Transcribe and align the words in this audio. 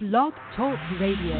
Blog 0.00 0.32
Talk 0.56 0.78
Radio. 0.98 1.36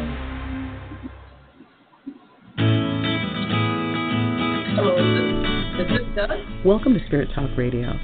Hello, 4.77 4.93
is 4.93 5.09
this, 5.17 5.81
is 5.81 5.89
this 5.89 6.15
Doug? 6.15 6.39
Welcome 6.63 6.93
to 6.93 7.01
Spirit 7.07 7.31
Talk 7.35 7.49
Radio. 7.57 7.95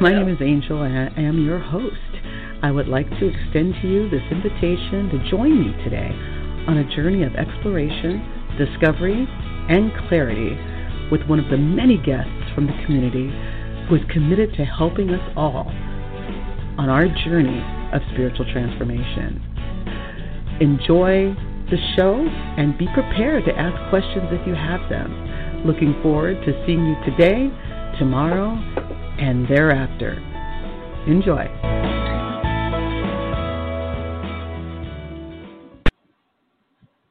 My 0.00 0.14
name 0.14 0.30
is 0.30 0.38
Angel 0.40 0.80
and 0.80 0.96
I 0.96 1.20
am 1.20 1.44
your 1.44 1.58
host. 1.58 1.94
I 2.62 2.70
would 2.70 2.88
like 2.88 3.06
to 3.10 3.28
extend 3.28 3.74
to 3.82 3.86
you 3.86 4.08
this 4.08 4.22
invitation 4.30 5.10
to 5.12 5.30
join 5.30 5.60
me 5.60 5.76
today 5.84 6.08
on 6.66 6.78
a 6.78 6.96
journey 6.96 7.22
of 7.24 7.34
exploration, 7.34 8.24
discovery, 8.56 9.28
and 9.68 9.92
clarity 10.08 10.56
with 11.12 11.20
one 11.28 11.38
of 11.38 11.50
the 11.50 11.58
many 11.58 11.98
guests 11.98 12.48
from 12.54 12.66
the 12.66 12.72
community 12.86 13.28
who 13.90 13.96
is 13.96 14.02
committed 14.10 14.54
to 14.54 14.64
helping 14.64 15.10
us 15.10 15.32
all 15.36 15.68
on 16.78 16.88
our 16.88 17.08
journey 17.28 17.60
of 17.92 18.00
spiritual 18.14 18.50
transformation. 18.50 19.44
Enjoy 20.60 21.32
the 21.70 21.76
show 21.94 22.18
and 22.18 22.76
be 22.76 22.88
prepared 22.92 23.44
to 23.44 23.52
ask 23.56 23.78
questions 23.90 24.26
if 24.32 24.44
you 24.44 24.54
have 24.54 24.90
them. 24.90 25.64
Looking 25.64 25.94
forward 26.02 26.34
to 26.44 26.66
seeing 26.66 26.84
you 26.84 26.96
today, 27.04 27.46
tomorrow, 27.96 28.58
and 29.20 29.46
thereafter. 29.46 30.14
Enjoy. 31.06 31.46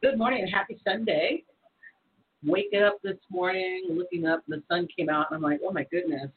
Good 0.02 0.18
morning 0.18 0.42
and 0.44 0.54
happy 0.54 0.78
Sunday. 0.86 1.46
Waking 2.44 2.84
up 2.84 3.00
this 3.02 3.16
morning, 3.30 3.86
looking 3.92 4.26
up, 4.26 4.44
the 4.50 4.62
sun 4.70 4.90
came 4.94 5.08
out, 5.08 5.28
and 5.32 5.38
I'm 5.38 5.42
like, 5.42 5.62
oh 5.66 5.72
my 5.72 5.86
goodness. 5.90 6.30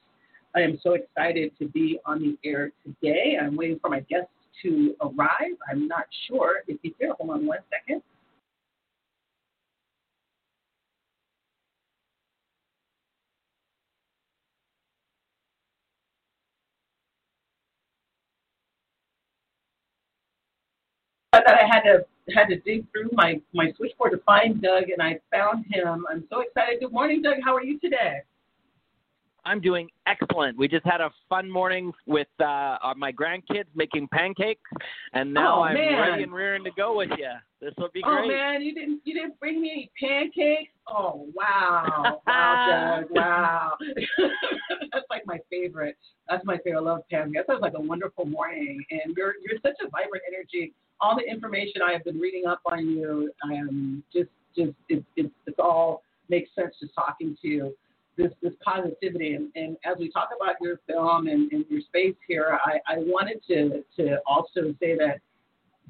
I 0.55 0.61
am 0.61 0.79
so 0.80 0.93
excited 0.93 1.59
to 1.59 1.66
be 1.66 1.99
on 2.07 2.21
the 2.21 2.38
air 2.49 2.71
today. 2.85 3.37
I'm 3.41 3.57
waiting 3.57 3.80
for 3.80 3.91
my 3.91 4.01
guests 4.01 4.30
to 4.63 4.95
arrive. 5.03 5.57
I'm 5.71 5.89
not 5.89 6.07
sure 6.29 6.63
if 6.69 6.79
he's 6.83 6.93
here. 6.99 7.15
Hold 7.19 7.31
on 7.31 7.47
one 7.47 7.61
second. 7.71 8.03
I 21.33 21.39
thought 21.43 21.55
I 21.61 21.67
had 21.67 21.83
to 21.83 22.05
had 22.35 22.46
to 22.49 22.59
dig 22.61 22.87
through 22.93 23.11
my 23.13 23.41
my 23.55 23.73
switchboard 23.77 24.13
to 24.13 24.19
find 24.19 24.63
Doug, 24.63 24.85
and 24.91 25.02
I 25.02 25.21
found 25.33 25.65
him. 25.71 26.07
I'm 26.11 26.24
so 26.30 26.41
excited. 26.41 26.80
Good 26.80 26.93
morning, 26.93 27.23
Doug. 27.23 27.37
How 27.45 27.55
are 27.55 27.65
you 27.65 27.79
today? 27.80 28.23
I'm 29.45 29.60
doing 29.60 29.88
excellent. 30.07 30.57
We 30.59 30.69
just 30.69 30.85
had 30.85 31.01
a 31.01 31.10
fun 31.29 31.51
morning 31.51 31.93
with 32.07 32.29
uh, 32.41 32.45
uh, 32.83 32.95
my 32.96 33.13
grandkids 33.13 33.66
making 33.74 34.09
pancakes, 34.09 34.71
and 35.13 35.33
now 35.33 35.60
Oh, 35.60 35.63
I'm 35.63 35.74
man. 35.74 36.01
ready 36.01 36.23
and 36.23 36.33
rearing 36.33 36.65
to 36.65 36.71
go 36.77 36.96
with 36.96 37.10
you. 37.19 37.30
This 37.61 37.74
will 37.79 37.88
be 37.93 38.02
Oh 38.05 38.09
great. 38.09 38.24
Oh 38.24 38.29
man, 38.29 38.63
you 38.63 38.74
didn't 38.74 39.01
you 39.05 39.15
didn't 39.15 39.38
bring 39.38 39.61
me 39.61 39.71
any 39.71 39.91
pancakes? 40.01 40.73
Oh 40.88 41.29
wow, 41.35 42.23
wow, 42.27 42.99
Doug, 43.01 43.11
wow. 43.15 43.77
That's 44.93 45.07
like 45.11 45.27
my 45.27 45.38
favorite. 45.51 45.96
That's 46.29 46.45
my 46.45 46.57
favorite. 46.59 46.80
I 46.80 46.83
love 46.83 47.02
pancakes. 47.11 47.45
That 47.46 47.52
sounds 47.52 47.63
like 47.63 47.74
a 47.77 47.80
wonderful 47.80 48.24
morning, 48.24 48.83
and 48.91 49.15
you're 49.16 49.35
you're 49.43 49.61
such 49.63 49.77
a 49.85 49.91
vibrant 49.91 50.23
energy. 50.29 50.73
All 51.01 51.16
the 51.16 51.30
information 51.30 51.83
I 51.83 51.93
have 51.93 52.05
been 52.05 52.18
reading 52.18 52.46
up 52.46 52.61
on 52.66 52.88
you, 52.88 53.30
I 53.45 53.55
am 53.55 54.02
just 54.13 54.30
just 54.57 54.73
it's 54.88 55.05
it's, 55.16 55.33
it's 55.46 55.59
all 55.59 56.02
makes 56.29 56.51
sense 56.55 56.74
just 56.80 56.95
talking 56.95 57.37
to 57.43 57.49
you. 57.49 57.77
This 58.21 58.32
this 58.43 58.52
positivity, 58.63 59.35
and, 59.35 59.46
and 59.54 59.76
as 59.90 59.96
we 59.99 60.10
talk 60.10 60.29
about 60.38 60.57
your 60.60 60.76
film 60.87 61.26
and, 61.26 61.51
and 61.52 61.65
your 61.71 61.80
space 61.80 62.18
here, 62.29 62.59
I, 62.71 62.73
I 62.93 62.96
wanted 62.99 63.38
to 63.49 63.82
to 63.96 64.04
also 64.27 64.75
say 64.81 64.93
that 65.04 65.16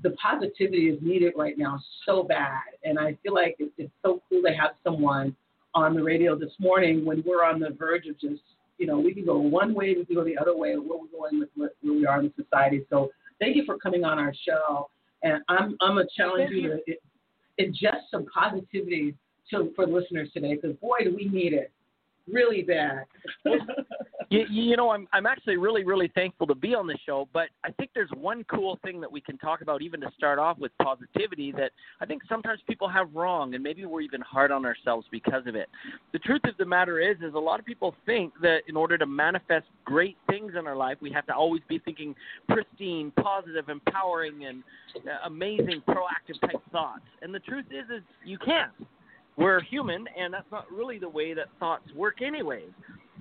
the 0.02 0.10
positivity 0.10 0.88
is 0.92 0.98
needed 1.02 1.32
right 1.36 1.58
now 1.58 1.80
so 2.06 2.22
bad. 2.22 2.62
And 2.84 2.98
I 2.98 3.16
feel 3.22 3.34
like 3.34 3.56
it's, 3.58 3.72
it's 3.78 3.92
so 4.04 4.22
cool 4.28 4.42
to 4.42 4.50
have 4.50 4.72
someone 4.84 5.34
on 5.74 5.94
the 5.94 6.02
radio 6.02 6.38
this 6.38 6.52
morning 6.58 7.04
when 7.04 7.22
we're 7.26 7.44
on 7.44 7.60
the 7.60 7.70
verge 7.70 8.06
of 8.06 8.18
just, 8.18 8.42
you 8.78 8.86
know, 8.86 8.98
we 8.98 9.12
can 9.12 9.24
go 9.24 9.38
one 9.38 9.74
way, 9.74 9.94
we 9.96 10.04
can 10.04 10.14
go 10.14 10.24
the 10.24 10.38
other 10.38 10.56
way, 10.56 10.76
where 10.76 10.98
we're 10.98 11.18
going 11.18 11.40
with 11.40 11.50
what, 11.54 11.76
where 11.82 11.94
we 11.94 12.06
are 12.06 12.20
in 12.20 12.32
society. 12.34 12.86
So 12.90 13.10
thank 13.40 13.56
you 13.56 13.64
for 13.66 13.76
coming 13.78 14.04
on 14.04 14.18
our 14.18 14.32
show. 14.46 14.88
And 15.22 15.42
I'm, 15.48 15.76
I'm 15.80 15.94
going 15.94 16.06
to 16.06 16.12
challenge 16.16 16.50
you 16.52 16.80
to 16.86 17.64
ingest 17.64 18.02
some 18.10 18.24
positivity 18.32 19.16
to, 19.50 19.70
for 19.76 19.86
the 19.86 19.92
listeners 19.92 20.30
today 20.32 20.54
because, 20.54 20.76
boy, 20.76 20.98
do 21.04 21.14
we 21.14 21.26
need 21.26 21.52
it 21.52 21.70
really 22.32 22.62
bad. 22.62 23.04
You, 24.30 24.46
you 24.48 24.76
know, 24.76 24.90
I'm 24.90 25.08
I'm 25.12 25.26
actually 25.26 25.56
really 25.56 25.82
really 25.82 26.08
thankful 26.14 26.46
to 26.46 26.54
be 26.54 26.72
on 26.72 26.86
the 26.86 26.96
show, 27.04 27.28
but 27.32 27.48
I 27.64 27.72
think 27.72 27.90
there's 27.96 28.10
one 28.16 28.44
cool 28.44 28.78
thing 28.84 29.00
that 29.00 29.10
we 29.10 29.20
can 29.20 29.36
talk 29.38 29.60
about 29.60 29.82
even 29.82 30.00
to 30.02 30.10
start 30.16 30.38
off 30.38 30.56
with 30.56 30.70
positivity 30.80 31.50
that 31.52 31.72
I 32.00 32.06
think 32.06 32.22
sometimes 32.28 32.60
people 32.68 32.88
have 32.88 33.12
wrong, 33.12 33.54
and 33.54 33.62
maybe 33.62 33.84
we're 33.84 34.02
even 34.02 34.20
hard 34.20 34.52
on 34.52 34.64
ourselves 34.64 35.04
because 35.10 35.48
of 35.48 35.56
it. 35.56 35.68
The 36.12 36.20
truth 36.20 36.42
of 36.44 36.56
the 36.58 36.64
matter 36.64 37.00
is, 37.00 37.16
is 37.16 37.34
a 37.34 37.40
lot 37.40 37.58
of 37.58 37.66
people 37.66 37.92
think 38.06 38.32
that 38.40 38.60
in 38.68 38.76
order 38.76 38.96
to 38.98 39.06
manifest 39.06 39.66
great 39.84 40.16
things 40.28 40.52
in 40.56 40.64
our 40.64 40.76
life, 40.76 40.98
we 41.00 41.10
have 41.10 41.26
to 41.26 41.34
always 41.34 41.62
be 41.68 41.80
thinking 41.80 42.14
pristine, 42.48 43.10
positive, 43.20 43.68
empowering, 43.68 44.44
and 44.44 44.62
uh, 44.94 45.26
amazing, 45.26 45.82
proactive 45.88 46.40
type 46.40 46.62
thoughts. 46.70 47.02
And 47.20 47.34
the 47.34 47.40
truth 47.40 47.66
is, 47.72 47.84
is 47.90 48.02
you 48.24 48.38
can't. 48.38 48.70
We're 49.40 49.62
human, 49.62 50.04
and 50.18 50.34
that's 50.34 50.50
not 50.52 50.70
really 50.70 50.98
the 50.98 51.08
way 51.08 51.32
that 51.32 51.46
thoughts 51.58 51.90
work, 51.96 52.20
anyways. 52.20 52.68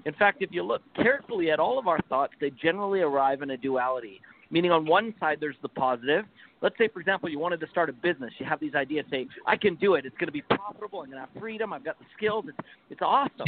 In 0.06 0.13
fact, 0.16 0.41
if 0.41 0.50
you 0.52 0.63
look 0.63 0.81
carefully 0.94 1.50
at 1.50 1.62
all 1.62 1.80
of 1.80 1.88
our 1.88 2.00
thoughts, 2.09 2.34
they 2.41 2.50
generally 2.62 3.00
arrive 3.00 3.41
in 3.41 3.52
a 3.52 3.57
duality. 3.57 4.19
Meaning, 4.52 4.72
on 4.72 4.85
one 4.85 5.13
side, 5.18 5.38
there's 5.40 5.56
the 5.62 5.69
positive. 5.69 6.25
Let's 6.62 6.78
say, 6.78 6.90
for 6.90 7.00
example, 7.00 7.29
you 7.29 7.40
wanted 7.40 7.62
to 7.62 7.68
start 7.69 7.90
a 7.90 7.94
business. 7.94 8.34
You 8.38 8.46
have 8.47 8.59
these 8.59 8.75
ideas, 8.75 9.06
say, 9.09 9.28
I 9.47 9.56
can 9.56 9.75
do 9.75 9.94
it. 9.94 10.06
It's 10.06 10.18
going 10.18 10.28
to 10.28 10.34
be 10.34 10.41
profitable. 10.41 11.00
I'm 11.00 11.09
going 11.09 11.22
to 11.24 11.28
have 11.31 11.41
freedom. 11.41 11.72
I've 11.72 11.85
got 11.85 11.97
the 12.00 12.06
skills. 12.18 12.46
It's, 12.50 12.68
it's 12.90 13.02
awesome. 13.02 13.47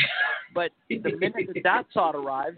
But 0.56 0.72
the 0.90 1.00
minute 1.18 1.50
that 1.54 1.64
that 1.64 1.84
thought 1.94 2.16
arrives, 2.16 2.58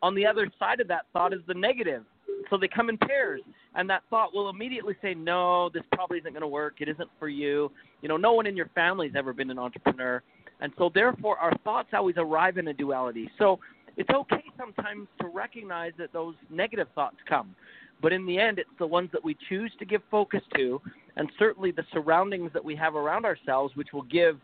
on 0.00 0.14
the 0.14 0.24
other 0.24 0.50
side 0.58 0.80
of 0.80 0.88
that 0.88 1.04
thought 1.12 1.34
is 1.34 1.40
the 1.46 1.54
negative. 1.54 2.04
So 2.48 2.56
they 2.56 2.68
come 2.68 2.88
in 2.88 2.96
pairs, 2.96 3.42
and 3.74 3.88
that 3.90 4.02
thought 4.08 4.34
will 4.34 4.48
immediately 4.48 4.96
say, 5.02 5.14
"No, 5.14 5.68
this 5.68 5.82
probably 5.92 6.18
isn't 6.18 6.32
going 6.32 6.40
to 6.40 6.48
work. 6.48 6.80
It 6.80 6.88
isn't 6.88 7.10
for 7.18 7.28
you." 7.28 7.70
You 8.02 8.08
know, 8.08 8.16
no 8.16 8.32
one 8.32 8.46
in 8.46 8.56
your 8.56 8.70
family's 8.74 9.14
ever 9.14 9.32
been 9.32 9.50
an 9.50 9.58
entrepreneur, 9.58 10.22
and 10.60 10.72
so 10.78 10.88
therefore 10.88 11.36
our 11.38 11.54
thoughts 11.58 11.90
always 11.92 12.16
arrive 12.16 12.56
in 12.56 12.68
a 12.68 12.72
duality. 12.72 13.30
So 13.38 13.60
it's 13.96 14.10
okay 14.10 14.44
sometimes 14.56 15.08
to 15.20 15.28
recognize 15.28 15.92
that 15.98 16.12
those 16.12 16.34
negative 16.48 16.88
thoughts 16.94 17.16
come, 17.28 17.54
but 18.00 18.12
in 18.12 18.24
the 18.26 18.38
end, 18.38 18.58
it's 18.58 18.70
the 18.78 18.86
ones 18.86 19.10
that 19.12 19.22
we 19.22 19.36
choose 19.48 19.72
to 19.78 19.84
give 19.84 20.02
focus 20.10 20.42
to, 20.56 20.80
and 21.16 21.30
certainly 21.38 21.70
the 21.70 21.84
surroundings 21.92 22.52
that 22.52 22.64
we 22.64 22.74
have 22.76 22.94
around 22.94 23.24
ourselves, 23.24 23.76
which 23.76 23.92
will 23.92 24.02
give 24.02 24.40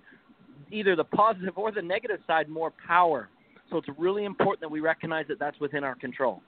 either 0.70 0.96
the 0.96 1.04
positive 1.04 1.56
or 1.56 1.70
the 1.70 1.82
negative 1.82 2.20
side 2.26 2.48
more 2.48 2.72
power. 2.86 3.28
So 3.70 3.78
it's 3.78 3.88
really 3.96 4.24
important 4.24 4.60
that 4.60 4.70
we 4.70 4.80
recognize 4.80 5.26
that 5.28 5.38
that's 5.38 5.58
within 5.60 5.84
our 5.84 5.94
control. 5.94 6.42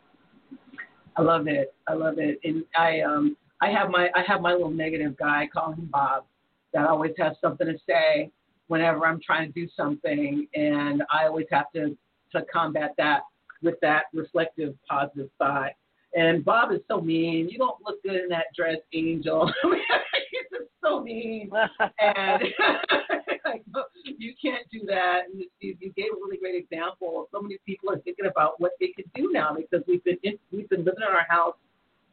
I 1.19 1.23
love 1.23 1.49
it. 1.49 1.75
I 1.89 1.95
love 1.95 2.19
it. 2.19 2.39
And 2.45 2.65
I 2.77 3.01
um 3.01 3.37
I 3.61 3.71
have 3.71 3.91
my 3.91 4.09
I 4.15 4.23
have 4.27 4.41
my 4.41 4.53
little 4.53 4.71
negative 4.71 5.17
guy, 5.19 5.43
I 5.43 5.47
call 5.49 5.73
him 5.73 5.89
Bob, 5.93 6.25
that 6.73 6.87
always 6.87 7.13
has 7.19 7.37
something 7.41 7.67
to 7.67 7.77
say 7.89 8.31
whenever 8.69 9.05
I'm 9.05 9.21
trying 9.21 9.53
to 9.53 9.61
do 9.61 9.69
something 9.77 10.47
and 10.55 11.03
I 11.13 11.27
always 11.27 11.47
have 11.51 11.73
to 11.75 11.97
to 12.33 12.43
combat 12.53 12.95
that 12.99 13.23
with 13.63 13.75
that 13.83 14.05
reflective 14.15 14.75
positive 14.89 15.29
thought. 15.39 15.73
And 16.15 16.45
Bob 16.45 16.71
is 16.73 16.81
so 16.89 17.01
mean. 17.01 17.49
You 17.49 17.59
don't 17.59 17.77
look 17.85 18.03
good 18.03 18.17
in 18.17 18.29
that 18.29 18.47
dress, 18.55 18.79
Angel. 18.93 19.53
He's 19.63 20.59
just 20.59 20.71
so 20.83 21.03
mean. 21.03 21.51
And 21.99 22.43
like, 23.51 23.65
you 24.19 24.35
can't 24.41 24.69
do 24.71 24.81
that. 24.87 25.23
And 25.27 25.43
you, 25.61 25.77
you 25.81 25.93
gave 25.93 26.07
a 26.07 26.17
really 26.17 26.39
great 26.39 26.55
example. 26.55 27.21
of 27.21 27.27
So 27.33 27.41
many 27.41 27.59
people 27.67 27.91
are 27.91 27.99
thinking 27.99 28.27
about 28.27 28.61
what 28.61 28.73
they 28.81 28.93
could 28.95 29.11
do 29.15 29.31
now 29.33 29.55
because 29.57 29.85
we've 29.87 30.05
been 30.05 30.19
in, 30.23 30.39
we've 30.53 30.69
been 30.69 30.85
living 30.85 31.03
in 31.07 31.15
our 31.15 31.27
house 31.29 31.57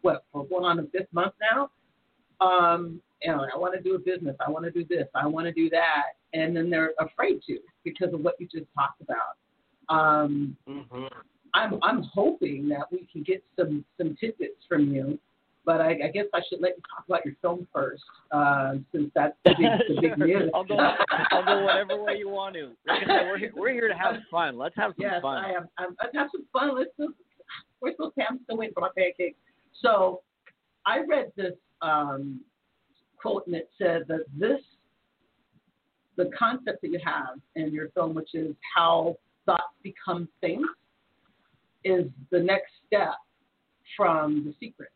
what 0.01 0.23
for 0.31 0.45
going 0.45 0.65
on 0.65 0.77
the 0.77 0.89
fifth 0.91 1.11
month 1.11 1.33
now. 1.51 1.69
Um, 2.45 3.01
and 3.23 3.41
I 3.41 3.57
want 3.57 3.73
to 3.75 3.81
do 3.81 3.95
a 3.95 3.99
business. 3.99 4.35
I 4.45 4.51
want 4.51 4.65
to 4.65 4.71
do 4.71 4.85
this. 4.85 5.07
I 5.15 5.25
want 5.25 5.47
to 5.47 5.51
do 5.51 5.69
that. 5.71 6.03
And 6.33 6.55
then 6.55 6.69
they're 6.69 6.91
afraid 6.99 7.41
to 7.47 7.59
because 7.83 8.13
of 8.13 8.19
what 8.19 8.35
you 8.39 8.47
just 8.47 8.67
talked 8.75 9.01
about. 9.01 9.37
Um, 9.89 10.57
Mm-hmm. 10.67 11.05
I'm 11.55 11.79
I'm 11.83 12.03
hoping 12.03 12.67
that 12.69 12.91
we 12.91 13.07
can 13.11 13.23
get 13.23 13.43
some 13.57 13.85
some 13.97 14.15
tidbits 14.19 14.65
from 14.67 14.93
you, 14.93 15.17
but 15.65 15.81
I, 15.81 15.91
I 16.05 16.11
guess 16.13 16.25
I 16.33 16.41
should 16.47 16.61
let 16.61 16.73
you 16.77 16.83
talk 16.95 17.05
about 17.07 17.25
your 17.25 17.35
film 17.41 17.67
first, 17.73 18.03
uh, 18.31 18.73
since 18.91 19.11
that's 19.15 19.35
the 19.43 19.55
big, 19.57 19.95
the 19.95 20.01
big 20.01 20.17
news. 20.19 20.51
I'll 20.53 20.63
go. 20.63 20.77
I'll 20.77 21.45
go 21.45 21.63
whatever 21.63 22.03
way 22.03 22.15
you 22.17 22.29
want 22.29 22.55
to. 22.55 22.71
Like 22.87 23.03
I 23.03 23.07
said, 23.07 23.27
we're 23.27 23.37
here, 23.37 23.51
we're 23.55 23.73
here 23.73 23.87
to 23.87 23.95
have 23.95 24.15
fun. 24.29 24.57
Let's 24.57 24.75
have 24.75 24.91
some 24.97 25.05
yes, 25.05 25.21
fun. 25.21 25.43
I 25.43 25.51
am. 25.51 25.67
I'm, 25.77 25.95
let's 26.01 26.15
have 26.15 26.27
some 26.31 26.45
fun. 26.53 26.77
Let's 26.77 26.91
still, 26.93 27.09
we're 27.81 27.93
still 27.93 28.13
I'm 28.29 28.39
still 28.43 28.57
waiting 28.57 28.73
for 28.73 28.81
my 28.81 28.89
pancakes. 28.95 29.37
So 29.81 30.21
I 30.85 30.99
read 31.07 31.31
this 31.35 31.53
um, 31.81 32.41
quote 33.17 33.47
and 33.47 33.55
it 33.55 33.69
said 33.77 34.03
that 34.07 34.25
this 34.37 34.61
the 36.17 36.29
concept 36.37 36.81
that 36.81 36.91
you 36.91 36.99
have 37.03 37.39
in 37.55 37.73
your 37.73 37.89
film, 37.89 38.13
which 38.13 38.35
is 38.35 38.55
how 38.75 39.17
thoughts 39.45 39.63
become 39.83 40.29
things, 40.39 40.65
is 41.83 42.05
the 42.31 42.39
next 42.39 42.71
step 42.87 43.15
from 43.97 44.45
the 44.45 44.53
secret. 44.59 44.89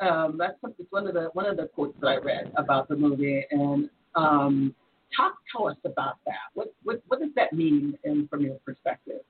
Um, 0.00 0.36
that's 0.38 0.54
it's 0.78 0.90
one 0.90 1.06
of 1.06 1.14
the 1.14 1.30
one 1.32 1.46
of 1.46 1.56
the 1.56 1.68
quotes 1.74 1.98
that 2.00 2.08
I 2.08 2.16
read 2.16 2.52
about 2.56 2.88
the 2.88 2.96
movie, 2.96 3.44
and 3.50 3.88
um, 4.14 4.74
talk 5.16 5.34
tell 5.50 5.68
us 5.68 5.76
about 5.84 6.16
that. 6.26 6.34
What 6.54 6.74
what 6.82 7.02
what 7.08 7.20
does 7.20 7.30
that 7.36 7.52
mean, 7.52 7.96
in, 8.04 8.28
from 8.28 8.42
your 8.42 8.56
perspective? 8.64 9.20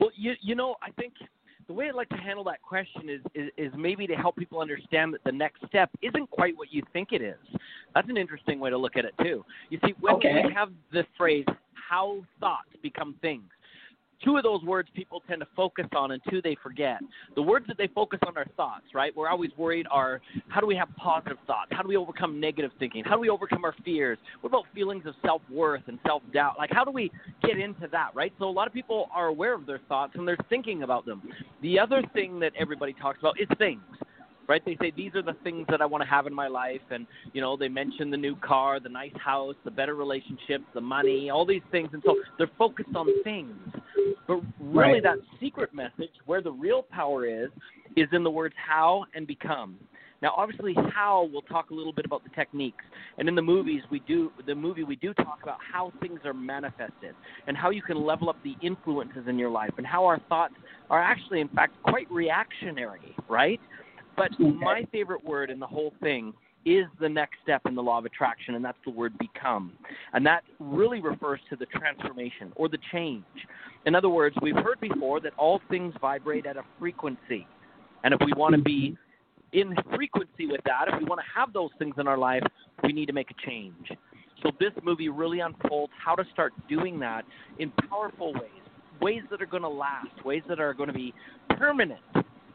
Well, 0.00 0.10
you 0.16 0.34
you 0.40 0.54
know, 0.54 0.76
I 0.82 0.90
think 0.92 1.14
the 1.66 1.72
way 1.72 1.88
I'd 1.88 1.94
like 1.94 2.08
to 2.10 2.16
handle 2.16 2.44
that 2.44 2.62
question 2.62 3.08
is, 3.08 3.20
is, 3.34 3.50
is 3.58 3.72
maybe 3.76 4.06
to 4.06 4.14
help 4.14 4.36
people 4.36 4.60
understand 4.60 5.12
that 5.12 5.22
the 5.24 5.32
next 5.32 5.60
step 5.66 5.90
isn't 6.02 6.30
quite 6.30 6.56
what 6.56 6.72
you 6.72 6.82
think 6.94 7.08
it 7.12 7.20
is. 7.20 7.36
That's 7.94 8.08
an 8.08 8.16
interesting 8.16 8.58
way 8.58 8.70
to 8.70 8.78
look 8.78 8.96
at 8.96 9.04
it 9.04 9.14
too. 9.22 9.44
You 9.68 9.78
see, 9.84 9.92
when 10.00 10.14
okay. 10.14 10.42
we 10.46 10.52
have 10.54 10.70
the 10.92 11.04
phrase 11.16 11.44
"how 11.72 12.22
thoughts 12.40 12.70
become 12.82 13.14
things," 13.20 13.48
two 14.24 14.36
of 14.36 14.42
those 14.42 14.62
words 14.62 14.88
people 14.94 15.22
tend 15.28 15.40
to 15.40 15.48
focus 15.56 15.86
on 15.96 16.12
and 16.12 16.22
two 16.30 16.42
they 16.42 16.56
forget. 16.62 17.00
The 17.34 17.42
words 17.42 17.66
that 17.68 17.78
they 17.78 17.88
focus 17.88 18.18
on 18.26 18.36
are 18.36 18.46
thoughts, 18.56 18.84
right? 18.94 19.14
We're 19.16 19.28
always 19.28 19.50
worried 19.56 19.86
are 19.90 20.20
how 20.48 20.60
do 20.60 20.66
we 20.66 20.76
have 20.76 20.88
positive 20.96 21.38
thoughts? 21.46 21.70
How 21.72 21.82
do 21.82 21.88
we 21.88 21.96
overcome 21.96 22.40
negative 22.40 22.70
thinking? 22.78 23.04
How 23.04 23.14
do 23.14 23.20
we 23.20 23.28
overcome 23.28 23.64
our 23.64 23.74
fears? 23.84 24.18
What 24.40 24.50
about 24.50 24.64
feelings 24.74 25.04
of 25.06 25.14
self 25.24 25.42
worth 25.50 25.82
and 25.86 25.98
self 26.06 26.22
doubt? 26.32 26.54
Like 26.58 26.70
how 26.72 26.84
do 26.84 26.90
we 26.90 27.10
get 27.42 27.58
into 27.58 27.88
that, 27.92 28.10
right? 28.14 28.32
So 28.38 28.46
a 28.46 28.50
lot 28.50 28.66
of 28.66 28.72
people 28.72 29.08
are 29.14 29.26
aware 29.26 29.54
of 29.54 29.66
their 29.66 29.80
thoughts 29.88 30.12
and 30.16 30.26
they're 30.26 30.36
thinking 30.48 30.82
about 30.82 31.06
them. 31.06 31.22
The 31.62 31.78
other 31.78 32.02
thing 32.12 32.40
that 32.40 32.52
everybody 32.58 32.94
talks 32.94 33.18
about 33.20 33.40
is 33.40 33.48
things 33.58 33.80
right? 34.48 34.64
They 34.64 34.76
say 34.80 34.92
these 34.96 35.14
are 35.14 35.22
the 35.22 35.36
things 35.44 35.66
that 35.68 35.80
I 35.80 35.86
want 35.86 36.02
to 36.02 36.08
have 36.08 36.26
in 36.26 36.34
my 36.34 36.48
life, 36.48 36.80
and 36.90 37.06
you 37.34 37.40
know 37.40 37.56
they 37.56 37.68
mention 37.68 38.10
the 38.10 38.16
new 38.16 38.34
car, 38.36 38.80
the 38.80 38.88
nice 38.88 39.12
house, 39.22 39.54
the 39.64 39.70
better 39.70 39.94
relationships, 39.94 40.64
the 40.74 40.80
money, 40.80 41.30
all 41.30 41.44
these 41.44 41.62
things, 41.70 41.90
and 41.92 42.02
so 42.04 42.16
they're 42.38 42.50
focused 42.58 42.96
on 42.96 43.06
things. 43.22 43.54
But 44.26 44.40
really, 44.60 44.94
right. 44.94 45.02
that 45.02 45.18
secret 45.40 45.74
message, 45.74 46.10
where 46.26 46.42
the 46.42 46.52
real 46.52 46.82
power 46.82 47.26
is, 47.26 47.50
is 47.96 48.08
in 48.12 48.22
the 48.22 48.30
words 48.30 48.54
how 48.56 49.04
and 49.14 49.26
become. 49.26 49.78
Now, 50.20 50.34
obviously, 50.36 50.74
how 50.92 51.28
we'll 51.32 51.42
talk 51.42 51.70
a 51.70 51.74
little 51.74 51.92
bit 51.92 52.04
about 52.04 52.24
the 52.24 52.30
techniques, 52.30 52.84
and 53.18 53.28
in 53.28 53.34
the 53.34 53.42
movies 53.42 53.82
we 53.90 54.00
do 54.00 54.32
the 54.46 54.54
movie 54.54 54.82
we 54.82 54.96
do 54.96 55.14
talk 55.14 55.38
about 55.42 55.58
how 55.72 55.92
things 56.00 56.20
are 56.24 56.34
manifested 56.34 57.14
and 57.46 57.56
how 57.56 57.70
you 57.70 57.82
can 57.82 58.04
level 58.04 58.28
up 58.28 58.36
the 58.42 58.54
influences 58.60 59.28
in 59.28 59.38
your 59.38 59.50
life 59.50 59.70
and 59.78 59.86
how 59.86 60.04
our 60.04 60.18
thoughts 60.28 60.54
are 60.90 61.00
actually, 61.00 61.40
in 61.40 61.48
fact, 61.48 61.74
quite 61.84 62.10
reactionary, 62.10 63.14
right? 63.28 63.60
But 64.16 64.32
mm-hmm. 64.32 64.58
my 64.58 64.84
favorite 64.90 65.24
word 65.24 65.50
in 65.50 65.60
the 65.60 65.66
whole 65.66 65.92
thing 66.02 66.32
is 66.76 66.86
the 67.00 67.08
next 67.08 67.36
step 67.42 67.62
in 67.66 67.74
the 67.74 67.82
law 67.82 67.98
of 67.98 68.04
attraction, 68.04 68.54
and 68.54 68.64
that's 68.64 68.78
the 68.84 68.90
word 68.90 69.16
become. 69.18 69.72
And 70.12 70.24
that 70.26 70.42
really 70.58 71.00
refers 71.00 71.40
to 71.50 71.56
the 71.56 71.66
transformation 71.66 72.52
or 72.56 72.68
the 72.68 72.78
change. 72.92 73.24
In 73.86 73.94
other 73.94 74.08
words, 74.08 74.36
we've 74.42 74.56
heard 74.56 74.80
before 74.80 75.20
that 75.20 75.32
all 75.36 75.60
things 75.70 75.94
vibrate 76.00 76.46
at 76.46 76.56
a 76.56 76.62
frequency. 76.78 77.46
And 78.04 78.14
if 78.14 78.20
we 78.24 78.32
want 78.36 78.54
to 78.54 78.60
be 78.60 78.96
mm-hmm. 79.54 79.70
in 79.70 79.76
frequency 79.94 80.46
with 80.46 80.60
that, 80.64 80.86
if 80.88 81.00
we 81.00 81.04
want 81.06 81.20
to 81.20 81.26
have 81.38 81.52
those 81.52 81.70
things 81.78 81.94
in 81.98 82.06
our 82.06 82.18
life, 82.18 82.42
we 82.82 82.92
need 82.92 83.06
to 83.06 83.12
make 83.12 83.30
a 83.30 83.46
change. 83.46 83.90
So 84.42 84.50
this 84.60 84.72
movie 84.84 85.08
really 85.08 85.40
unfolds 85.40 85.92
how 86.02 86.14
to 86.14 86.24
start 86.32 86.52
doing 86.68 87.00
that 87.00 87.24
in 87.58 87.72
powerful 87.88 88.32
ways, 88.34 88.62
ways 89.00 89.22
that 89.30 89.42
are 89.42 89.46
going 89.46 89.64
to 89.64 89.68
last, 89.68 90.24
ways 90.24 90.42
that 90.48 90.60
are 90.60 90.74
going 90.74 90.88
to 90.88 90.94
be 90.94 91.12
permanent 91.56 92.00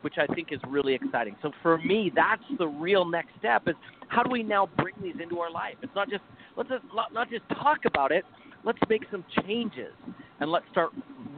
which 0.03 0.15
I 0.17 0.31
think 0.33 0.49
is 0.51 0.59
really 0.67 0.93
exciting. 0.93 1.35
So 1.41 1.51
for 1.61 1.77
me, 1.79 2.11
that's 2.13 2.43
the 2.57 2.67
real 2.67 3.05
next 3.05 3.29
step 3.39 3.63
is 3.67 3.75
how 4.09 4.23
do 4.23 4.29
we 4.29 4.43
now 4.43 4.69
bring 4.77 4.95
these 5.01 5.15
into 5.21 5.39
our 5.39 5.51
life? 5.51 5.75
It's 5.81 5.95
not 5.95 6.09
just 6.09 6.23
let's 6.57 6.69
just, 6.69 6.83
not 7.13 7.29
just 7.29 7.43
talk 7.61 7.79
about 7.85 8.11
it. 8.11 8.25
Let's 8.63 8.79
make 8.89 9.03
some 9.11 9.25
changes 9.45 9.93
and 10.39 10.51
let's 10.51 10.65
start 10.71 10.91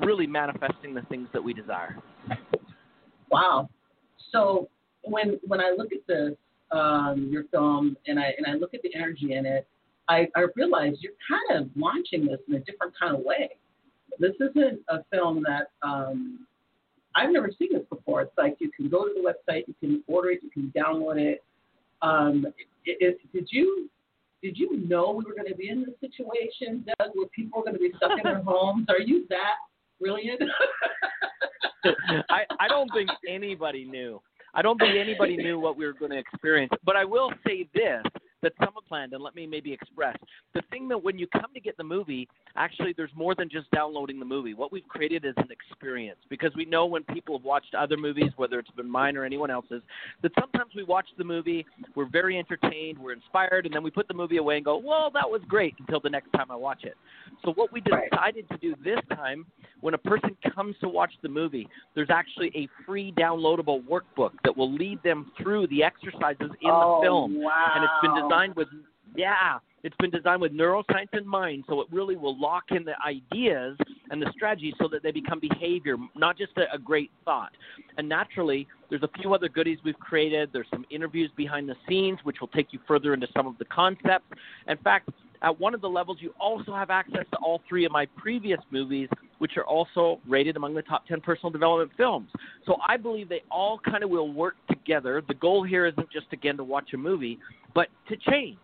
really 0.03 0.27
manifesting 0.27 0.93
the 0.93 1.01
things 1.03 1.27
that 1.33 1.43
we 1.43 1.53
desire. 1.53 1.97
Wow. 3.31 3.69
So 4.31 4.69
when 5.03 5.39
when 5.45 5.59
I 5.59 5.73
look 5.77 5.91
at 5.91 6.05
this 6.07 6.33
um, 6.71 7.29
your 7.31 7.43
film 7.45 7.95
and 8.07 8.19
I 8.19 8.33
and 8.37 8.45
I 8.47 8.53
look 8.53 8.73
at 8.73 8.81
the 8.81 8.93
energy 8.95 9.33
in 9.33 9.45
it, 9.45 9.67
I, 10.07 10.27
I 10.35 10.45
realize 10.55 10.93
you're 10.99 11.13
kind 11.27 11.61
of 11.61 11.69
launching 11.75 12.25
this 12.25 12.39
in 12.47 12.55
a 12.55 12.59
different 12.59 12.93
kind 12.99 13.15
of 13.15 13.21
way. 13.23 13.51
This 14.19 14.33
isn't 14.39 14.79
a 14.89 14.99
film 15.11 15.43
that 15.47 15.71
um, 15.81 16.47
I've 17.15 17.31
never 17.31 17.49
seen 17.57 17.69
this 17.71 17.83
before. 17.89 18.21
It's 18.21 18.37
like 18.37 18.57
you 18.59 18.71
can 18.75 18.89
go 18.89 19.05
to 19.05 19.13
the 19.13 19.21
website, 19.21 19.63
you 19.67 19.75
can 19.79 20.03
order 20.07 20.31
it, 20.31 20.41
you 20.43 20.49
can 20.49 20.71
download 20.75 21.17
it. 21.17 21.43
Um, 22.01 22.45
it, 22.85 22.97
it 22.99 23.19
did 23.33 23.47
you 23.51 23.89
did 24.41 24.57
you 24.57 24.85
know 24.87 25.11
we 25.11 25.23
were 25.23 25.33
going 25.35 25.47
to 25.47 25.55
be 25.55 25.69
in 25.69 25.85
this 25.85 25.95
situation, 25.99 26.85
Doug, 26.99 27.11
where 27.13 27.27
people 27.27 27.59
are 27.59 27.63
going 27.63 27.73
to 27.73 27.79
be 27.79 27.91
stuck 27.97 28.11
in 28.11 28.23
their 28.23 28.43
homes? 28.45 28.85
Are 28.89 28.99
you 28.99 29.25
that 29.29 29.55
brilliant? 29.99 30.41
I 32.29 32.43
I 32.59 32.67
don't 32.67 32.89
think 32.93 33.09
anybody 33.27 33.85
knew. 33.85 34.21
I 34.53 34.61
don't 34.61 34.77
think 34.77 34.95
anybody 34.97 35.35
knew 35.35 35.59
what 35.59 35.77
we 35.77 35.85
were 35.85 35.93
going 35.93 36.11
to 36.11 36.17
experience. 36.17 36.71
But 36.83 36.95
I 36.95 37.05
will 37.05 37.31
say 37.45 37.67
this: 37.73 38.03
that 38.41 38.53
some 38.59 38.73
have 38.75 38.87
planned, 38.87 39.13
and 39.13 39.23
let 39.23 39.35
me 39.35 39.47
maybe 39.47 39.73
express 39.73 40.15
the 40.53 40.61
thing 40.71 40.87
that 40.87 40.97
when 40.97 41.19
you 41.19 41.27
come 41.27 41.53
to 41.53 41.59
get 41.59 41.77
the 41.77 41.83
movie, 41.83 42.27
actually, 42.55 42.93
there's 42.95 43.11
more 43.15 43.35
than 43.35 43.49
just 43.49 43.69
downloading 43.71 44.19
the 44.19 44.25
movie. 44.25 44.53
What 44.53 44.71
we've 44.71 44.87
created 44.87 45.25
is 45.25 45.33
an 45.37 45.49
experience 45.51 46.19
because 46.29 46.51
we 46.55 46.65
know 46.65 46.85
when 46.85 47.03
people 47.03 47.37
have 47.37 47.45
watched 47.45 47.75
other 47.75 47.97
movies, 47.97 48.31
whether 48.37 48.57
it's 48.57 48.71
been 48.71 48.89
mine 48.89 49.17
or 49.17 49.25
anyone 49.25 49.51
else's, 49.51 49.81
that 50.23 50.31
sometimes 50.39 50.71
we 50.75 50.83
watch 50.83 51.07
the 51.17 51.23
movie, 51.23 51.65
we're 51.95 52.09
very 52.09 52.37
entertained, 52.39 52.97
we're 52.97 53.11
inspired, 53.11 53.65
and 53.65 53.75
then 53.75 53.83
we 53.83 53.91
put 53.91 54.07
the 54.07 54.13
movie 54.13 54.37
away 54.37 54.55
and 54.55 54.65
go, 54.65 54.77
well, 54.77 55.11
that 55.11 55.29
was 55.29 55.41
great 55.47 55.75
until 55.79 55.99
the 55.99 56.09
next 56.09 56.31
time 56.31 56.49
I 56.49 56.55
watch 56.55 56.83
it. 56.83 56.95
So, 57.43 57.51
what 57.53 57.71
we 57.73 57.81
decided 57.81 58.47
to 58.49 58.57
do 58.57 58.75
this 58.83 58.99
time, 59.15 59.45
when 59.81 59.93
a 59.93 59.99
person 59.99 60.35
comes 60.55 60.75
to 60.81 60.87
watch 60.87 61.11
the 61.21 61.29
movie, 61.29 61.67
there's 61.95 62.09
actually 62.09 62.51
a 62.55 62.67
free 62.85 63.13
downloadable 63.17 63.83
workbook 63.83 64.31
that 64.43 64.55
will 64.55 64.73
lead 64.73 65.03
them 65.03 65.31
through 65.41 65.67
the 65.67 65.83
exercises 65.83 66.49
in 66.61 66.71
oh, 66.71 66.99
the 66.99 67.05
film. 67.05 67.43
Wow. 67.43 67.73
And 67.75 67.83
it's 67.83 67.93
been 68.01 68.24
designed 68.29 68.55
with 68.55 68.67
yeah, 69.15 69.59
it's 69.83 69.95
been 69.97 70.09
designed 70.09 70.41
with 70.41 70.51
neuroscience 70.51 71.13
in 71.13 71.27
mind, 71.27 71.65
so 71.67 71.79
it 71.81 71.87
really 71.91 72.15
will 72.15 72.39
lock 72.39 72.63
in 72.71 72.83
the 72.83 72.95
ideas 73.05 73.77
and 74.09 74.21
the 74.21 74.31
strategies 74.35 74.73
so 74.79 74.87
that 74.91 75.03
they 75.03 75.11
become 75.11 75.39
behavior, 75.39 75.95
not 76.15 76.37
just 76.37 76.51
a, 76.57 76.73
a, 76.73 76.77
great 76.77 77.11
thought. 77.23 77.51
And 77.97 78.09
naturally, 78.09 78.67
there's 78.89 79.03
a 79.03 79.09
few 79.19 79.33
other 79.33 79.47
goodies 79.47 79.77
we've 79.85 79.99
created. 79.99 80.49
There's 80.51 80.67
some 80.71 80.85
interviews 80.89 81.31
behind 81.35 81.69
the 81.69 81.75
scenes, 81.87 82.19
which 82.23 82.37
will 82.41 82.47
take 82.47 82.73
you 82.73 82.79
further 82.87 83.13
into 83.13 83.27
some 83.35 83.47
of 83.47 83.57
the 83.57 83.65
concepts. 83.65 84.25
In 84.67 84.77
fact, 84.77 85.09
at 85.45 85.59
one 85.59 85.75
of 85.75 85.81
the 85.81 85.87
levels, 85.87 86.17
you 86.19 86.33
also 86.39 86.73
have 86.73 86.89
access 86.89 87.23
to 87.31 87.37
all 87.37 87.61
three 87.69 87.85
of 87.85 87.91
my 87.91 88.07
previous 88.17 88.59
movies, 88.71 89.07
which 89.37 89.57
are 89.57 89.63
also 89.63 90.19
rated 90.27 90.57
among 90.57 90.73
the 90.73 90.81
top 90.81 91.05
10 91.05 91.21
personal 91.21 91.51
development 91.51 91.91
films. 91.95 92.29
So 92.65 92.77
I 92.85 92.97
believe 92.97 93.29
they 93.29 93.43
all 93.51 93.79
kind 93.79 94.03
of 94.03 94.09
will 94.09 94.33
work 94.33 94.55
together. 94.67 95.21
The 95.27 95.35
goal 95.35 95.63
here 95.63 95.85
isn't 95.85 96.11
just, 96.11 96.25
again, 96.33 96.57
to 96.57 96.63
watch 96.63 96.93
a 96.95 96.97
movie, 96.97 97.37
but 97.75 97.89
to 98.09 98.17
change 98.17 98.57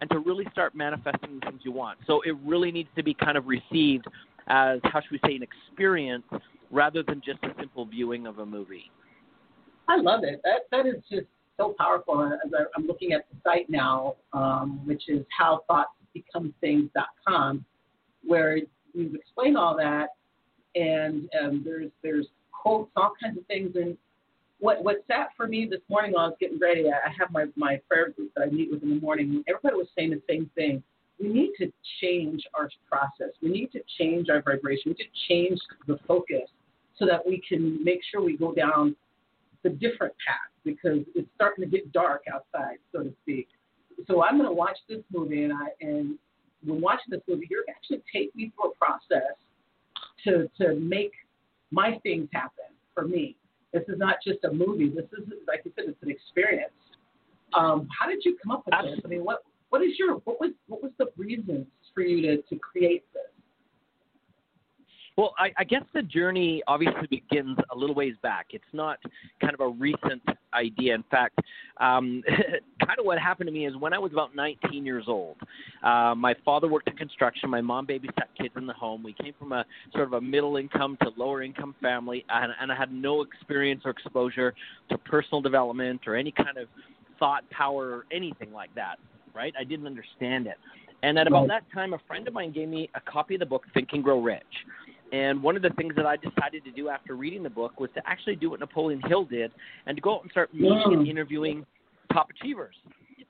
and 0.00 0.08
to 0.08 0.20
really 0.20 0.46
start 0.50 0.74
manifesting 0.74 1.38
the 1.38 1.46
things 1.46 1.60
you 1.64 1.72
want. 1.72 1.98
So 2.06 2.22
it 2.22 2.34
really 2.44 2.72
needs 2.72 2.88
to 2.96 3.02
be 3.02 3.12
kind 3.12 3.36
of 3.36 3.46
received 3.46 4.06
as, 4.48 4.80
how 4.84 5.02
should 5.02 5.12
we 5.12 5.20
say, 5.26 5.36
an 5.36 5.42
experience 5.42 6.24
rather 6.70 7.02
than 7.02 7.20
just 7.24 7.44
a 7.44 7.50
simple 7.60 7.84
viewing 7.84 8.26
of 8.26 8.38
a 8.38 8.46
movie. 8.46 8.90
I 9.86 9.98
love 9.98 10.24
it. 10.24 10.40
That 10.44 10.62
that 10.70 10.86
is 10.86 11.02
just 11.10 11.26
so 11.58 11.74
powerful. 11.78 12.22
As 12.22 12.50
I, 12.58 12.62
am 12.80 12.86
looking 12.86 13.12
at 13.12 13.26
the 13.30 13.36
site 13.44 13.68
now, 13.68 14.16
um, 14.32 14.80
which 14.86 15.08
is 15.08 15.26
howthoughtsbecomethings.com, 16.34 17.64
where 18.24 18.58
you've 18.94 19.14
explained 19.14 19.56
all 19.56 19.76
that, 19.76 20.10
and 20.74 21.28
um, 21.40 21.62
there's 21.64 21.90
there's 22.02 22.26
quotes, 22.52 22.90
all 22.96 23.12
kinds 23.22 23.38
of 23.38 23.46
things, 23.46 23.74
and 23.74 23.96
what 24.58 24.82
what 24.82 25.04
sat 25.08 25.28
for 25.36 25.46
me 25.46 25.66
this 25.68 25.80
morning 25.88 26.12
while 26.12 26.26
I 26.26 26.28
was 26.28 26.36
getting 26.40 26.58
ready, 26.58 26.86
I 26.88 27.10
have 27.18 27.30
my 27.32 27.46
my 27.56 27.80
prayer 27.88 28.10
group 28.10 28.32
that 28.36 28.42
I 28.42 28.46
meet 28.46 28.70
with 28.70 28.82
in 28.82 28.90
the 28.90 29.00
morning. 29.00 29.30
And 29.30 29.44
everybody 29.48 29.76
was 29.76 29.88
saying 29.96 30.10
the 30.10 30.22
same 30.28 30.50
thing. 30.54 30.82
We 31.20 31.28
need 31.28 31.52
to 31.58 31.72
change 32.00 32.42
our 32.54 32.68
process. 32.88 33.34
We 33.42 33.50
need 33.50 33.70
to 33.72 33.80
change 33.98 34.28
our 34.28 34.42
vibration. 34.42 34.82
We 34.86 34.90
need 34.92 35.04
to 35.04 35.28
change 35.28 35.60
the 35.86 35.98
focus 36.08 36.48
so 36.98 37.06
that 37.06 37.24
we 37.24 37.42
can 37.48 37.82
make 37.84 38.00
sure 38.10 38.22
we 38.22 38.36
go 38.36 38.52
down 38.52 38.96
the 39.62 39.70
different 39.70 40.14
path 40.26 40.50
because 40.64 41.00
it's 41.14 41.28
starting 41.34 41.64
to 41.64 41.70
get 41.70 41.92
dark 41.92 42.22
outside, 42.32 42.78
so 42.92 43.02
to 43.02 43.12
speak. 43.22 43.48
So 44.06 44.22
I'm 44.22 44.36
going 44.36 44.48
to 44.48 44.54
watch 44.54 44.78
this 44.88 45.02
movie, 45.12 45.44
and 45.44 45.52
I 45.52 45.68
and 45.80 46.18
when 46.64 46.80
watching 46.80 47.10
this 47.10 47.20
movie, 47.28 47.46
you're 47.50 47.64
actually 47.68 48.02
take 48.12 48.34
me 48.34 48.52
through 48.54 48.72
a 48.72 48.74
process 48.76 49.36
to 50.24 50.48
to 50.60 50.78
make 50.78 51.12
my 51.70 51.98
things 52.02 52.28
happen 52.32 52.66
for 52.94 53.06
me. 53.06 53.36
This 53.72 53.82
is 53.88 53.98
not 53.98 54.16
just 54.24 54.44
a 54.44 54.52
movie. 54.52 54.90
This 54.90 55.06
is, 55.18 55.26
like 55.48 55.62
you 55.64 55.72
said, 55.74 55.86
it's 55.88 56.02
an 56.02 56.10
experience. 56.10 56.72
Um, 57.54 57.88
how 57.98 58.08
did 58.08 58.22
you 58.24 58.36
come 58.42 58.52
up 58.52 58.64
with 58.66 58.74
this? 58.82 59.00
I 59.04 59.08
mean, 59.08 59.24
what 59.24 59.44
what 59.70 59.82
is 59.82 59.98
your 59.98 60.16
what 60.24 60.40
was 60.40 60.50
what 60.68 60.82
was 60.82 60.92
the 60.98 61.06
reasons 61.16 61.66
for 61.94 62.02
you 62.02 62.20
to 62.22 62.42
to 62.42 62.58
create 62.58 63.04
this? 63.12 63.22
Well, 65.16 65.34
I, 65.38 65.52
I 65.58 65.64
guess 65.64 65.82
the 65.92 66.02
journey 66.02 66.62
obviously 66.66 67.06
begins 67.10 67.58
a 67.70 67.76
little 67.76 67.94
ways 67.94 68.14
back. 68.22 68.46
It's 68.50 68.64
not 68.72 68.98
kind 69.40 69.52
of 69.52 69.60
a 69.60 69.68
recent 69.68 70.22
idea. 70.54 70.94
In 70.94 71.04
fact, 71.10 71.38
um, 71.78 72.22
kind 72.86 72.98
of 72.98 73.04
what 73.04 73.18
happened 73.18 73.48
to 73.48 73.52
me 73.52 73.66
is 73.66 73.76
when 73.76 73.92
I 73.92 73.98
was 73.98 74.12
about 74.12 74.34
19 74.34 74.86
years 74.86 75.04
old, 75.08 75.36
uh, 75.82 76.14
my 76.16 76.34
father 76.44 76.66
worked 76.66 76.88
in 76.88 76.96
construction. 76.96 77.50
My 77.50 77.60
mom 77.60 77.86
babysat 77.86 78.28
kids 78.38 78.54
in 78.56 78.66
the 78.66 78.72
home. 78.72 79.02
We 79.02 79.12
came 79.12 79.34
from 79.38 79.52
a 79.52 79.66
sort 79.92 80.04
of 80.04 80.14
a 80.14 80.20
middle 80.20 80.56
income 80.56 80.96
to 81.02 81.10
lower 81.16 81.42
income 81.42 81.74
family, 81.82 82.24
and, 82.30 82.52
and 82.58 82.72
I 82.72 82.76
had 82.76 82.90
no 82.90 83.20
experience 83.20 83.82
or 83.84 83.90
exposure 83.90 84.54
to 84.88 84.98
personal 84.98 85.42
development 85.42 86.02
or 86.06 86.16
any 86.16 86.32
kind 86.32 86.56
of 86.56 86.68
thought 87.18 87.48
power 87.50 87.90
or 87.90 88.06
anything 88.10 88.52
like 88.52 88.74
that. 88.76 88.96
Right? 89.34 89.52
I 89.58 89.64
didn't 89.64 89.86
understand 89.86 90.46
it. 90.46 90.56
And 91.02 91.18
at 91.18 91.26
about 91.26 91.48
that 91.48 91.64
time, 91.74 91.94
a 91.94 91.98
friend 92.06 92.28
of 92.28 92.34
mine 92.34 92.52
gave 92.52 92.68
me 92.68 92.88
a 92.94 93.00
copy 93.00 93.34
of 93.34 93.40
the 93.40 93.46
book 93.46 93.64
Think 93.74 93.88
and 93.92 94.04
Grow 94.04 94.22
Rich. 94.22 94.42
And 95.12 95.42
one 95.42 95.56
of 95.56 95.62
the 95.62 95.70
things 95.70 95.94
that 95.96 96.06
I 96.06 96.16
decided 96.16 96.64
to 96.64 96.70
do 96.70 96.88
after 96.88 97.14
reading 97.14 97.42
the 97.42 97.50
book 97.50 97.78
was 97.78 97.90
to 97.94 98.02
actually 98.06 98.36
do 98.36 98.50
what 98.50 98.60
Napoleon 98.60 99.00
Hill 99.06 99.26
did 99.26 99.52
and 99.86 99.96
to 99.96 100.00
go 100.00 100.16
out 100.16 100.22
and 100.22 100.30
start 100.30 100.52
meeting 100.54 100.82
and 100.86 101.06
interviewing 101.06 101.66
top 102.12 102.28
achievers. 102.30 102.74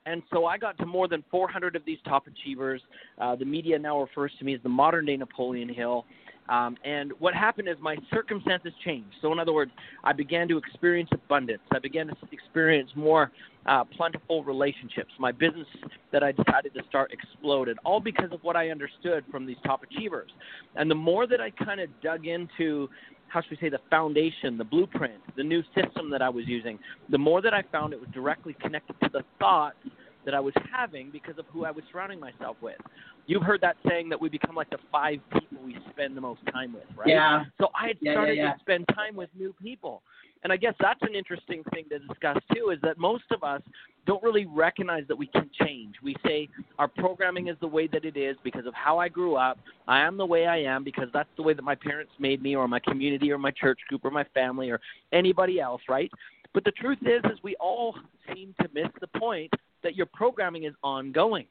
And 0.05 0.21
so 0.33 0.45
I 0.45 0.57
got 0.57 0.77
to 0.79 0.85
more 0.85 1.07
than 1.07 1.23
400 1.31 1.75
of 1.75 1.85
these 1.85 1.97
top 2.05 2.25
achievers. 2.27 2.81
Uh, 3.19 3.35
the 3.35 3.45
media 3.45 3.77
now 3.79 4.01
refers 4.01 4.31
to 4.39 4.45
me 4.45 4.53
as 4.53 4.61
the 4.63 4.69
modern 4.69 5.05
day 5.05 5.17
Napoleon 5.17 5.69
Hill. 5.69 6.05
Um, 6.49 6.77
and 6.83 7.11
what 7.19 7.33
happened 7.33 7.69
is 7.69 7.77
my 7.79 7.95
circumstances 8.11 8.73
changed. 8.83 9.15
So, 9.21 9.31
in 9.31 9.39
other 9.39 9.53
words, 9.53 9.71
I 10.03 10.13
began 10.13 10.47
to 10.49 10.57
experience 10.57 11.09
abundance. 11.13 11.61
I 11.71 11.79
began 11.79 12.07
to 12.07 12.15
experience 12.31 12.89
more 12.95 13.31
uh, 13.65 13.83
plentiful 13.85 14.43
relationships. 14.43 15.11
My 15.19 15.31
business 15.31 15.67
that 16.11 16.23
I 16.23 16.31
decided 16.31 16.73
to 16.73 16.81
start 16.89 17.13
exploded, 17.13 17.77
all 17.85 17.99
because 17.99 18.31
of 18.31 18.43
what 18.43 18.55
I 18.55 18.69
understood 18.69 19.23
from 19.31 19.45
these 19.45 19.57
top 19.65 19.83
achievers. 19.83 20.29
And 20.75 20.91
the 20.91 20.95
more 20.95 21.27
that 21.27 21.39
I 21.39 21.49
kind 21.49 21.79
of 21.79 21.89
dug 22.01 22.27
into, 22.27 22.89
how 23.27 23.41
should 23.41 23.51
we 23.51 23.57
say, 23.57 23.69
the 23.69 23.79
foundation, 23.89 24.57
the 24.57 24.65
blueprint, 24.65 25.21
the 25.37 25.43
new 25.43 25.63
system 25.73 26.09
that 26.11 26.21
I 26.21 26.29
was 26.29 26.45
using, 26.47 26.77
the 27.09 27.17
more 27.17 27.41
that 27.41 27.53
I 27.53 27.63
found 27.71 27.93
it 27.93 27.99
was 27.99 28.09
directly 28.13 28.55
connected 28.59 28.95
to 29.01 29.09
the 29.13 29.23
thoughts 29.39 29.77
that 30.25 30.33
I 30.33 30.39
was 30.39 30.53
having 30.71 31.09
because 31.11 31.37
of 31.37 31.45
who 31.51 31.65
I 31.65 31.71
was 31.71 31.83
surrounding 31.91 32.19
myself 32.19 32.57
with. 32.61 32.79
You've 33.25 33.43
heard 33.43 33.61
that 33.61 33.77
saying 33.87 34.09
that 34.09 34.19
we 34.19 34.29
become 34.29 34.55
like 34.55 34.69
the 34.69 34.77
five 34.91 35.19
people 35.33 35.57
we 35.63 35.77
spend 35.91 36.15
the 36.17 36.21
most 36.21 36.41
time 36.51 36.73
with, 36.73 36.83
right? 36.97 37.07
Yeah. 37.07 37.45
So 37.59 37.69
I 37.79 37.87
had 37.87 37.97
Yeah, 38.01 38.11
yeah, 38.11 38.15
started 38.15 38.37
yeah. 38.37 38.53
to 38.53 38.59
spend 38.59 38.85
time 38.95 39.15
with 39.15 39.29
new 39.37 39.53
people. 39.61 40.01
And 40.43 40.51
I 40.51 40.57
guess 40.57 40.73
that's 40.79 41.01
an 41.03 41.15
interesting 41.15 41.63
thing 41.73 41.85
to 41.89 41.99
discuss 41.99 42.37
too 42.53 42.71
is 42.71 42.79
that 42.81 42.97
most 42.97 43.23
of 43.31 43.43
us 43.43 43.61
don't 44.05 44.21
really 44.21 44.45
recognize 44.45 45.05
that 45.07 45.17
we 45.17 45.27
can 45.27 45.49
change. 45.61 45.95
We 46.03 46.17
say 46.25 46.49
our 46.77 46.89
programming 46.89 47.47
is 47.47 47.55
the 47.61 47.67
way 47.67 47.87
that 47.87 48.03
it 48.03 48.17
is 48.17 48.35
because 48.43 48.65
of 48.65 48.73
how 48.73 48.97
I 48.97 49.07
grew 49.07 49.35
up. 49.35 49.57
I 49.87 50.01
am 50.01 50.17
the 50.17 50.25
way 50.25 50.45
I 50.45 50.57
am 50.57 50.83
because 50.83 51.07
that's 51.13 51.29
the 51.37 51.43
way 51.43 51.53
that 51.53 51.61
my 51.63 51.75
parents 51.75 52.11
made 52.19 52.41
me 52.41 52.57
or 52.57 52.67
my 52.67 52.79
community 52.79 53.31
or 53.31 53.37
my 53.37 53.51
church 53.51 53.79
group 53.87 54.03
or 54.03 54.11
my 54.11 54.25
family 54.33 54.69
or 54.69 54.81
anybody 55.13 55.61
else, 55.61 55.81
right? 55.87 56.11
But 56.53 56.65
the 56.65 56.71
truth 56.71 56.99
is 57.03 57.21
is 57.31 57.39
we 57.41 57.55
all 57.55 57.95
seem 58.33 58.53
to 58.61 58.67
miss 58.73 58.89
the 58.99 59.07
point 59.17 59.51
that 59.83 59.95
your 59.95 60.07
programming 60.07 60.63
is 60.63 60.73
ongoing. 60.83 61.45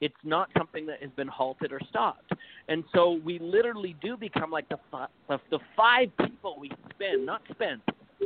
It's 0.00 0.14
not 0.24 0.48
something 0.56 0.86
that 0.86 1.02
has 1.02 1.10
been 1.16 1.28
halted 1.28 1.72
or 1.72 1.80
stopped. 1.88 2.32
And 2.68 2.84
so 2.94 3.20
we 3.24 3.38
literally 3.38 3.96
do 4.02 4.16
become 4.16 4.50
like 4.50 4.68
the 4.68 4.78
the, 5.28 5.58
five 5.76 6.08
people 6.24 6.56
we 6.58 6.70
spend, 6.94 7.26
not 7.26 7.42
spend. 7.50 7.80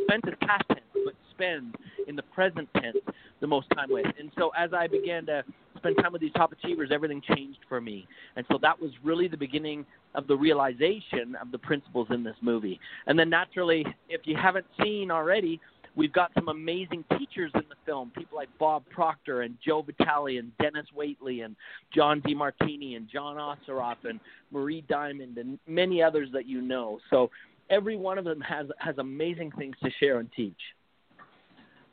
Spent 0.05 0.25
is 0.27 0.35
past 0.41 0.65
tense, 0.69 0.81
but 1.05 1.15
spend 1.31 1.75
in 2.07 2.17
the 2.17 2.23
present 2.23 2.69
tense 2.81 2.99
the 3.41 3.47
most 3.47 3.67
time 3.75 3.89
with. 3.91 4.07
And 4.19 4.31
so 4.39 4.51
as 4.57 4.73
I 4.73 4.87
began 4.87 5.27
to 5.27 5.43
spend 5.79 5.97
time 6.01 6.13
with 6.13 6.21
these 6.21 6.33
top 6.33 6.53
achievers, 6.53 6.91
everything 6.93 7.21
changed 7.35 7.61
for 7.69 7.81
me. 7.81 8.07
And 8.37 8.47
so 8.51 8.59
that 8.63 8.81
was 8.81 8.91
really 9.03 9.29
the 9.29 9.37
beginning 9.37 9.85
of 10.15 10.27
the 10.27 10.37
realization 10.37 11.37
of 11.41 11.51
the 11.51 11.59
principles 11.59 12.09
in 12.11 12.23
this 12.23 12.37
movie. 12.41 12.79
And 13.07 13.19
then 13.19 13.29
naturally, 13.29 13.85
if 14.09 14.23
you 14.25 14.37
haven't 14.37 14.67
seen 14.83 15.11
already, 15.11 15.61
We've 15.97 16.13
got 16.13 16.33
some 16.35 16.49
amazing 16.49 17.05
teachers 17.19 17.53
in 17.55 17.63
the 17.69 17.77
film, 17.87 18.11
people 18.17 18.37
like 18.37 18.49
Bob 18.59 18.83
Proctor 18.91 19.43
and 19.43 19.57
Joe 19.65 19.83
Vitale 19.83 20.39
and 20.39 20.51
Denis 20.59 20.87
Waitley 20.97 21.45
and 21.45 21.55
John 21.95 22.21
Demartini 22.23 22.97
and 22.97 23.09
John 23.09 23.37
Assaraf 23.37 23.97
and 24.05 24.19
Marie 24.51 24.85
Diamond 24.89 25.39
and 25.39 25.59
many 25.69 26.03
others 26.03 26.29
that 26.33 26.47
you 26.47 26.61
know. 26.61 26.99
So 27.11 27.31
every 27.71 27.97
one 27.97 28.19
of 28.19 28.25
them 28.25 28.41
has 28.41 28.67
has 28.79 28.99
amazing 28.99 29.53
things 29.53 29.77
to 29.85 29.91
share 30.01 30.19
and 30.19 30.31
teach. 30.33 30.59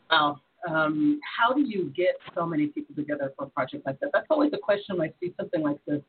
Wow. 0.09 0.39
Um, 0.67 1.19
how 1.37 1.53
do 1.53 1.61
you 1.61 1.91
get 1.95 2.15
so 2.35 2.45
many 2.45 2.67
people 2.67 2.95
together 2.95 3.33
for 3.37 3.45
a 3.45 3.49
project 3.49 3.85
like 3.85 3.99
that? 3.99 4.09
That's 4.13 4.27
always 4.29 4.51
a 4.53 4.57
question 4.57 4.97
when 4.97 5.09
I 5.09 5.13
see 5.19 5.33
something 5.39 5.61
like 5.61 5.77
this. 5.87 6.01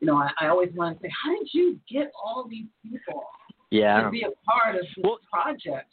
You 0.00 0.06
know, 0.06 0.16
I, 0.16 0.30
I 0.40 0.48
always 0.48 0.70
want 0.74 0.98
to 0.98 1.02
say, 1.06 1.12
how 1.24 1.36
did 1.36 1.48
you 1.52 1.78
get 1.90 2.12
all 2.22 2.46
these 2.48 2.66
people 2.82 3.24
to 3.72 4.10
be 4.10 4.22
a 4.22 4.30
part 4.48 4.76
of 4.76 4.82
this 4.82 4.90
Well- 5.02 5.18
project? 5.32 5.92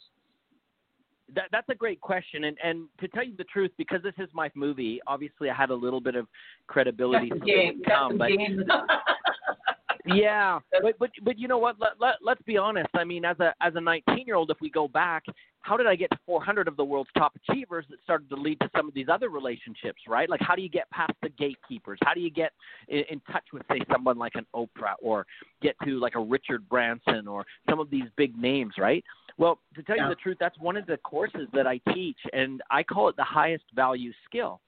That, 1.34 1.44
that's 1.52 1.68
a 1.70 1.74
great 1.74 2.00
question, 2.00 2.44
and 2.44 2.58
and 2.62 2.86
to 3.00 3.08
tell 3.08 3.24
you 3.24 3.34
the 3.36 3.44
truth, 3.44 3.70
because 3.78 4.02
this 4.02 4.14
is 4.18 4.28
my 4.34 4.50
movie, 4.54 5.00
obviously 5.06 5.48
I 5.48 5.54
had 5.54 5.70
a 5.70 5.74
little 5.74 6.00
bit 6.00 6.16
of 6.16 6.26
credibility 6.66 7.30
Got 7.30 7.46
game. 7.46 7.82
come, 7.86 8.18
but 8.18 8.30
yeah, 10.06 10.58
but 10.82 10.98
but 10.98 11.10
but 11.22 11.38
you 11.38 11.48
know 11.48 11.58
what? 11.58 11.76
Let, 11.80 11.92
let 11.98 12.16
let's 12.22 12.42
be 12.42 12.58
honest. 12.58 12.90
I 12.94 13.04
mean, 13.04 13.24
as 13.24 13.40
a 13.40 13.54
as 13.62 13.74
a 13.74 13.80
19 13.80 14.26
year 14.26 14.36
old, 14.36 14.50
if 14.50 14.58
we 14.60 14.68
go 14.68 14.86
back, 14.86 15.24
how 15.64 15.78
did 15.78 15.86
I 15.86 15.96
get 15.96 16.10
to 16.10 16.18
400 16.26 16.68
of 16.68 16.76
the 16.76 16.84
world's 16.84 17.08
top 17.16 17.32
achievers 17.48 17.86
that 17.88 17.98
started 18.04 18.28
to 18.28 18.36
lead 18.36 18.60
to 18.60 18.68
some 18.76 18.86
of 18.86 18.92
these 18.92 19.06
other 19.10 19.30
relationships, 19.30 20.02
right? 20.06 20.28
Like, 20.28 20.42
how 20.42 20.54
do 20.54 20.60
you 20.60 20.68
get 20.68 20.90
past 20.90 21.14
the 21.22 21.30
gatekeepers? 21.30 21.98
How 22.04 22.12
do 22.12 22.20
you 22.20 22.30
get 22.30 22.52
in, 22.88 23.02
in 23.10 23.20
touch 23.32 23.44
with, 23.50 23.62
say, 23.70 23.80
someone 23.90 24.18
like 24.18 24.34
an 24.34 24.44
Oprah, 24.54 24.94
or 25.00 25.24
get 25.62 25.74
to 25.84 25.98
like 25.98 26.16
a 26.16 26.20
Richard 26.20 26.68
Branson, 26.68 27.26
or 27.26 27.46
some 27.68 27.80
of 27.80 27.88
these 27.88 28.04
big 28.16 28.36
names, 28.36 28.74
right? 28.76 29.02
Well, 29.36 29.58
to 29.74 29.82
tell 29.82 29.96
you 29.96 30.08
the 30.08 30.14
truth, 30.14 30.36
that's 30.38 30.58
one 30.58 30.76
of 30.76 30.86
the 30.86 30.96
courses 30.98 31.48
that 31.52 31.66
I 31.66 31.78
teach, 31.92 32.18
and 32.32 32.62
I 32.70 32.82
call 32.82 33.08
it 33.08 33.16
the 33.16 33.24
highest 33.24 33.64
value 33.74 34.12
skill. 34.26 34.60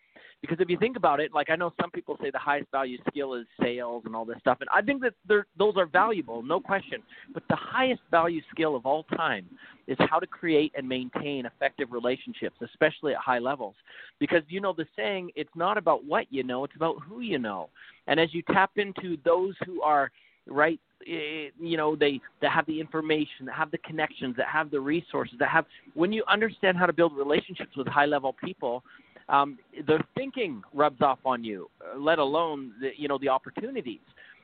Because 0.42 0.58
if 0.60 0.68
you 0.68 0.76
think 0.76 0.96
about 0.96 1.18
it, 1.18 1.32
like 1.32 1.50
I 1.50 1.56
know 1.56 1.72
some 1.80 1.90
people 1.90 2.18
say 2.22 2.30
the 2.30 2.38
highest 2.38 2.70
value 2.70 2.98
skill 3.08 3.34
is 3.34 3.46
sales 3.60 4.02
and 4.04 4.14
all 4.14 4.24
this 4.24 4.36
stuff, 4.40 4.58
and 4.60 4.68
I 4.72 4.82
think 4.82 5.02
that 5.02 5.14
those 5.56 5.76
are 5.76 5.86
valuable, 5.86 6.42
no 6.42 6.60
question. 6.60 7.02
But 7.32 7.42
the 7.48 7.56
highest 7.56 8.02
value 8.10 8.42
skill 8.50 8.76
of 8.76 8.84
all 8.86 9.04
time 9.16 9.46
is 9.86 9.96
how 10.10 10.18
to 10.18 10.26
create 10.26 10.72
and 10.76 10.86
maintain 10.86 11.46
effective 11.46 11.90
relationships, 11.90 12.56
especially 12.62 13.14
at 13.14 13.20
high 13.20 13.38
levels. 13.38 13.74
Because 14.20 14.42
you 14.48 14.60
know 14.60 14.72
the 14.72 14.86
saying, 14.94 15.30
it's 15.36 15.50
not 15.54 15.78
about 15.78 16.04
what 16.04 16.26
you 16.30 16.42
know, 16.42 16.64
it's 16.64 16.76
about 16.76 16.96
who 17.08 17.20
you 17.20 17.38
know. 17.38 17.70
And 18.06 18.20
as 18.20 18.34
you 18.34 18.42
tap 18.52 18.72
into 18.76 19.16
those 19.24 19.54
who 19.64 19.80
are 19.82 20.10
right 20.46 20.80
eh, 21.06 21.48
you 21.60 21.76
know 21.76 21.96
they 21.96 22.20
that 22.40 22.52
have 22.52 22.66
the 22.66 22.80
information 22.80 23.46
that 23.46 23.54
have 23.54 23.70
the 23.70 23.78
connections 23.78 24.36
that 24.36 24.46
have 24.48 24.70
the 24.70 24.80
resources 24.80 25.36
that 25.38 25.48
have 25.48 25.64
when 25.94 26.12
you 26.12 26.24
understand 26.28 26.76
how 26.76 26.86
to 26.86 26.92
build 26.92 27.16
relationships 27.16 27.76
with 27.76 27.86
high 27.86 28.06
level 28.06 28.34
people 28.44 28.82
um, 29.28 29.58
the 29.86 29.98
thinking 30.14 30.62
rubs 30.72 31.00
off 31.02 31.18
on 31.24 31.42
you 31.42 31.68
uh, 31.80 31.98
let 31.98 32.18
alone 32.18 32.72
the, 32.80 32.90
you 32.96 33.08
know 33.08 33.18
the 33.18 33.28
opportunities 33.28 34.00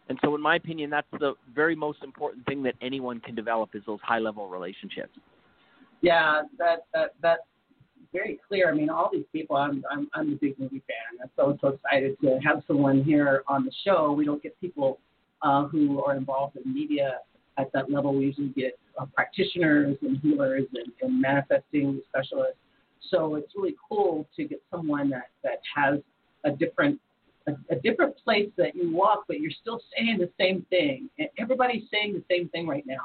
and 0.09 0.19
so 0.25 0.35
in 0.35 0.41
my 0.41 0.57
opinion 0.57 0.91
that's 0.91 1.07
the 1.21 1.35
very 1.55 1.77
most 1.77 2.03
important 2.03 2.45
thing 2.47 2.63
that 2.63 2.75
anyone 2.83 3.21
can 3.21 3.35
develop 3.35 3.71
is 3.75 3.83
those 3.87 4.01
high 4.03 4.19
level 4.19 4.49
relationships 4.49 5.17
Yeah, 6.03 6.43
that 6.59 6.87
that 6.93 7.15
that's 7.23 7.43
very 8.13 8.39
clear. 8.47 8.71
I 8.71 8.75
mean, 8.75 8.91
all 8.91 9.09
these 9.11 9.25
people. 9.33 9.57
I'm 9.57 9.83
I'm 9.91 10.09
I'm 10.15 10.33
a 10.33 10.37
big 10.37 10.59
movie 10.59 10.83
fan. 10.87 11.21
I'm 11.23 11.31
so 11.37 11.57
so 11.61 11.69
excited 11.75 12.21
to 12.23 12.39
have 12.45 12.63
someone 12.67 13.03
here 13.05 13.43
on 13.47 13.65
the 13.65 13.73
show. 13.85 14.13
We 14.13 14.25
don't 14.25 14.43
get 14.43 14.61
people 14.61 14.99
uh, 15.43 15.67
who 15.67 16.03
are 16.05 16.17
involved 16.17 16.57
in 16.57 16.73
media 16.73 17.19
at 17.59 17.73
that 17.73 17.91
level. 17.91 18.15
We 18.15 18.27
usually 18.27 18.49
get 18.49 18.79
uh, 18.99 19.07
practitioners 19.15 19.97
and 20.03 20.19
healers 20.19 20.65
and, 20.75 20.93
and 21.01 21.21
manifesting 21.21 22.01
specialists. 22.09 22.59
So 23.11 23.35
it's 23.35 23.53
really 23.57 23.77
cool 23.89 24.27
to 24.37 24.45
get 24.45 24.63
someone 24.71 25.11
that 25.11 25.31
that 25.43 25.61
has 25.75 26.01
a 26.45 26.51
different 26.51 27.01
a, 27.47 27.53
a 27.71 27.77
different 27.77 28.17
place 28.25 28.49
that 28.57 28.77
you 28.77 28.95
walk, 28.95 29.25
but 29.27 29.41
you're 29.41 29.51
still 29.61 29.81
saying 29.97 30.19
the 30.19 30.31
same 30.39 30.65
thing. 30.71 31.11
And 31.19 31.29
everybody's 31.39 31.85
saying 31.93 32.15
the 32.15 32.25
same 32.31 32.49
thing 32.51 32.67
right 32.67 32.85
now 32.87 33.01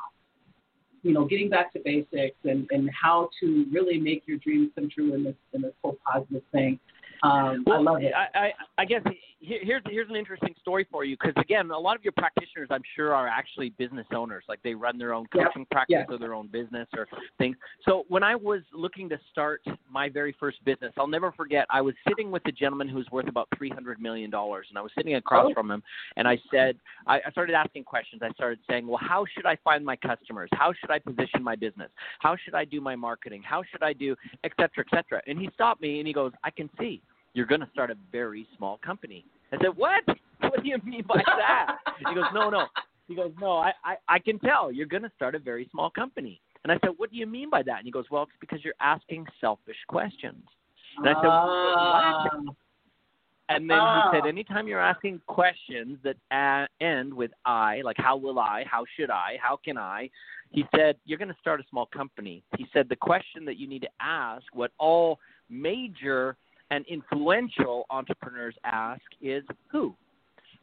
you 1.07 1.13
know, 1.13 1.25
getting 1.25 1.49
back 1.49 1.71
to 1.73 1.79
basics 1.79 2.37
and, 2.43 2.67
and 2.71 2.89
how 2.91 3.29
to 3.39 3.65
really 3.71 3.97
make 3.97 4.23
your 4.25 4.37
dreams 4.37 4.71
come 4.75 4.89
true 4.89 5.13
in 5.13 5.23
this 5.23 5.35
in 5.53 5.61
this 5.61 5.73
whole 5.81 5.97
positive 6.05 6.43
thing. 6.51 6.79
Um, 7.23 7.63
I 7.71 7.77
love 7.77 8.01
it. 8.01 8.13
I, 8.13 8.39
I, 8.39 8.51
I 8.79 8.85
guess 8.85 9.01
here's 9.39 9.83
here's 9.87 10.09
an 10.09 10.15
interesting 10.15 10.55
story 10.59 10.87
for 10.91 11.03
you 11.03 11.15
because 11.19 11.33
again, 11.41 11.69
a 11.71 11.77
lot 11.77 11.95
of 11.95 12.03
your 12.03 12.13
practitioners, 12.13 12.67
I'm 12.71 12.81
sure, 12.95 13.13
are 13.13 13.27
actually 13.27 13.69
business 13.71 14.05
owners. 14.13 14.43
Like 14.47 14.59
they 14.63 14.73
run 14.73 14.97
their 14.97 15.13
own 15.13 15.25
coaching 15.27 15.65
practice 15.71 15.97
Yes. 15.99 16.07
or 16.09 16.17
their 16.17 16.33
own 16.33 16.47
business 16.47 16.87
or 16.95 17.07
things. 17.37 17.55
So 17.85 18.05
when 18.09 18.23
I 18.23 18.35
was 18.35 18.61
looking 18.73 19.07
to 19.09 19.19
start 19.31 19.61
my 19.91 20.09
very 20.09 20.35
first 20.39 20.63
business, 20.65 20.91
I'll 20.97 21.07
never 21.07 21.31
forget. 21.31 21.65
I 21.69 21.81
was 21.81 21.93
sitting 22.07 22.31
with 22.31 22.45
a 22.47 22.51
gentleman 22.51 22.87
who 22.89 22.97
was 22.97 23.05
worth 23.11 23.27
about 23.27 23.47
three 23.57 23.69
hundred 23.69 24.01
million 24.01 24.29
dollars, 24.29 24.67
and 24.69 24.77
I 24.77 24.81
was 24.81 24.91
sitting 24.97 25.15
across 25.15 25.47
Oh. 25.49 25.53
from 25.53 25.69
him, 25.71 25.83
and 26.15 26.27
I 26.27 26.37
said, 26.51 26.77
I, 27.05 27.21
I 27.25 27.31
started 27.31 27.53
asking 27.53 27.83
questions. 27.83 28.21
I 28.23 28.31
started 28.31 28.59
saying, 28.69 28.87
well, 28.87 28.99
how 29.01 29.25
should 29.35 29.45
I 29.45 29.55
find 29.63 29.85
my 29.85 29.95
customers? 29.95 30.49
How 30.53 30.73
should 30.73 30.89
I 30.91 30.99
position 30.99 31.43
my 31.43 31.55
business? 31.55 31.89
How 32.19 32.35
should 32.43 32.55
I 32.55 32.65
do 32.65 32.81
my 32.81 32.95
marketing? 32.95 33.43
How 33.43 33.63
should 33.71 33.83
I 33.83 33.93
do, 33.93 34.15
et 34.43 34.51
cetera, 34.59 34.83
et 34.91 34.95
cetera? 34.95 35.21
And 35.27 35.39
he 35.39 35.49
stopped 35.53 35.81
me 35.81 35.99
and 35.99 36.07
he 36.07 36.13
goes, 36.13 36.31
I 36.43 36.49
can 36.49 36.69
see 36.79 37.01
you're 37.37 37.45
going 37.45 37.61
to 37.61 37.69
start 37.71 37.91
a 37.91 37.95
very 38.11 38.47
small 38.57 38.79
company. 38.83 39.23
I 39.53 39.57
said, 39.61 39.77
what? 39.77 40.03
What 40.39 40.61
do 40.61 40.69
you 40.69 40.77
mean 40.85 41.03
by 41.07 41.19
that? 41.25 41.77
he 41.97 42.13
goes, 42.13 42.25
no, 42.31 42.51
no. 42.51 42.67
He 43.07 43.15
goes, 43.15 43.31
no, 43.41 43.53
I, 43.57 43.71
I, 43.83 43.95
I 44.07 44.19
can 44.19 44.37
tell 44.37 44.71
you're 44.71 44.85
going 44.85 45.01
to 45.01 45.11
start 45.15 45.33
a 45.33 45.39
very 45.39 45.67
small 45.71 45.89
company. 45.89 46.39
And 46.63 46.71
I 46.71 46.77
said, 46.83 46.91
what 46.97 47.09
do 47.09 47.17
you 47.17 47.25
mean 47.25 47.49
by 47.49 47.63
that? 47.63 47.77
And 47.77 47.85
he 47.85 47.91
goes, 47.91 48.05
well, 48.11 48.23
it's 48.23 48.31
because 48.39 48.63
you're 48.63 48.75
asking 48.79 49.25
selfish 49.41 49.77
questions. 49.87 50.43
And 50.97 51.09
I 51.09 51.13
said, 51.13 51.29
Ah. 51.29 52.23
what? 52.35 52.55
And 53.49 53.67
then 53.67 53.79
Ah. 53.81 54.11
he 54.11 54.17
said, 54.17 54.27
anytime 54.27 54.67
you're 54.67 54.79
asking 54.79 55.21
questions 55.25 55.97
that 56.03 56.67
end 56.81 57.11
with 57.11 57.31
I, 57.45 57.81
like 57.83 57.97
how 57.97 58.15
will 58.15 58.37
I, 58.37 58.63
how 58.69 58.85
should 58.95 59.09
I, 59.09 59.37
how 59.41 59.57
can 59.65 59.77
I, 59.77 60.09
he 60.51 60.65
said, 60.75 60.97
you're 61.05 61.17
going 61.17 61.33
to 61.33 61.39
start 61.41 61.59
a 61.59 61.63
small 61.71 61.87
company. 61.87 62.43
He 62.57 62.67
said, 62.73 62.89
the 62.89 62.95
question 62.95 63.43
that 63.45 63.57
you 63.57 63.67
need 63.67 63.81
to 63.81 63.89
ask, 63.99 64.45
what 64.53 64.71
all 64.77 65.19
major 65.49 66.37
and 66.71 66.85
influential 66.87 67.85
entrepreneurs 67.89 68.55
ask 68.63 69.01
is 69.21 69.43
who? 69.71 69.95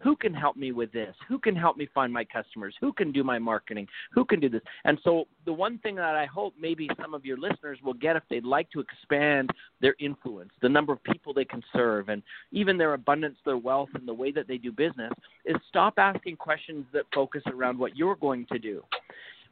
Who 0.03 0.17
can 0.17 0.35
help 0.35 0.57
me 0.57 0.73
with 0.73 0.93
this? 0.93 1.15
Who 1.29 1.39
can 1.39 1.55
help 1.57 1.77
me 1.77 1.89
find 1.95 2.13
my 2.13 2.25
customers? 2.25 2.75
Who 2.81 2.93
can 2.93 3.13
do 3.13 3.25
my 3.25 3.39
marketing? 3.39 3.87
Who 4.13 4.25
can 4.25 4.41
do 4.41 4.49
this? 4.49 4.61
And 4.85 4.99
so, 5.03 5.25
the 5.47 5.53
one 5.53 5.79
thing 5.79 5.95
that 5.97 6.15
I 6.15 6.27
hope 6.27 6.53
maybe 6.61 6.91
some 7.01 7.15
of 7.15 7.25
your 7.25 7.39
listeners 7.39 7.79
will 7.83 7.95
get 7.95 8.17
if 8.17 8.23
they'd 8.29 8.45
like 8.45 8.71
to 8.73 8.81
expand 8.81 9.51
their 9.81 9.95
influence, 10.01 10.51
the 10.61 10.69
number 10.69 10.93
of 10.93 11.03
people 11.05 11.33
they 11.33 11.45
can 11.45 11.63
serve, 11.73 12.09
and 12.09 12.23
even 12.53 12.77
their 12.77 12.95
abundance, 12.95 13.37
their 13.45 13.57
wealth, 13.57 13.89
and 13.95 14.07
the 14.07 14.13
way 14.15 14.31
that 14.33 14.47
they 14.47 14.59
do 14.59 14.73
business, 14.73 15.13
is 15.47 15.57
stop 15.69 15.95
asking 15.97 16.37
questions 16.37 16.85
that 16.93 17.05
focus 17.15 17.43
around 17.47 17.79
what 17.79 17.97
you're 17.97 18.17
going 18.17 18.47
to 18.53 18.59
do, 18.59 18.83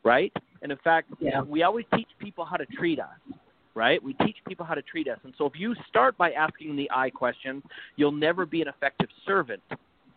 right? 0.05 0.33
And 0.61 0.71
in 0.71 0.79
fact, 0.79 1.09
Yeah. 1.19 1.43
we 1.43 1.63
always 1.63 1.87
teach 1.95 2.09
people 2.19 2.45
how 2.45 2.57
to 2.57 2.67
treat 2.67 3.01
us 3.01 3.19
right? 3.75 4.03
We 4.03 4.15
teach 4.15 4.37
people 4.47 4.67
how 4.67 4.75
to 4.75 4.83
treat 4.83 5.09
us. 5.09 5.19
And 5.25 5.33
so 5.39 5.47
if 5.47 5.53
you 5.57 5.75
start 5.89 6.17
by 6.19 6.33
asking 6.33 6.77
the 6.77 6.91
I 6.95 7.11
questions, 7.11 7.63
you'll 7.97 8.13
never 8.13 8.45
be 8.47 8.63
an 8.63 8.69
effective 8.69 9.09
servant, 9.27 9.63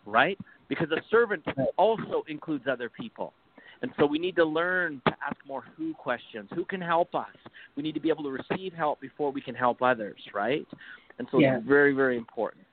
right? 0.04 0.38
Because 0.68 0.90
a 0.90 1.00
servant 1.10 1.44
also 1.76 2.22
includes 2.28 2.64
other 2.70 2.88
people. 2.90 3.32
And 3.82 3.90
so 3.98 4.06
we 4.06 4.18
need 4.18 4.36
to 4.36 4.44
learn 4.44 5.00
to 5.06 5.12
ask 5.26 5.36
more 5.46 5.62
who 5.76 5.92
questions. 5.94 6.48
Who 6.54 6.64
can 6.64 6.80
help 6.80 7.14
us? 7.14 7.26
We 7.76 7.82
need 7.82 7.92
to 7.94 8.00
be 8.00 8.08
able 8.08 8.24
to 8.24 8.30
receive 8.30 8.72
help 8.72 9.00
before 9.00 9.30
we 9.30 9.40
can 9.40 9.54
help 9.54 9.82
others, 9.82 10.18
right? 10.34 10.66
And 11.18 11.28
so 11.30 11.38
Yeah. 11.38 11.58
it's 11.58 11.66
very, 11.66 11.92
very 11.92 12.16
important. 12.16 12.64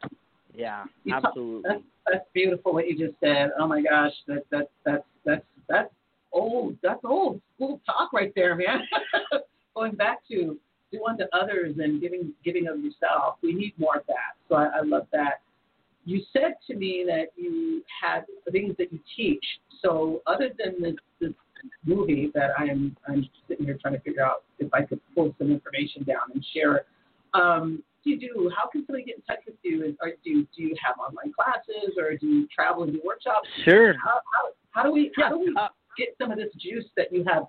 Yeah, 0.56 0.86
You 1.04 1.14
talk- 1.14 1.26
absolutely. 1.26 1.70
That's, 1.70 1.84
that's 2.12 2.26
beautiful 2.34 2.74
what 2.74 2.88
you 2.88 2.98
just 2.98 3.20
said. 3.20 3.52
Oh 3.58 3.68
my 3.68 3.82
gosh, 3.82 4.14
that 4.28 4.44
that 4.52 4.70
that's 4.86 5.04
that's 5.26 5.46
that's 5.68 5.94
old. 6.32 6.78
That's 6.84 7.00
old 7.04 7.42
school 7.56 7.82
talk 7.86 8.14
right 8.14 8.32
there, 8.36 8.56
man. 8.56 8.82
Going 9.76 9.94
back 9.96 10.20
to 10.28 10.60
do 10.94 11.00
unto 11.10 11.26
others 11.42 11.72
and 11.84 11.92
giving 12.04 12.24
giving 12.48 12.66
of 12.72 12.76
yourself. 12.86 13.30
We 13.42 13.52
need 13.62 13.74
more 13.78 13.98
of 14.02 14.06
that. 14.08 14.32
So 14.48 14.56
I, 14.56 14.66
I 14.80 14.82
love 14.94 15.08
that. 15.20 15.36
You 16.06 16.18
said 16.34 16.54
to 16.68 16.74
me 16.84 16.92
that 17.08 17.28
you 17.36 17.82
had 18.02 18.22
things 18.52 18.74
that 18.80 18.90
you 18.94 19.00
teach. 19.16 19.46
So 19.82 20.22
other 20.34 20.50
than 20.60 20.74
the, 20.86 20.92
the 21.22 21.34
movie 21.86 22.26
that 22.38 22.50
I'm 22.58 22.96
I'm 23.08 23.22
sitting 23.48 23.66
here 23.66 23.78
trying 23.82 23.96
to 24.00 24.04
figure 24.08 24.26
out 24.30 24.44
if 24.60 24.70
I 24.74 24.82
could 24.84 25.02
pull 25.16 25.34
some 25.40 25.50
information 25.58 26.04
down 26.04 26.26
and 26.34 26.46
share 26.54 26.76
it. 26.80 26.86
Um, 27.34 27.84
do 28.04 28.10
you 28.12 28.20
do? 28.20 28.52
How 28.56 28.66
can 28.68 28.86
somebody 28.86 29.06
get 29.06 29.16
in 29.16 29.24
touch 29.24 29.44
with 29.46 29.56
you? 29.64 29.86
And, 29.86 29.98
or 30.02 30.10
do 30.26 30.46
do 30.56 30.62
you 30.68 30.76
have 30.84 30.96
online 31.00 31.32
classes, 31.34 31.96
or 31.98 32.08
do 32.18 32.28
you 32.28 32.48
travel 32.54 32.84
and 32.84 32.92
do 32.92 33.02
workshops? 33.06 33.48
Sure. 33.64 33.94
How 33.94 34.20
how, 34.34 34.44
how 34.72 34.84
do 34.84 34.92
we 34.92 35.12
how 35.16 35.30
do 35.30 35.40
we 35.40 35.56
Uh, 35.58 35.70
get 35.98 36.10
some 36.20 36.32
of 36.32 36.38
this 36.38 36.52
juice 36.60 36.90
that 36.98 37.14
you 37.14 37.24
have? 37.32 37.44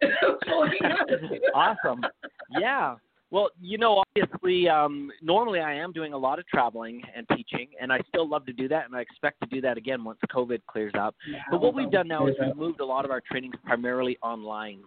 flowing 0.44 0.72
out 0.84 1.12
of 1.12 1.22
you? 1.22 1.40
awesome. 1.54 2.02
Yeah. 2.58 2.96
Well, 3.32 3.50
you 3.60 3.78
know, 3.78 4.02
obviously, 4.16 4.68
um, 4.68 5.10
normally 5.22 5.60
I 5.60 5.74
am 5.74 5.92
doing 5.92 6.14
a 6.14 6.18
lot 6.18 6.40
of 6.40 6.46
traveling 6.48 7.00
and 7.14 7.24
teaching, 7.36 7.68
and 7.80 7.92
I 7.92 8.00
still 8.08 8.28
love 8.28 8.44
to 8.46 8.52
do 8.52 8.66
that, 8.68 8.86
and 8.86 8.96
I 8.96 9.00
expect 9.00 9.40
to 9.42 9.46
do 9.46 9.60
that 9.60 9.76
again 9.76 10.02
once 10.02 10.18
COVID 10.34 10.60
clears 10.66 10.94
up. 10.98 11.14
But 11.48 11.60
what 11.60 11.72
we've 11.72 11.92
done 11.92 12.08
now 12.08 12.26
is 12.26 12.34
we've 12.44 12.56
moved 12.56 12.80
a 12.80 12.84
lot 12.84 13.04
of 13.04 13.12
our 13.12 13.20
trainings 13.20 13.54
primarily 13.64 14.18
online. 14.20 14.80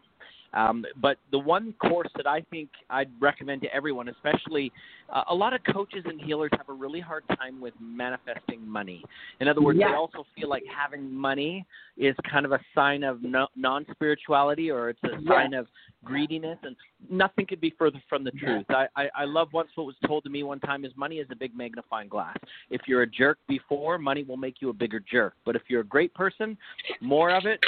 Um, 0.53 0.86
but 1.01 1.17
the 1.31 1.39
one 1.39 1.74
course 1.74 2.10
that 2.15 2.27
I 2.27 2.41
think 2.51 2.69
I'd 2.89 3.10
recommend 3.19 3.62
to 3.63 3.74
everyone, 3.74 4.10
especially 4.10 4.72
uh, 5.10 5.24
a 5.29 5.36
lot 5.36 5.53
of 5.53 5.62
coaches 5.72 6.03
and 6.05 6.22
healers 6.22 6.51
have 6.57 6.69
a 6.69 6.74
really 6.74 7.00
hard 7.00 7.24
time 7.38 7.60
with 7.60 7.74
manifesting 7.79 8.67
money. 8.67 9.03
In 9.39 9.48
other 9.48 9.62
words, 9.62 9.79
Yes. 9.79 9.89
they 9.91 9.95
also 9.95 10.25
feel 10.36 10.50
like 10.50 10.63
having 10.65 11.12
money 11.12 11.65
is 11.98 12.15
kind 12.29 12.45
of 12.45 12.51
a 12.51 12.60
sign 12.75 13.03
of 13.03 13.22
no, 13.24 13.48
non 13.55 13.86
spirituality 13.91 14.69
or 14.69 14.89
it's 14.89 15.03
a 15.03 15.19
Yes. 15.19 15.27
sign 15.27 15.53
of 15.53 15.67
greediness, 16.03 16.60
and 16.63 16.75
nothing 17.10 17.45
could 17.45 17.62
be 17.62 17.72
further 17.72 18.01
from 18.07 18.24
the 18.24 18.31
Yes. 18.33 18.43
truth. 18.43 18.65
I, 18.69 18.88
I, 18.95 19.10
I 19.15 19.25
love 19.25 19.51
once 19.53 19.69
what 19.75 19.86
was 19.86 19.95
told 20.05 20.24
to 20.25 20.29
me 20.29 20.43
one 20.43 20.60
time 20.60 20.86
is 20.86 20.91
money 20.95 21.19
is 21.19 21.27
a 21.31 21.36
big 21.36 21.55
magnifying 21.55 22.10
glass. 22.10 22.38
If 22.69 22.81
you're 22.88 23.01
a 23.03 23.07
jerk 23.07 23.39
before, 23.48 23.98
money 23.98 24.24
will 24.24 24.38
make 24.38 24.62
you 24.62 24.69
a 24.69 24.73
bigger 24.73 24.99
jerk. 24.99 25.34
But 25.45 25.56
if 25.56 25.63
you're 25.67 25.82
a 25.82 25.86
great 25.86 26.13
person, 26.13 26.58
more 27.01 27.32
of 27.32 27.45
it 27.45 27.63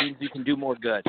means 0.00 0.16
you 0.20 0.28
can 0.28 0.44
do 0.44 0.56
more 0.56 0.76
good. 0.76 1.04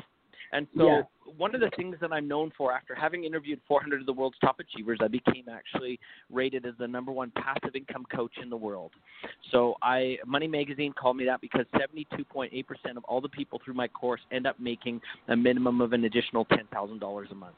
And 0.51 0.67
so, 0.75 0.85
Yeah. 0.85 1.03
one 1.37 1.53
of 1.53 1.61
the 1.61 1.69
things 1.71 1.99
that 1.99 2.11
I'm 2.11 2.27
known 2.27 2.51
for, 2.51 2.71
after 2.71 2.95
having 2.95 3.23
interviewed 3.23 3.61
400 3.67 3.99
of 3.99 4.05
the 4.07 4.13
world's 4.13 4.37
top 4.39 4.59
achievers, 4.59 4.97
I 5.01 5.07
became 5.07 5.47
actually 5.47 5.99
rated 6.31 6.65
as 6.65 6.75
the 6.77 6.87
number 6.87 7.11
one 7.11 7.31
passive 7.31 7.75
income 7.75 8.05
coach 8.05 8.35
in 8.39 8.49
the 8.49 8.57
world. 8.57 8.91
So, 9.51 9.75
I 9.81 10.17
Money 10.25 10.47
Magazine 10.47 10.93
called 10.93 11.17
me 11.17 11.25
that 11.25 11.41
because 11.41 11.65
72.8% 11.73 12.97
of 12.97 13.03
all 13.05 13.21
the 13.21 13.29
people 13.29 13.59
through 13.63 13.75
my 13.75 13.87
course 13.87 14.21
end 14.31 14.47
up 14.47 14.59
making 14.59 15.01
a 15.27 15.35
minimum 15.35 15.81
of 15.81 15.93
an 15.93 16.05
additional 16.05 16.45
$10,000 16.45 17.31
a 17.31 17.35
month. 17.35 17.55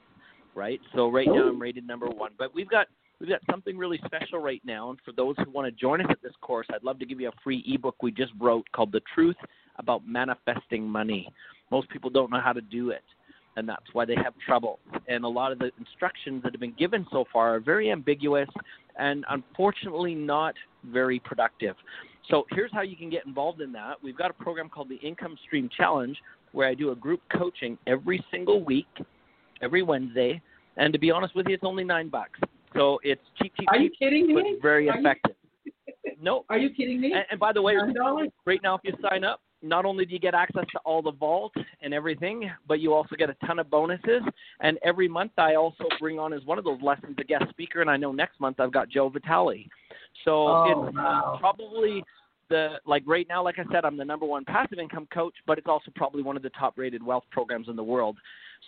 Right. 0.54 0.82
So 0.94 1.10
right 1.10 1.28
now 1.28 1.48
I'm 1.48 1.62
rated 1.62 1.88
number 1.88 2.08
one, 2.10 2.32
but 2.38 2.54
we've 2.54 2.70
got 2.70 2.88
we've 3.22 3.30
got 3.30 3.40
something 3.50 3.78
really 3.78 4.02
special 4.06 4.40
right 4.40 4.62
now. 4.66 4.90
And 4.90 5.00
for 5.06 5.14
those 5.14 5.36
who 5.38 5.50
want 5.50 5.66
to 5.66 5.72
join 5.72 6.02
us 6.02 6.08
at 6.10 6.22
this 6.22 6.34
course, 6.42 6.68
I'd 6.74 6.84
love 6.84 7.00
to 7.00 7.06
give 7.06 7.22
you 7.22 7.30
a 7.30 7.42
free 7.42 7.64
ebook 7.68 8.04
we 8.04 8.12
just 8.12 8.34
wrote 8.38 8.70
called 8.74 8.92
"The 8.92 9.02
Truth 9.16 9.38
About 9.78 10.06
Manifesting 10.06 10.84
Money." 10.86 11.30
Most 11.72 11.90
people 11.90 12.10
don't 12.10 12.30
know 12.32 12.42
how 12.42 12.54
to 12.54 12.62
do 12.62 12.90
it, 12.90 13.04
and 13.56 13.68
that's 13.68 13.86
why 13.94 14.06
they 14.06 14.16
have 14.16 14.34
trouble. 14.46 14.80
And 15.08 15.24
a 15.24 15.28
lot 15.28 15.52
of 15.52 15.60
the 15.60 15.72
instructions 15.80 16.44
that 16.44 16.52
have 16.54 16.60
been 16.62 16.74
given 16.78 17.06
so 17.12 17.26
far 17.32 17.56
are 17.56 17.60
very 17.60 17.92
ambiguous 17.92 18.50
and 19.00 19.24
unfortunately 19.30 20.14
not 20.14 20.54
very 20.92 21.20
productive. 21.20 21.76
So 22.30 22.46
here's 22.52 22.72
how 22.74 22.82
you 22.82 22.96
can 22.98 23.10
get 23.10 23.26
involved 23.26 23.62
in 23.62 23.72
that. 23.72 23.96
We've 24.04 24.18
got 24.18 24.30
a 24.30 24.34
program 24.34 24.70
called 24.70 24.90
the 24.90 24.98
Income 24.98 25.38
Stream 25.48 25.70
Challenge 25.76 26.18
where 26.52 26.68
I 26.68 26.74
do 26.74 26.92
a 26.92 26.96
group 26.96 27.22
coaching 27.36 27.78
every 27.88 28.24
single 28.30 28.64
week, 28.64 28.88
every 29.62 29.82
Wednesday. 29.82 30.42
And 30.78 30.92
to 30.94 31.00
be 31.00 31.10
honest 31.10 31.36
with 31.36 31.48
you, 31.48 31.54
it's 31.56 31.64
only 31.64 31.84
nine 31.86 32.10
bucks. 32.10 32.38
So 32.76 33.00
it's 33.04 33.22
cheap, 33.42 33.54
cheap, 33.58 33.68
Are 33.70 33.78
you 33.78 33.90
cheap, 33.90 34.00
kidding 34.00 34.34
but 34.36 34.44
me? 34.44 34.58
very 34.62 34.90
Are 34.90 34.96
you- 34.96 35.00
effective. 35.00 35.36
No, 36.22 36.46
Are 36.50 36.58
you 36.60 36.70
kidding 36.70 37.02
me? 37.02 37.14
and, 37.14 37.26
and 37.32 37.40
by 37.40 37.52
the 37.52 37.62
way, 37.62 37.74
Nine 37.76 37.94
dollars? 37.96 38.30
right 38.46 38.60
now 38.62 38.76
if 38.76 38.82
you 38.84 38.94
sign 39.10 39.24
up, 39.24 39.42
not 39.62 39.86
only 39.86 40.06
do 40.06 40.14
you 40.14 40.20
get 40.20 40.34
access 40.34 40.66
to 40.72 40.80
all 40.86 41.02
the 41.02 41.12
vault 41.12 41.54
and 41.82 41.94
everything, 41.94 42.50
but 42.68 42.80
you 42.80 42.94
also 42.94 43.16
get 43.16 43.30
a 43.30 43.36
ton 43.46 43.60
of 43.60 43.70
bonuses. 43.70 44.22
And 44.60 44.78
every 44.84 45.08
month 45.08 45.34
I 45.38 45.56
also 45.56 45.86
bring 46.00 46.20
on 46.20 46.34
as 46.34 46.44
one 46.46 46.58
of 46.58 46.64
those 46.64 46.82
lessons 46.82 47.16
a 47.20 47.24
guest 47.24 47.46
speaker, 47.50 47.82
and 47.82 47.90
I 47.90 47.98
know 47.98 48.12
next 48.12 48.40
month 48.40 48.60
I've 48.60 48.72
got 48.72 48.90
Joe 48.90 49.10
Vitale. 49.10 49.68
So 50.26 50.48
Oh, 50.48 50.64
it's 50.66 50.96
wow. 50.96 51.38
probably 51.40 52.04
the 52.50 52.80
like 52.86 53.04
right 53.06 53.28
now, 53.28 53.44
like 53.44 53.60
I 53.60 53.64
said, 53.72 53.86
I'm 53.86 53.98
the 53.98 54.06
number 54.06 54.26
one 54.26 54.46
passive 54.46 54.80
income 54.80 55.08
coach, 55.14 55.36
but 55.48 55.58
it's 55.58 55.68
also 55.68 55.92
probably 55.96 56.22
one 56.22 56.36
of 56.36 56.44
the 56.44 56.50
top 56.52 56.78
rated 56.78 57.02
wealth 57.02 57.24
programs 57.32 57.70
in 57.70 57.76
the 57.76 57.84
world. 57.84 58.18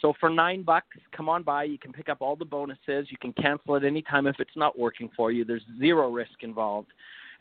So 0.02 0.14
for 0.20 0.30
nine 0.30 0.64
bucks, 0.64 0.98
come 1.16 1.30
on 1.30 1.44
by. 1.44 1.66
You 1.66 1.78
can 1.78 1.94
pick 1.94 2.10
up 2.10 2.18
all 2.22 2.36
the 2.36 2.46
bonuses. 2.46 3.08
You 3.10 3.18
can 3.20 3.34
cancel 3.34 3.76
at 3.76 3.84
any 3.84 4.02
time 4.02 4.26
if 4.26 4.38
it's 4.40 4.56
not 4.56 4.78
working 4.80 5.10
for 5.16 5.32
you. 5.32 5.46
There's 5.46 5.64
zero 5.80 6.10
risk 6.10 6.42
involved, 6.42 6.90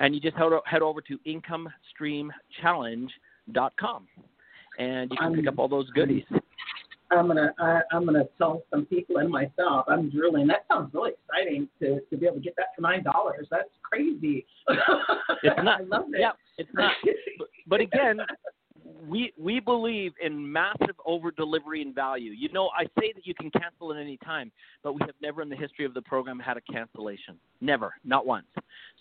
and 0.01 0.15
you 0.15 0.21
just 0.21 0.37
head, 0.37 0.53
o- 0.53 0.63
head 0.67 0.83
over 0.83 1.01
to 3.53 3.71
com, 3.79 4.07
and 4.79 5.11
you 5.11 5.17
can 5.17 5.35
pick 5.35 5.47
up 5.47 5.59
all 5.59 5.69
those 5.69 5.89
goodies. 5.91 6.25
I'm 7.11 7.27
gonna 7.27 7.53
I, 7.59 7.81
I'm 7.93 8.05
gonna 8.05 8.25
tell 8.39 8.63
some 8.71 8.87
people 8.87 9.19
and 9.19 9.29
myself. 9.29 9.85
I'm 9.89 10.11
drilling. 10.11 10.47
That 10.47 10.65
sounds 10.71 10.93
really 10.95 11.13
exciting 11.13 11.69
to 11.81 12.01
to 12.09 12.17
be 12.17 12.27
able 12.27 12.37
to 12.37 12.43
get 12.43 12.55
that 12.57 12.69
for 12.75 12.83
nine 12.83 13.03
dollars. 13.03 13.47
That's 13.51 13.69
crazy. 13.83 14.47
It's 15.45 15.65
not. 15.65 15.81
I 15.81 15.85
love 15.85 16.05
it. 16.13 16.21
Yeah, 16.21 16.31
it's 16.57 16.71
not. 16.73 16.93
But, 17.37 17.49
but 17.67 17.81
again, 17.81 18.21
we 19.09 19.33
we 19.39 19.61
believe 19.61 20.13
in 20.23 20.51
massive 20.51 20.97
over 21.05 21.31
delivery 21.31 21.83
and 21.83 21.95
value. 21.95 22.33
You 22.33 22.53
know, 22.53 22.71
I 22.77 22.85
say 23.01 23.13
that 23.15 23.27
you 23.27 23.35
can 23.35 23.51
cancel 23.51 23.93
at 23.93 24.01
any 24.01 24.17
time, 24.19 24.53
but 24.83 24.93
we 24.95 25.01
have 25.01 25.15
never 25.21 25.43
in 25.43 25.49
the 25.49 25.57
history 25.57 25.85
of 25.85 25.95
the 25.95 26.03
program 26.03 26.39
had 26.39 26.57
a 26.57 26.61
cancellation. 26.73 27.37
Never, 27.61 27.95
not 28.05 28.27
once. 28.27 28.47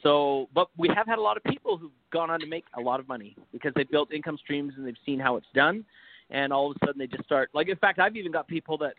So, 0.03 0.49
but 0.53 0.69
we 0.77 0.89
have 0.95 1.05
had 1.07 1.19
a 1.19 1.21
lot 1.21 1.37
of 1.37 1.43
people 1.43 1.77
who've 1.77 1.91
gone 2.11 2.29
on 2.29 2.39
to 2.39 2.47
make 2.47 2.65
a 2.77 2.81
lot 2.81 2.99
of 2.99 3.07
money 3.07 3.35
because 3.51 3.71
they've 3.75 3.89
built 3.89 4.11
income 4.11 4.37
streams 4.37 4.73
and 4.77 4.85
they've 4.85 4.95
seen 5.05 5.19
how 5.19 5.35
it's 5.35 5.47
done. 5.53 5.85
And 6.33 6.53
all 6.53 6.71
of 6.71 6.77
a 6.81 6.85
sudden 6.85 6.97
they 6.99 7.07
just 7.07 7.25
start 7.25 7.49
like 7.53 7.67
in 7.67 7.75
fact 7.75 7.99
I've 7.99 8.15
even 8.15 8.31
got 8.31 8.47
people 8.47 8.77
that 8.77 8.93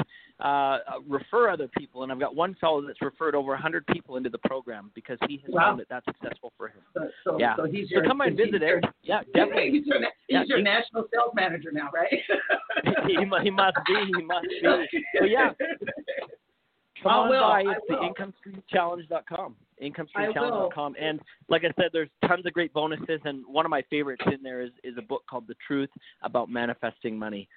uh, 0.44 0.78
refer 1.08 1.48
other 1.48 1.66
people 1.78 2.02
and 2.02 2.12
I've 2.12 2.20
got 2.20 2.36
one 2.36 2.54
fellow 2.60 2.82
that's 2.86 3.00
referred 3.00 3.34
over 3.34 3.52
a 3.52 3.54
100 3.54 3.86
people 3.86 4.16
into 4.18 4.28
the 4.28 4.38
program 4.38 4.90
because 4.94 5.16
he 5.28 5.38
has 5.46 5.50
Wow. 5.52 5.60
found 5.70 5.80
it 5.80 5.88
that 5.88 6.04
successful 6.04 6.52
for 6.58 6.68
him. 6.68 6.82
So, 6.94 7.08
so, 7.24 7.38
Yeah. 7.38 7.56
so 7.56 7.64
he's 7.64 7.88
So 7.88 7.96
your 7.96 8.04
come 8.04 8.20
and 8.20 8.36
visit 8.36 8.62
it. 8.62 8.84
Yeah, 9.02 9.22
definitely. 9.34 9.70
He's 9.70 9.86
your, 9.86 9.98
he's 10.00 10.08
Yeah, 10.28 10.42
your 10.46 10.58
he- 10.58 10.64
national 10.64 11.06
sales 11.12 11.32
manager 11.34 11.70
now, 11.72 11.88
right? 11.94 12.12
he, 13.06 13.14
he 13.14 13.50
must 13.50 13.76
be. 13.86 13.94
He 14.16 14.22
must 14.24 14.46
be. 14.48 15.00
So 15.18 15.24
yeah, 15.24 15.50
come 17.02 17.12
I 17.12 17.14
on 17.16 17.28
will, 17.30 17.40
by. 17.40 17.60
It's 17.62 17.80
the 17.88 17.94
will. 17.96 18.14
IncomeStreamChallenge.com. 18.14 19.56
I 19.56 19.71
IncomeStreamChallenge.com. 19.82 20.96
And 21.00 21.20
like 21.48 21.62
I 21.64 21.72
said, 21.80 21.90
there's 21.92 22.08
tons 22.26 22.46
of 22.46 22.52
great 22.52 22.72
bonuses. 22.72 23.20
And 23.24 23.44
one 23.46 23.64
of 23.64 23.70
my 23.70 23.82
favorites 23.90 24.22
in 24.26 24.42
there 24.42 24.62
is 24.62 24.70
is 24.82 24.94
a 24.98 25.02
book 25.02 25.22
called 25.28 25.46
The 25.46 25.54
Truth 25.66 25.90
About 26.22 26.48
Manifesting 26.48 27.18
Money. 27.18 27.48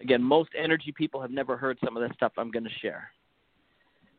Again, 0.00 0.22
most 0.22 0.50
energy 0.58 0.92
people 0.96 1.20
have 1.20 1.30
never 1.30 1.56
heard 1.56 1.78
some 1.84 1.96
of 1.96 2.06
the 2.06 2.14
stuff 2.14 2.32
I'm 2.38 2.50
going 2.50 2.64
to 2.64 2.70
share. 2.80 3.10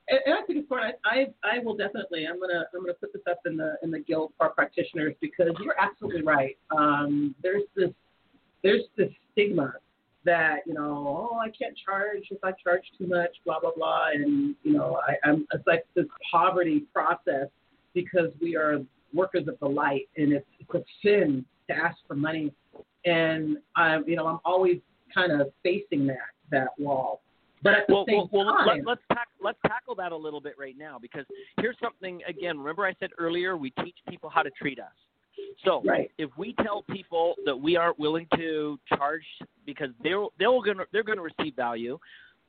and, 0.09 0.19
and 0.25 0.35
I 0.35 0.37
think 0.45 0.59
it's 0.59 0.65
important. 0.65 0.95
I, 1.05 1.27
I 1.43 1.55
I 1.57 1.59
will 1.59 1.75
definitely. 1.75 2.27
I'm 2.27 2.39
gonna 2.39 2.65
I'm 2.73 2.81
gonna 2.81 2.93
put 2.93 3.13
this 3.13 3.23
up 3.29 3.39
in 3.45 3.57
the 3.57 3.75
in 3.83 3.91
the 3.91 3.99
guild 3.99 4.33
for 4.37 4.49
practitioners 4.49 5.15
because 5.21 5.51
you're 5.63 5.79
absolutely 5.79 6.21
right. 6.21 6.57
Um, 6.75 7.33
there's 7.41 7.63
this 7.75 7.91
there's 8.63 8.83
this 8.97 9.09
stigma 9.31 9.73
that 10.25 10.59
you 10.65 10.73
know 10.73 11.29
oh 11.31 11.37
I 11.39 11.49
can't 11.49 11.77
charge 11.77 12.23
if 12.29 12.43
I 12.43 12.51
charge 12.63 12.83
too 12.97 13.07
much 13.07 13.31
blah 13.45 13.59
blah 13.59 13.71
blah 13.75 14.09
and 14.13 14.55
you 14.63 14.73
know 14.73 14.99
I, 15.07 15.27
I'm 15.27 15.47
it's 15.53 15.65
like 15.65 15.85
this 15.95 16.05
poverty 16.31 16.85
process 16.93 17.47
because 17.93 18.31
we 18.41 18.55
are 18.55 18.79
workers 19.13 19.47
of 19.47 19.59
the 19.59 19.67
light 19.67 20.07
and 20.17 20.31
it's, 20.31 20.45
it's 20.59 20.73
a 20.73 20.83
sin 21.03 21.45
to 21.69 21.75
ask 21.75 21.97
for 22.07 22.15
money 22.15 22.53
and 23.05 23.57
I'm 23.75 24.07
you 24.07 24.15
know 24.15 24.27
I'm 24.27 24.39
always 24.45 24.79
kind 25.13 25.31
of 25.41 25.51
facing 25.63 26.07
that 26.07 26.17
that 26.51 26.69
wall 26.77 27.21
but 27.63 27.73
at 27.73 27.87
the 27.87 27.93
well, 27.93 28.05
same 28.07 28.27
well, 28.31 28.45
well 28.45 28.65
time, 28.65 28.83
let, 28.85 28.97
tack, 29.11 29.27
let's 29.41 29.59
tackle 29.67 29.95
that 29.95 30.11
a 30.11 30.17
little 30.17 30.41
bit 30.41 30.55
right 30.57 30.75
now 30.77 30.97
because 30.99 31.25
here's 31.59 31.77
something 31.81 32.21
again. 32.27 32.57
Remember, 32.57 32.85
I 32.85 32.93
said 32.99 33.11
earlier 33.19 33.55
we 33.55 33.69
teach 33.83 33.95
people 34.09 34.29
how 34.29 34.41
to 34.41 34.49
treat 34.49 34.79
us. 34.79 34.91
So 35.63 35.81
right. 35.85 36.11
if 36.17 36.29
we 36.37 36.53
tell 36.63 36.83
people 36.83 37.35
that 37.45 37.55
we 37.55 37.75
aren't 37.75 37.99
willing 37.99 38.27
to 38.35 38.79
charge 38.87 39.23
because 39.65 39.89
they're 40.03 40.25
they're 40.39 40.49
gonna 40.65 40.85
they're 40.91 41.03
gonna 41.03 41.21
receive 41.21 41.55
value, 41.55 41.99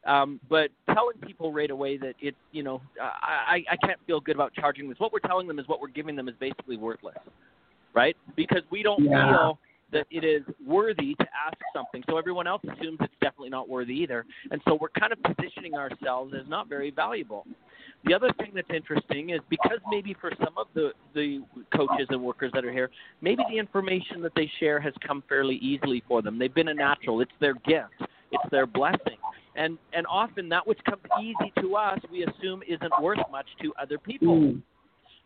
um, 0.06 0.40
but 0.48 0.70
telling 0.86 1.16
people 1.26 1.52
right 1.52 1.70
away 1.70 1.96
that 1.98 2.14
it 2.20 2.34
you 2.52 2.62
know 2.62 2.80
I 3.00 3.62
I 3.70 3.76
can't 3.86 4.00
feel 4.06 4.20
good 4.20 4.34
about 4.34 4.54
charging 4.54 4.88
this. 4.88 4.98
What 4.98 5.12
we're 5.12 5.20
telling 5.20 5.46
them 5.46 5.58
is 5.58 5.68
what 5.68 5.80
we're 5.80 5.88
giving 5.88 6.16
them 6.16 6.28
is 6.28 6.34
basically 6.40 6.76
worthless, 6.76 7.16
right? 7.94 8.16
Because 8.34 8.62
we 8.70 8.82
don't 8.82 9.02
Yeah. 9.04 9.26
feel 9.26 9.58
that 9.92 10.06
it 10.10 10.24
is 10.24 10.42
worthy 10.66 11.14
to 11.14 11.26
ask 11.46 11.56
something. 11.74 12.02
So 12.08 12.18
everyone 12.18 12.46
else 12.46 12.62
assumes 12.64 12.98
it's 13.00 13.12
definitely 13.20 13.50
not 13.50 13.68
worthy 13.68 13.94
either. 13.94 14.24
And 14.50 14.60
so 14.66 14.78
we're 14.80 14.88
kind 14.98 15.12
of 15.12 15.22
positioning 15.22 15.74
ourselves 15.74 16.34
as 16.38 16.48
not 16.48 16.68
very 16.68 16.90
valuable. 16.90 17.46
The 18.04 18.14
other 18.14 18.32
thing 18.38 18.50
that's 18.54 18.70
interesting 18.74 19.30
is 19.30 19.40
because 19.48 19.78
maybe 19.88 20.16
for 20.20 20.32
some 20.38 20.58
of 20.58 20.66
the, 20.74 20.90
the 21.14 21.42
coaches 21.74 22.06
and 22.10 22.20
workers 22.22 22.50
that 22.54 22.64
are 22.64 22.72
here, 22.72 22.90
maybe 23.20 23.44
the 23.48 23.58
information 23.58 24.22
that 24.22 24.32
they 24.34 24.50
share 24.58 24.80
has 24.80 24.92
come 25.06 25.22
fairly 25.28 25.56
easily 25.56 26.02
for 26.08 26.20
them. 26.20 26.38
They've 26.38 26.52
been 26.52 26.68
a 26.68 26.74
natural. 26.74 27.20
It's 27.20 27.30
their 27.40 27.54
gift. 27.54 27.94
It's 28.32 28.50
their 28.50 28.66
blessing. 28.66 29.18
And 29.54 29.76
and 29.92 30.06
often 30.06 30.48
that 30.48 30.66
which 30.66 30.78
comes 30.88 31.02
easy 31.20 31.52
to 31.60 31.76
us, 31.76 32.00
we 32.10 32.24
assume 32.24 32.62
isn't 32.66 32.92
worth 33.02 33.18
much 33.30 33.46
to 33.62 33.72
other 33.80 33.98
people. 33.98 34.40
Mm. 34.40 34.62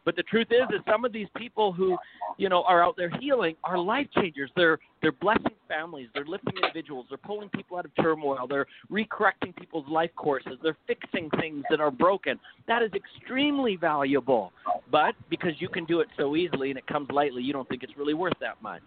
But 0.06 0.14
the 0.14 0.22
truth 0.22 0.46
is, 0.50 0.62
is 0.70 0.80
some 0.88 1.04
of 1.04 1.12
these 1.12 1.26
people 1.36 1.72
who, 1.72 1.98
you 2.38 2.48
know, 2.48 2.62
are 2.62 2.82
out 2.82 2.96
there 2.96 3.10
healing 3.20 3.56
are 3.64 3.76
life 3.76 4.06
changers. 4.14 4.50
They're 4.54 4.78
they're 5.02 5.12
blessing 5.12 5.56
families. 5.68 6.08
They're 6.14 6.24
lifting 6.24 6.54
individuals. 6.56 7.06
They're 7.08 7.18
pulling 7.18 7.48
people 7.48 7.76
out 7.76 7.84
of 7.84 7.90
turmoil. 8.00 8.46
They're 8.48 8.66
recorrecting 8.90 9.54
people's 9.58 9.86
life 9.88 10.10
courses. 10.16 10.58
They're 10.62 10.76
fixing 10.86 11.28
things 11.40 11.64
that 11.70 11.80
are 11.80 11.90
broken. 11.90 12.38
That 12.68 12.82
is 12.82 12.92
extremely 12.94 13.74
valuable. 13.74 14.52
But 14.92 15.16
because 15.28 15.52
you 15.58 15.68
can 15.68 15.84
do 15.84 15.98
it 15.98 16.08
so 16.16 16.36
easily 16.36 16.70
and 16.70 16.78
it 16.78 16.86
comes 16.86 17.08
lightly, 17.10 17.42
you 17.42 17.52
don't 17.52 17.68
think 17.68 17.82
it's 17.82 17.96
really 17.98 18.14
worth 18.14 18.38
that 18.40 18.62
much. 18.62 18.82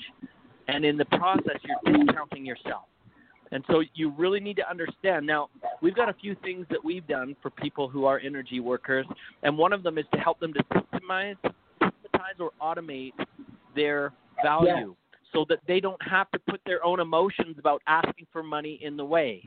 And 0.69 0.85
in 0.85 0.95
the 0.95 1.05
process, 1.05 1.57
you're 1.63 1.97
discounting 1.97 2.45
yourself. 2.45 2.83
And 3.51 3.63
so 3.69 3.83
you 3.95 4.11
really 4.11 4.39
need 4.39 4.57
to 4.57 4.69
understand. 4.69 5.25
Now, 5.25 5.49
we've 5.81 5.95
got 5.95 6.09
a 6.09 6.13
few 6.13 6.35
things 6.43 6.65
that 6.69 6.83
we've 6.83 7.07
done 7.07 7.35
for 7.41 7.49
people 7.49 7.89
who 7.89 8.05
are 8.05 8.19
energy 8.19 8.59
workers, 8.59 9.05
and 9.43 9.57
one 9.57 9.73
of 9.73 9.83
them 9.83 9.97
is 9.97 10.05
to 10.13 10.19
help 10.19 10.39
them 10.39 10.53
to 10.53 10.63
systemize, 10.73 11.35
systematize 11.81 12.39
or 12.39 12.51
automate 12.61 13.13
their 13.75 14.13
value 14.43 14.95
so 15.33 15.45
that 15.49 15.59
they 15.67 15.79
don't 15.79 16.01
have 16.01 16.29
to 16.31 16.39
put 16.49 16.61
their 16.65 16.83
own 16.83 16.99
emotions 16.99 17.55
about 17.57 17.81
asking 17.87 18.27
for 18.31 18.43
money 18.43 18.79
in 18.81 18.97
the 18.97 19.05
way, 19.05 19.43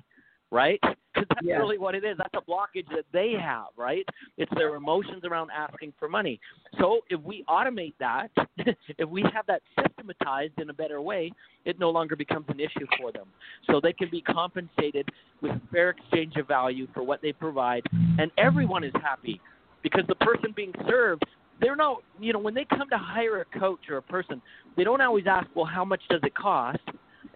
right? 0.51 0.81
Because 1.23 1.37
that's 1.37 1.47
Yes. 1.47 1.59
really 1.59 1.79
what 1.79 1.95
it 1.95 2.05
is. 2.05 2.17
That's 2.19 2.35
a 2.35 2.51
blockage 2.51 2.89
that 2.91 3.05
they 3.13 3.33
have, 3.33 3.69
right? 3.77 4.05
It's 4.37 4.53
their 4.55 4.75
emotions 4.75 5.25
around 5.25 5.51
asking 5.51 5.93
for 5.99 6.09
money. 6.09 6.41
So 6.79 7.01
if 7.11 7.21
we 7.21 7.45
automate 7.49 7.95
that, 8.01 8.31
if 8.99 9.09
we 9.09 9.23
have 9.35 9.47
that 9.47 9.63
systematized 9.81 10.59
in 10.59 10.71
a 10.71 10.73
better 10.73 11.01
way, 11.01 11.33
it 11.65 11.79
no 11.79 11.91
longer 11.91 12.17
becomes 12.17 12.47
an 12.49 12.61
issue 12.61 12.87
for 12.99 13.13
them. 13.13 13.27
So 13.67 13.81
they 13.81 13.93
can 13.93 14.09
be 14.11 14.21
compensated 14.21 15.09
with 15.41 15.53
fair 15.71 15.91
exchange 15.91 16.37
of 16.37 16.49
value 16.49 16.87
for 16.95 17.03
what 17.03 17.21
they 17.23 17.33
provide, 17.33 17.83
and 18.19 18.31
everyone 18.39 18.85
is 18.85 18.93
happy 19.03 19.41
because 19.83 20.05
the 20.09 20.15
person 20.17 20.53
being 20.55 20.73
served, 20.89 21.23
they're 21.61 21.77
not, 21.77 21.99
you 22.21 22.33
know, 22.33 22.39
when 22.39 22.55
they 22.55 22.65
come 22.65 22.89
to 22.91 22.99
hire 22.99 23.41
a 23.41 23.59
coach 23.59 23.81
or 23.89 23.99
a 23.99 24.03
person, 24.03 24.41
they 24.77 24.85
don't 24.85 25.01
always 25.01 25.27
ask, 25.27 25.47
well, 25.55 25.65
how 25.65 25.85
much 25.85 26.03
does 26.09 26.21
it 26.25 26.35
cost? 26.35 26.81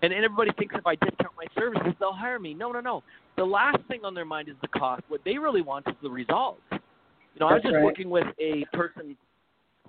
And, 0.03 0.13
and 0.13 0.25
everybody 0.25 0.51
thinks 0.59 0.75
if 0.77 0.87
I 0.87 0.95
discount 0.95 1.33
my 1.37 1.47
services, 1.59 1.95
they'll 1.99 2.13
hire 2.13 2.39
me. 2.39 2.55
No, 2.55 2.71
no, 2.71 2.81
no. 2.81 3.03
The 3.37 3.45
last 3.45 3.79
thing 3.89 4.05
on 4.05 4.15
their 4.15 4.25
mind 4.25 4.49
is 4.49 4.57
the 4.61 4.69
cost. 4.69 5.03
What 5.09 5.21
they 5.25 5.39
really 5.39 5.63
want 5.63 5.87
is 5.89 5.95
the 6.03 6.11
results. 6.11 6.61
You 6.71 7.41
know, 7.41 7.49
I 7.49 7.55
was 7.55 7.63
just 7.63 7.75
right. 7.75 7.85
working 7.85 8.11
with 8.11 8.27
a 8.39 8.65
person 8.73 9.17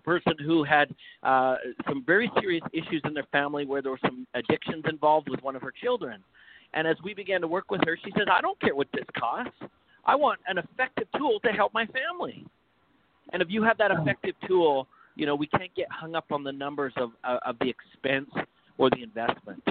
person 0.03 0.33
who 0.45 0.63
had 0.63 0.87
uh, 1.23 1.55
some 1.85 2.01
very 2.05 2.31
serious 2.39 2.63
issues 2.71 3.01
in 3.03 3.13
their 3.13 3.27
family 3.29 3.65
where 3.65 3.81
there 3.81 3.91
were 3.91 3.99
some 4.01 4.25
addictions 4.35 4.85
involved 4.89 5.27
with 5.29 5.41
one 5.41 5.53
of 5.53 5.61
her 5.61 5.73
children. 5.83 6.23
And 6.73 6.87
as 6.87 6.95
we 7.03 7.13
began 7.13 7.41
to 7.41 7.47
work 7.47 7.69
with 7.69 7.81
her, 7.85 7.97
she 8.05 8.11
says, 8.17 8.25
I 8.31 8.39
don't 8.39 8.57
care 8.61 8.73
what 8.73 8.87
this 8.93 9.03
costs. 9.17 9.51
I 10.05 10.15
want 10.15 10.39
an 10.47 10.59
effective 10.59 11.07
tool 11.17 11.41
to 11.43 11.51
help 11.51 11.73
my 11.73 11.85
family. 11.87 12.45
And 13.33 13.41
if 13.41 13.49
you 13.51 13.63
have 13.63 13.77
that 13.79 13.91
effective 13.91 14.35
tool, 14.47 14.87
you 15.15 15.25
know, 15.25 15.35
we 15.35 15.47
can't 15.47 15.73
get 15.75 15.87
hung 15.91 16.15
up 16.15 16.31
on 16.31 16.41
the 16.41 16.53
numbers 16.53 16.93
of, 16.95 17.09
uh, 17.25 17.39
of 17.45 17.57
the 17.59 17.69
expense 17.69 18.29
or 18.77 18.89
the 18.89 19.03
investment. 19.03 19.61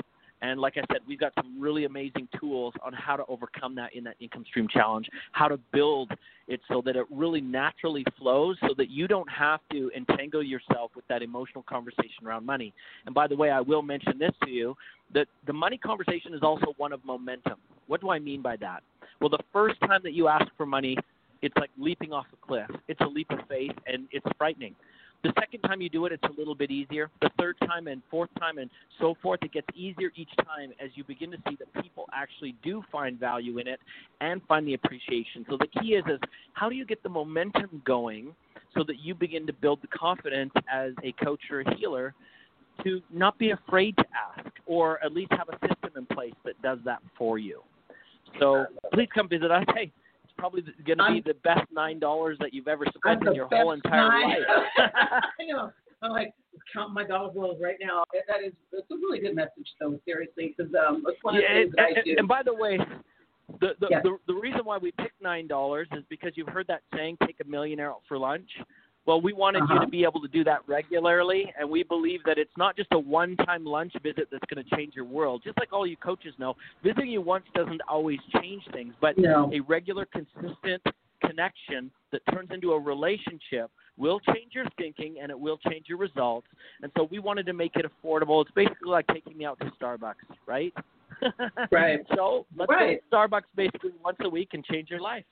And 0.42 0.61
like 0.61 0.75
I 0.77 0.83
said, 0.92 1.01
we've 1.07 1.18
got 1.18 1.33
some 1.35 1.61
really 1.61 1.85
amazing 1.85 2.29
tools 2.38 2.75
on 2.85 2.92
how 2.92 3.16
to 3.16 3.25
overcome 3.29 3.75
that 3.77 3.94
in 3.94 4.05
that 4.05 4.16
income 4.20 4.44
stream 4.46 4.68
challenge, 4.68 5.09
how 5.33 5.49
to 5.49 5.59
build 5.72 6.11
it 6.49 6.61
so 6.68 6.83
that 6.85 6.96
it 6.96 7.07
really 7.11 7.40
naturally 7.40 8.05
flows 8.18 8.57
so 8.61 8.75
that 8.77 8.90
you 8.90 9.09
don't 9.09 9.29
have 9.31 9.61
to 9.72 9.90
entangle 9.96 10.42
yourself 10.42 10.90
with 10.94 11.07
that 11.09 11.22
emotional 11.22 11.64
conversation 11.68 12.27
around 12.27 12.44
money. 12.44 12.72
And 13.07 13.14
by 13.14 13.27
the 13.27 13.37
way, 13.37 13.51
I 13.51 13.61
will 13.61 13.83
mention 13.83 14.18
this 14.18 14.33
to 14.44 14.51
you 14.51 14.77
that 15.14 15.27
the 15.46 15.53
money 15.53 15.79
conversation 15.79 16.35
is 16.35 16.42
also 16.42 16.75
one 16.77 16.92
of 16.92 17.05
momentum. 17.05 17.57
What 17.87 18.01
do 18.01 18.11
I 18.11 18.18
mean 18.18 18.42
by 18.42 18.57
that? 18.57 18.83
Well, 19.20 19.31
the 19.31 19.42
first 19.53 19.81
time 19.81 20.01
that 20.05 20.12
you 20.12 20.29
ask 20.29 20.46
for 20.57 20.66
money, 20.66 20.96
it's 21.42 21.57
like 21.57 21.70
leaping 21.79 22.12
off 22.12 22.27
a 22.33 22.46
cliff. 22.46 22.70
It's 22.88 23.01
a 23.01 23.07
leap 23.07 23.31
of 23.31 23.38
faith 23.49 23.72
and 23.87 24.09
it's 24.11 24.27
frightening. 24.37 24.75
The 25.22 25.33
second 25.38 25.61
time 25.62 25.81
you 25.81 25.88
do 25.88 26.07
it, 26.07 26.12
it's 26.12 26.22
a 26.24 26.38
little 26.38 26.55
bit 26.55 26.70
easier. 26.70 27.11
The 27.20 27.31
third 27.38 27.57
time 27.66 27.88
and 27.88 28.02
fourth 28.11 28.31
time 28.38 28.59
and 28.59 28.70
so 29.00 29.16
forth, 29.22 29.40
it 29.42 29.52
gets 29.52 29.66
easier 29.74 30.11
each 30.14 30.31
time 30.44 30.72
as 30.83 30.90
you 30.94 31.05
begin 31.05 31.31
to 31.33 31.38
see 31.48 31.57
that 31.59 31.83
people 31.83 32.07
actually 32.12 32.55
do 32.62 32.83
find 32.92 33.18
value 33.18 33.59
in 33.59 33.66
it 33.66 33.81
and 34.20 34.40
find 34.46 34.66
the 34.66 34.74
appreciation. 34.74 35.44
So 35.50 35.57
the 35.57 35.81
key 35.81 35.94
is, 35.94 36.05
is 36.07 36.20
how 36.52 36.68
do 36.68 36.76
you 36.76 36.85
get 36.85 37.02
the 37.02 37.09
momentum 37.09 37.83
going 37.85 38.35
so 38.76 38.85
that 38.85 39.00
you 39.00 39.14
begin 39.14 39.46
to 39.46 39.52
build 39.52 39.81
the 39.83 39.88
confidence 39.88 40.52
as 40.72 40.92
a 41.02 41.12
coach 41.24 41.40
or 41.50 41.61
a 41.61 41.74
healer 41.76 42.14
to 42.85 43.00
not 43.11 43.38
be 43.38 43.50
afraid 43.50 43.96
to 43.96 44.05
ask 44.37 44.50
or 44.66 45.02
at 45.02 45.12
least 45.12 45.33
have 45.33 45.48
a 45.48 45.59
system 45.66 45.90
in 45.96 46.07
place 46.14 46.35
that 46.44 46.61
does 46.62 46.79
that 46.85 47.00
for 47.16 47.38
you. 47.38 47.62
So 48.38 48.66
please 48.92 49.09
come 49.14 49.29
visit 49.29 49.50
us. 49.50 49.64
Hey, 49.74 49.90
probably 50.38 50.62
going 50.87 50.99
to 50.99 51.12
be 51.12 51.20
the 51.25 51.35
best 51.44 51.70
nine 51.72 51.99
dollars 51.99 52.37
that 52.40 52.53
you've 52.55 52.68
ever 52.68 52.85
spent 52.96 53.27
in 53.27 53.35
your 53.35 53.49
whole 53.49 53.72
entire 53.72 54.09
nine. 54.09 54.29
life. 54.31 54.90
I 55.40 55.44
know. 55.46 55.70
I'm 56.03 56.11
like 56.12 56.35
counting 56.72 56.94
my 56.94 57.05
dollar 57.05 57.33
bills 57.33 57.59
right 57.61 57.77
now. 57.81 58.05
That 58.29 58.44
is 58.46 58.53
it's 58.72 58.90
a 58.90 58.94
really 58.94 59.18
good 59.18 59.35
message, 59.35 59.68
though. 59.81 59.99
Seriously, 60.05 60.55
because 60.57 60.72
um, 60.75 61.03
that's 61.07 61.16
one 61.22 61.37
of 61.37 61.40
the 61.42 61.46
Yeah, 61.49 61.62
things 61.62 61.75
and, 61.79 61.96
I 61.99 62.03
do. 62.03 62.14
and 62.18 62.29
by 62.29 62.42
the 62.42 62.55
way, 62.55 62.79
the 63.61 63.75
the, 63.81 63.87
Yes. 63.90 64.03
the 64.05 64.18
the 64.27 64.35
reason 64.35 64.61
why 64.64 64.77
we 64.79 64.92
picked 64.92 65.20
nine 65.22 65.46
dollars 65.46 65.88
is 65.92 66.05
because 66.11 66.33
you've 66.35 66.49
heard 66.49 66.66
that 66.68 66.83
saying, 66.94 67.16
"Take 67.27 67.40
a 67.40 67.49
millionaire 67.49 67.90
out 67.90 68.03
for 68.09 68.18
lunch." 68.18 68.51
Well, 69.06 69.20
we 69.20 69.32
wanted 69.32 69.60
you 69.68 69.76
Uh-huh. 69.76 69.84
to 69.84 69.90
be 69.90 70.02
able 70.02 70.20
to 70.20 70.28
do 70.28 70.42
that 70.44 70.66
regularly, 70.66 71.52
and 71.58 71.70
we 71.70 71.84
believe 71.84 72.22
that 72.24 72.38
it's 72.38 72.54
not 72.56 72.74
just 72.76 72.88
a 72.92 72.98
one-time 72.98 73.64
lunch 73.64 73.92
visit 74.02 74.28
that's 74.30 74.44
going 74.52 74.62
to 74.64 74.76
change 74.76 74.96
your 74.96 75.04
world. 75.04 75.42
Just 75.44 75.56
like 75.58 75.72
all 75.72 75.86
you 75.86 75.96
coaches 75.96 76.34
know, 76.38 76.56
visiting 76.82 77.10
you 77.10 77.20
once 77.20 77.44
doesn't 77.54 77.80
always 77.88 78.18
change 78.40 78.66
things, 78.72 78.94
but 79.00 79.16
No. 79.16 79.48
a 79.52 79.60
regular, 79.60 80.06
consistent 80.06 80.82
connection 81.20 81.90
that 82.10 82.20
turns 82.32 82.50
into 82.50 82.72
a 82.72 82.78
relationship 82.78 83.70
will 83.96 84.20
change 84.20 84.54
your 84.54 84.66
thinking 84.76 85.20
and 85.20 85.30
it 85.30 85.38
will 85.38 85.56
change 85.58 85.88
your 85.88 85.98
results. 85.98 86.46
And 86.82 86.92
so 86.96 87.04
we 87.04 87.18
wanted 87.20 87.46
to 87.46 87.52
make 87.52 87.76
it 87.76 87.86
affordable. 87.86 88.42
It's 88.42 88.50
basically 88.50 88.90
like 88.90 89.06
taking 89.06 89.40
you 89.40 89.48
out 89.48 89.58
to 89.60 89.70
Starbucks, 89.80 90.14
right? 90.46 90.74
Right. 91.70 92.04
So 92.16 92.44
let's 92.56 92.68
Right. 92.68 93.00
go 93.10 93.18
to 93.24 93.28
Starbucks 93.28 93.46
basically 93.54 93.92
once 94.04 94.18
a 94.20 94.28
week 94.28 94.50
and 94.52 94.64
change 94.64 94.90
your 94.90 95.00
life. 95.00 95.24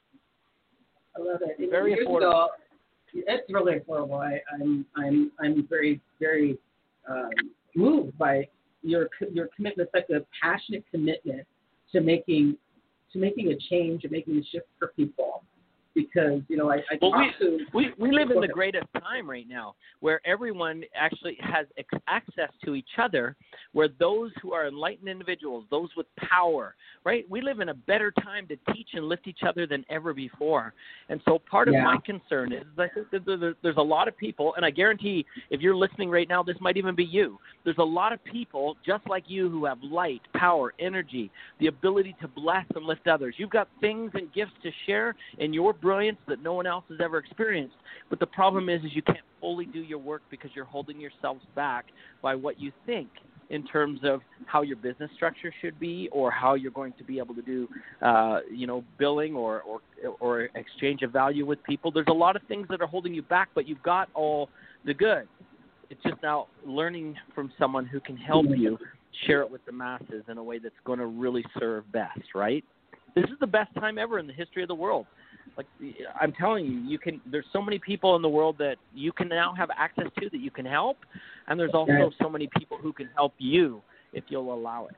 I 1.16 1.20
love 1.20 1.42
it. 1.42 1.70
Very 1.70 1.92
years 1.92 2.06
affordable. 2.06 2.16
Ago, 2.18 2.48
it's 3.14 3.52
really 3.52 3.78
affordable. 3.78 4.20
I, 4.20 4.40
I'm 4.54 4.84
I'm 4.96 5.30
I'm 5.40 5.66
very 5.68 6.00
very 6.20 6.58
um, 7.08 7.30
moved 7.74 8.16
by 8.18 8.48
your 8.82 9.08
your 9.32 9.48
commitment, 9.54 9.88
such 9.94 10.10
a 10.10 10.24
passionate 10.42 10.84
commitment 10.90 11.46
to 11.92 12.00
making 12.00 12.56
to 13.12 13.18
making 13.18 13.52
a 13.52 13.56
change 13.70 14.04
and 14.04 14.12
making 14.12 14.36
a 14.36 14.44
shift 14.44 14.66
for 14.78 14.88
people. 14.96 15.44
Because 15.94 16.40
you 16.48 16.56
know 16.56 16.70
I, 16.70 16.76
I 16.90 16.98
well, 17.00 17.12
we, 17.18 17.30
to 17.38 17.58
we 17.72 17.92
we 17.98 18.10
live 18.12 18.30
in 18.30 18.36
the 18.36 18.42
ahead. 18.42 18.50
greatest 18.52 18.86
time 19.00 19.28
right 19.28 19.48
now 19.48 19.74
where 20.00 20.20
everyone 20.26 20.82
actually 20.94 21.36
has 21.40 21.66
ex- 21.78 22.02
access 22.08 22.50
to 22.64 22.74
each 22.74 22.88
other 22.98 23.36
where 23.72 23.88
those 24.00 24.32
who 24.42 24.52
are 24.52 24.66
enlightened 24.66 25.08
individuals 25.08 25.64
those 25.70 25.88
with 25.96 26.06
power 26.16 26.74
right 27.04 27.24
we 27.30 27.40
live 27.40 27.60
in 27.60 27.68
a 27.68 27.74
better 27.74 28.10
time 28.22 28.46
to 28.48 28.56
teach 28.74 28.88
and 28.94 29.08
lift 29.08 29.26
each 29.26 29.40
other 29.46 29.66
than 29.66 29.84
ever 29.88 30.12
before 30.12 30.74
and 31.08 31.20
so 31.24 31.38
part 31.50 31.68
of 31.68 31.74
Yeah. 31.74 31.84
my 31.84 31.96
concern 32.04 32.52
is 32.52 32.64
I 32.78 32.88
think 32.88 33.10
that 33.10 33.24
there- 33.24 33.36
there- 33.36 33.54
there's 33.62 33.76
a 33.76 33.82
lot 33.82 34.08
of 34.08 34.16
people 34.16 34.54
and 34.56 34.64
I 34.64 34.70
guarantee 34.70 35.24
if 35.50 35.60
you're 35.60 35.76
listening 35.76 36.10
right 36.10 36.28
now 36.28 36.42
this 36.42 36.56
might 36.60 36.76
even 36.76 36.94
be 36.94 37.04
you 37.04 37.38
there's 37.64 37.78
a 37.78 37.82
lot 37.84 38.12
of 38.12 38.22
people 38.24 38.76
just 38.84 39.06
like 39.08 39.24
you 39.28 39.48
who 39.48 39.64
have 39.64 39.78
light 39.82 40.22
power 40.34 40.74
energy 40.78 41.30
the 41.60 41.68
ability 41.68 42.16
to 42.20 42.28
bless 42.28 42.66
and 42.74 42.84
lift 42.84 43.06
others 43.06 43.34
you've 43.38 43.50
got 43.50 43.68
things 43.80 44.10
and 44.14 44.32
gifts 44.32 44.52
to 44.62 44.70
share 44.86 45.14
in 45.38 45.52
your 45.52 45.72
brilliance 45.84 46.18
that 46.26 46.42
no 46.42 46.54
one 46.54 46.66
else 46.66 46.84
has 46.88 46.98
ever 47.00 47.18
experienced 47.18 47.76
but 48.10 48.20
the 48.20 48.26
problem 48.26 48.68
is, 48.68 48.82
is 48.84 48.90
you 48.94 49.02
can't 49.02 49.18
fully 49.40 49.66
do 49.66 49.80
your 49.80 49.98
work 49.98 50.22
because 50.30 50.50
you're 50.54 50.64
holding 50.64 51.00
yourselves 51.00 51.42
back 51.54 51.86
by 52.22 52.34
what 52.34 52.60
you 52.60 52.72
think 52.86 53.08
in 53.50 53.66
terms 53.66 54.00
of 54.04 54.20
how 54.46 54.62
your 54.62 54.76
business 54.76 55.10
structure 55.14 55.52
should 55.60 55.78
be 55.78 56.08
or 56.12 56.30
how 56.30 56.54
you're 56.54 56.70
going 56.70 56.92
to 56.96 57.04
be 57.04 57.18
able 57.18 57.34
to 57.34 57.42
do, 57.42 57.68
uh, 58.02 58.40
you 58.50 58.66
know, 58.66 58.82
billing 58.98 59.34
or, 59.34 59.62
or 59.62 59.80
or 60.20 60.48
exchange 60.54 61.02
of 61.02 61.10
value 61.10 61.44
with 61.44 61.62
people. 61.64 61.90
There's 61.90 62.06
a 62.08 62.12
lot 62.12 62.36
of 62.36 62.42
things 62.48 62.66
that 62.70 62.80
are 62.80 62.86
holding 62.86 63.14
you 63.14 63.22
back, 63.22 63.48
but 63.54 63.66
you've 63.66 63.82
got 63.82 64.08
all 64.14 64.48
the 64.84 64.94
good. 64.94 65.28
It's 65.90 66.02
just 66.02 66.22
now 66.22 66.48
learning 66.66 67.16
from 67.34 67.52
someone 67.58 67.86
who 67.86 68.00
can 68.00 68.16
help 68.16 68.46
you 68.54 68.78
share 69.26 69.42
it 69.42 69.50
with 69.50 69.64
the 69.66 69.72
masses 69.72 70.24
in 70.28 70.38
a 70.38 70.42
way 70.42 70.58
that's 70.58 70.74
going 70.84 70.98
to 70.98 71.06
really 71.06 71.44
serve 71.58 71.90
best, 71.92 72.34
right? 72.34 72.64
This 73.14 73.24
is 73.24 73.38
the 73.40 73.46
best 73.46 73.74
time 73.74 73.98
ever 73.98 74.18
in 74.18 74.26
the 74.26 74.32
history 74.32 74.62
of 74.62 74.68
the 74.68 74.74
world 74.74 75.06
like 75.56 75.66
I'm 76.20 76.32
telling 76.32 76.64
you, 76.64 76.78
you 76.80 76.98
can. 76.98 77.20
There's 77.30 77.46
so 77.52 77.62
many 77.62 77.78
people 77.78 78.16
in 78.16 78.22
the 78.22 78.28
world 78.28 78.56
that 78.58 78.76
you 78.94 79.12
can 79.12 79.28
now 79.28 79.54
have 79.54 79.70
access 79.76 80.06
to 80.20 80.28
that 80.30 80.40
you 80.40 80.50
can 80.50 80.66
help, 80.66 80.98
and 81.46 81.58
there's 81.58 81.74
also 81.74 82.10
so 82.20 82.28
many 82.28 82.48
people 82.58 82.76
who 82.76 82.92
can 82.92 83.08
help 83.14 83.34
you 83.38 83.80
if 84.12 84.24
you'll 84.28 84.52
allow 84.52 84.86
it. 84.86 84.96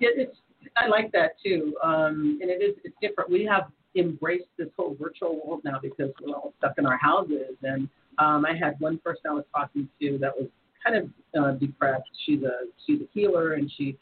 Yeah, 0.00 0.08
it's 0.14 0.36
I 0.76 0.88
like 0.88 1.12
that 1.12 1.32
too. 1.44 1.74
Um, 1.82 2.38
and 2.40 2.50
it 2.50 2.62
is 2.62 2.76
it's 2.84 2.96
different. 3.00 3.30
We 3.30 3.44
have 3.44 3.70
embraced 3.96 4.48
this 4.56 4.68
whole 4.76 4.96
virtual 5.00 5.40
world 5.44 5.62
now 5.64 5.78
because 5.80 6.10
we're 6.20 6.34
all 6.34 6.52
stuck 6.58 6.74
in 6.78 6.86
our 6.86 6.98
houses. 6.98 7.56
And 7.62 7.88
um, 8.18 8.44
I 8.44 8.56
had 8.56 8.78
one 8.80 8.98
person 8.98 9.22
I 9.28 9.32
was 9.32 9.44
talking 9.54 9.88
to 10.00 10.18
that 10.18 10.32
was 10.36 10.48
kind 10.84 10.96
of 10.96 11.42
uh, 11.42 11.52
depressed. 11.52 12.08
She's 12.26 12.42
a 12.42 12.66
she's 12.86 13.00
a 13.00 13.08
healer 13.12 13.54
and 13.54 13.70
she 13.76 13.96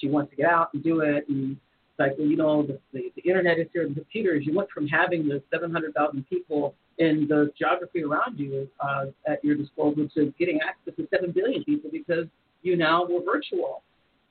she 0.00 0.08
wants 0.08 0.30
to 0.30 0.36
get 0.36 0.46
out 0.46 0.72
and 0.74 0.82
do 0.82 1.00
it. 1.00 1.28
And 1.28 1.56
like 2.00 2.12
you 2.18 2.36
know 2.36 2.62
the, 2.62 2.80
the 2.92 3.12
the 3.14 3.22
internet 3.22 3.58
is 3.58 3.68
here, 3.72 3.86
the 3.86 3.94
computers. 3.94 4.44
You 4.46 4.54
went 4.56 4.70
from 4.70 4.88
having 4.88 5.28
the 5.28 5.42
700,000 5.52 6.26
people 6.28 6.74
in 6.98 7.26
the 7.28 7.52
geography 7.56 8.02
around 8.02 8.38
you 8.38 8.68
uh, 8.80 9.06
at 9.26 9.44
your 9.44 9.54
disposal 9.54 10.08
to 10.14 10.34
getting 10.38 10.58
access 10.66 10.94
to 10.96 11.06
7 11.14 11.30
billion 11.32 11.62
people 11.64 11.90
because 11.92 12.26
you 12.62 12.76
now 12.76 13.04
were 13.04 13.22
virtual. 13.22 13.82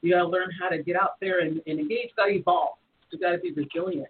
You 0.02 0.14
got 0.14 0.24
to 0.24 0.28
learn 0.28 0.50
how 0.60 0.70
to 0.70 0.82
get 0.82 0.96
out 0.96 1.14
there 1.22 1.40
and, 1.42 1.62
and 1.68 1.80
engage. 1.80 2.10
You 2.10 2.16
got 2.18 2.26
to 2.26 2.34
evolve. 2.34 2.78
You 3.12 3.20
got 3.20 3.32
to 3.32 3.38
be 3.38 3.52
resilient 3.52 4.08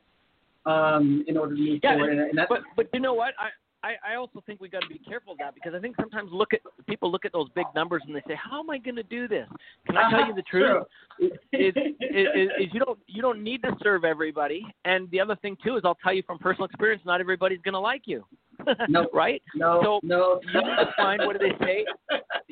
um, 0.65 1.23
in 1.27 1.37
order 1.37 1.55
to 1.55 1.61
move 1.61 1.79
Yeah, 1.83 1.93
forward. 1.93 2.11
And, 2.11 2.21
and 2.21 2.37
that's 2.37 2.49
But 2.49 2.61
but 2.75 2.87
you 2.93 2.99
know 2.99 3.13
what? 3.13 3.33
I 3.39 3.49
I, 3.83 4.13
I 4.13 4.15
also 4.15 4.43
think 4.45 4.59
we 4.59 4.67
got 4.69 4.81
to 4.81 4.87
be 4.89 4.99
careful 4.99 5.33
of 5.33 5.39
that 5.39 5.55
because 5.55 5.73
I 5.73 5.79
think 5.79 5.95
sometimes 5.99 6.29
look 6.33 6.53
at 6.53 6.59
people 6.87 7.11
look 7.11 7.25
at 7.25 7.31
those 7.31 7.47
big 7.55 7.65
numbers 7.75 8.01
and 8.05 8.15
they 8.15 8.21
say, 8.27 8.35
"How 8.35 8.59
am 8.59 8.69
I 8.69 8.77
going 8.77 8.95
to 8.97 9.03
do 9.03 9.27
this?" 9.27 9.47
Can 9.87 9.97
I 9.97 10.09
tell 10.09 10.27
you 10.27 10.33
the 10.33 10.41
truth? 10.43 10.65
Uh-huh. 10.81 10.83
True. 11.19 11.29
is, 11.53 11.73
is, 12.01 12.49
is 12.59 12.67
you 12.73 12.79
don't 12.79 12.99
you 13.07 13.21
don't 13.21 13.43
need 13.43 13.61
to 13.63 13.75
serve 13.81 14.03
everybody. 14.03 14.65
And 14.85 15.09
the 15.11 15.19
other 15.19 15.35
thing 15.37 15.57
too 15.63 15.77
is 15.77 15.81
I'll 15.85 15.95
tell 15.95 16.13
you 16.13 16.23
from 16.27 16.39
personal 16.39 16.65
experience, 16.65 17.01
not 17.05 17.21
everybody's 17.21 17.61
going 17.61 17.73
to 17.73 17.79
like 17.79 18.03
you. 18.05 18.25
Nope. 18.89 19.11
right? 19.13 19.41
no, 19.55 19.79
So, 19.81 19.99
no. 20.03 20.41
you 20.53 20.59
need 20.61 20.75
to 20.75 20.89
find 20.97 21.21
what 21.25 21.39
do 21.39 21.47
they 21.47 21.65
say? 21.65 21.85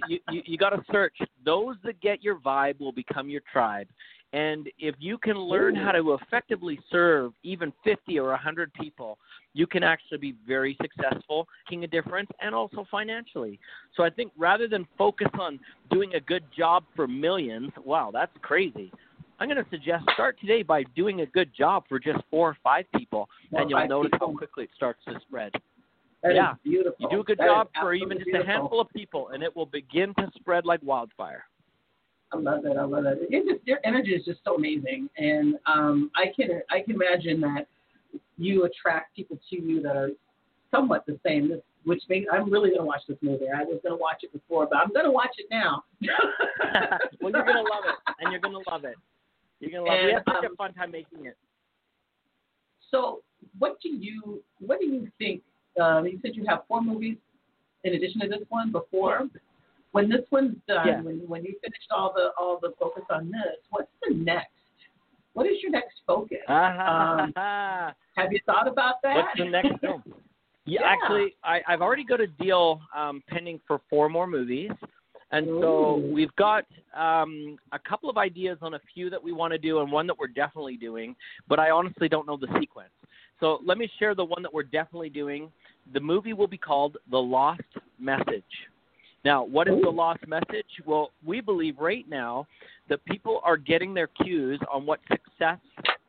You 0.07 0.19
you, 0.31 0.41
you 0.45 0.57
got 0.57 0.69
to 0.69 0.81
search. 0.91 1.17
Those 1.45 1.75
that 1.83 1.99
get 1.99 2.23
your 2.23 2.37
vibe 2.39 2.79
will 2.79 2.93
become 2.93 3.29
your 3.29 3.41
tribe. 3.51 3.87
And 4.33 4.69
if 4.77 4.95
you 4.99 5.17
can 5.17 5.37
learn 5.37 5.75
how 5.75 5.91
to 5.93 6.13
effectively 6.13 6.79
serve 6.91 7.31
even 7.43 7.71
50 7.83 8.19
or 8.19 8.29
100 8.29 8.73
people, 8.73 9.17
you 9.53 9.65
can 9.65 9.83
actually 9.83 10.17
be 10.17 10.35
very 10.45 10.77
successful, 10.81 11.47
making 11.65 11.85
a 11.85 11.87
difference, 11.87 12.29
and 12.41 12.53
also 12.53 12.85
financially. 12.91 13.59
So 13.95 14.03
I 14.03 14.09
think 14.09 14.31
rather 14.37 14.67
than 14.67 14.85
focus 14.97 15.29
on 15.39 15.59
doing 15.89 16.15
a 16.15 16.19
good 16.19 16.43
job 16.55 16.83
for 16.95 17.07
millions, 17.07 17.71
wow, 17.85 18.11
that's 18.11 18.35
crazy. 18.41 18.91
I'm 19.39 19.47
going 19.47 19.63
to 19.63 19.69
suggest 19.69 20.03
start 20.13 20.39
today 20.39 20.63
by 20.63 20.83
doing 20.95 21.21
a 21.21 21.25
good 21.25 21.51
job 21.55 21.83
for 21.87 21.99
just 21.99 22.19
four 22.29 22.49
or 22.49 22.57
five 22.63 22.85
people, 22.95 23.29
or 23.51 23.61
and 23.61 23.69
you'll 23.69 23.87
notice 23.87 24.11
people. 24.11 24.29
how 24.29 24.37
quickly 24.37 24.65
it 24.65 24.71
starts 24.75 24.99
to 25.05 25.19
spread. 25.27 25.53
That 26.23 26.35
yeah. 26.35 26.53
beautiful. 26.63 26.95
You 26.99 27.09
do 27.09 27.21
a 27.21 27.23
good 27.23 27.37
That 27.37 27.45
job 27.45 27.69
for 27.79 27.93
even 27.93 28.17
just 28.17 28.29
a 28.33 28.45
handful 28.45 28.81
of 28.81 28.89
people, 28.89 29.29
and 29.29 29.43
it 29.43 29.55
will 29.55 29.67
begin 29.67 30.13
to 30.15 30.31
spread 30.35 30.65
like 30.65 30.81
wildfire. 30.83 31.43
I 32.33 32.37
love 32.37 32.65
it. 32.65 32.77
I 32.77 32.83
love 32.83 33.05
it. 33.05 33.27
It 33.29 33.47
just 33.47 33.65
their 33.65 33.85
energy 33.85 34.11
is 34.11 34.25
just 34.25 34.39
so 34.43 34.55
amazing, 34.55 35.09
and 35.17 35.55
um, 35.65 36.11
I 36.15 36.25
can 36.35 36.61
I 36.69 36.81
can 36.81 36.95
imagine 36.95 37.39
that 37.41 37.67
you 38.37 38.65
attract 38.65 39.15
people 39.15 39.39
to 39.49 39.55
you 39.55 39.81
that 39.81 39.95
are 39.95 40.09
somewhat 40.71 41.05
the 41.05 41.19
same. 41.25 41.49
This, 41.49 41.61
which 41.85 42.03
makes 42.09 42.27
I'm 42.31 42.51
really 42.51 42.71
gonna 42.71 42.85
watch 42.85 43.01
this 43.07 43.17
movie. 43.21 43.45
I 43.53 43.63
was 43.63 43.79
gonna 43.81 43.95
watch 43.95 44.23
it 44.23 44.33
before, 44.33 44.67
but 44.69 44.77
I'm 44.77 44.91
gonna 44.93 45.11
watch 45.11 45.35
it 45.37 45.45
now. 45.49 45.85
well, 47.21 47.31
you're 47.31 47.45
gonna 47.45 47.59
love 47.59 47.85
it, 47.85 48.15
and 48.19 48.31
you're 48.31 48.41
gonna 48.41 48.59
love 48.69 48.83
it. 48.83 48.97
You're 49.61 49.71
gonna 49.71 49.83
love 49.83 49.99
it. 49.99 50.03
We 50.03 50.09
And, 50.09 50.17
had 50.17 50.23
such 50.25 50.45
um, 50.45 50.51
a 50.51 50.55
fun 50.57 50.73
time 50.73 50.91
making 50.91 51.25
it. 51.25 51.37
So, 52.91 53.21
what 53.57 53.79
do 53.81 53.89
you 53.89 54.41
what 54.59 54.81
do 54.81 54.85
you 54.85 55.09
think? 55.17 55.43
Um, 55.81 56.05
you 56.07 56.19
said 56.21 56.31
you 56.35 56.43
have 56.47 56.63
four 56.67 56.81
movies 56.81 57.15
in 57.85 57.93
addition 57.93 58.19
to 58.21 58.27
this 58.27 58.39
one 58.49 58.71
before. 58.71 59.29
When 59.97 60.09
this 60.09 60.25
one's 60.31 60.55
done, 60.67 60.87
Yeah. 60.87 61.01
when 61.01 61.27
when 61.27 61.43
you 61.43 61.55
finished 61.61 61.89
all 61.91 62.13
the 62.13 62.29
all 62.39 62.59
the 62.61 62.73
focus 62.79 63.03
on 63.09 63.31
this, 63.31 63.57
what's 63.71 63.89
the 64.07 64.13
next? 64.13 64.51
What 65.33 65.47
is 65.47 65.57
your 65.61 65.71
next 65.71 66.01
focus? 66.05 66.37
Um, 66.47 67.33
have 68.15 68.31
you 68.31 68.39
thought 68.45 68.67
about 68.67 68.95
that? 69.03 69.15
What's 69.15 69.37
the 69.37 69.45
next 69.45 69.79
film? 69.81 70.03
Yeah, 70.65 70.81
Yeah. 70.81 70.87
actually, 70.87 71.35
I, 71.43 71.61
I've 71.67 71.81
already 71.81 72.03
got 72.03 72.21
a 72.21 72.27
deal 72.27 72.79
um, 72.95 73.23
pending 73.27 73.59
for 73.67 73.81
four 73.89 74.07
more 74.09 74.27
movies, 74.27 74.71
and 75.31 75.45
so 75.61 76.01
we've 76.13 76.35
got 76.35 76.65
um, 76.95 77.57
a 77.71 77.79
couple 77.79 78.09
of 78.09 78.17
ideas 78.17 78.57
on 78.61 78.75
a 78.75 78.79
few 78.93 79.09
that 79.09 79.23
we 79.23 79.31
want 79.33 79.51
to 79.53 79.57
do, 79.57 79.79
and 79.81 79.91
one 79.91 80.05
that 80.07 80.17
we're 80.17 80.27
definitely 80.27 80.77
doing. 80.77 81.15
But 81.47 81.59
I 81.59 81.71
honestly 81.71 82.07
don't 82.07 82.27
know 82.27 82.37
the 82.37 82.47
sequence. 82.59 82.91
So 83.39 83.59
let 83.65 83.77
me 83.77 83.89
share 83.99 84.13
the 84.15 84.25
one 84.25 84.41
that 84.43 84.53
we're 84.53 84.63
definitely 84.63 85.09
doing. 85.09 85.51
The 85.93 85.99
movie 85.99 86.33
will 86.33 86.47
be 86.47 86.57
called 86.57 86.97
The 87.09 87.17
Lost 87.17 87.61
Message. 87.99 88.43
Now, 89.27 89.43
what 89.43 89.67
is 89.67 89.75
the 89.81 89.89
lost 89.89 90.25
message? 90.25 90.65
Well, 90.85 91.11
we 91.25 91.41
believe 91.41 91.77
right 91.79 92.07
now 92.07 92.47
that 92.87 93.03
people 93.03 93.41
are 93.43 93.57
getting 93.57 93.93
their 93.93 94.07
cues 94.07 94.57
on 94.73 94.85
what 94.85 95.01
success, 95.11 95.59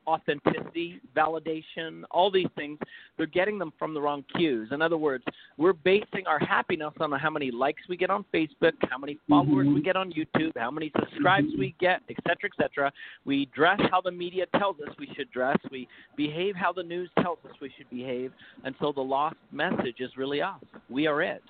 authenticity, 0.06 1.00
validation, 1.16 2.04
all 2.12 2.30
these 2.30 2.46
things, 2.54 2.78
they're 3.16 3.26
getting 3.26 3.58
them 3.58 3.72
from 3.76 3.92
the 3.92 4.00
wrong 4.00 4.24
cues. 4.36 4.68
In 4.70 4.80
other 4.80 4.96
words, 4.96 5.24
we're 5.56 5.72
basing 5.72 6.28
our 6.28 6.38
happiness 6.38 6.92
on 7.00 7.10
how 7.10 7.28
many 7.28 7.50
likes 7.50 7.82
we 7.88 7.96
get 7.96 8.08
on 8.08 8.24
Facebook, 8.32 8.74
how 8.88 8.98
many 8.98 9.18
followers 9.28 9.66
Mhm. 9.66 9.74
we 9.74 9.82
get 9.82 9.96
on 9.96 10.12
YouTube, 10.12 10.56
how 10.56 10.70
many 10.70 10.90
subscribes 10.90 11.52
Mhm. 11.52 11.58
we 11.58 11.74
get, 11.80 12.00
et 12.08 12.16
cetera, 12.22 12.48
et 12.52 12.56
cetera. 12.56 12.92
We 13.24 13.46
dress 13.46 13.80
how 13.90 14.00
the 14.00 14.12
media 14.12 14.46
tells 14.56 14.80
us 14.80 14.96
we 14.96 15.12
should 15.14 15.32
dress. 15.32 15.58
We 15.72 15.88
behave 16.14 16.54
how 16.54 16.72
the 16.72 16.84
news 16.84 17.10
tells 17.20 17.44
us 17.44 17.60
we 17.60 17.70
should 17.70 17.90
behave. 17.90 18.32
And 18.62 18.76
so 18.78 18.92
the 18.92 19.02
lost 19.02 19.38
message 19.50 20.00
is 20.00 20.16
really 20.16 20.40
us. 20.40 20.62
We 20.88 21.08
are 21.08 21.20
it. 21.20 21.42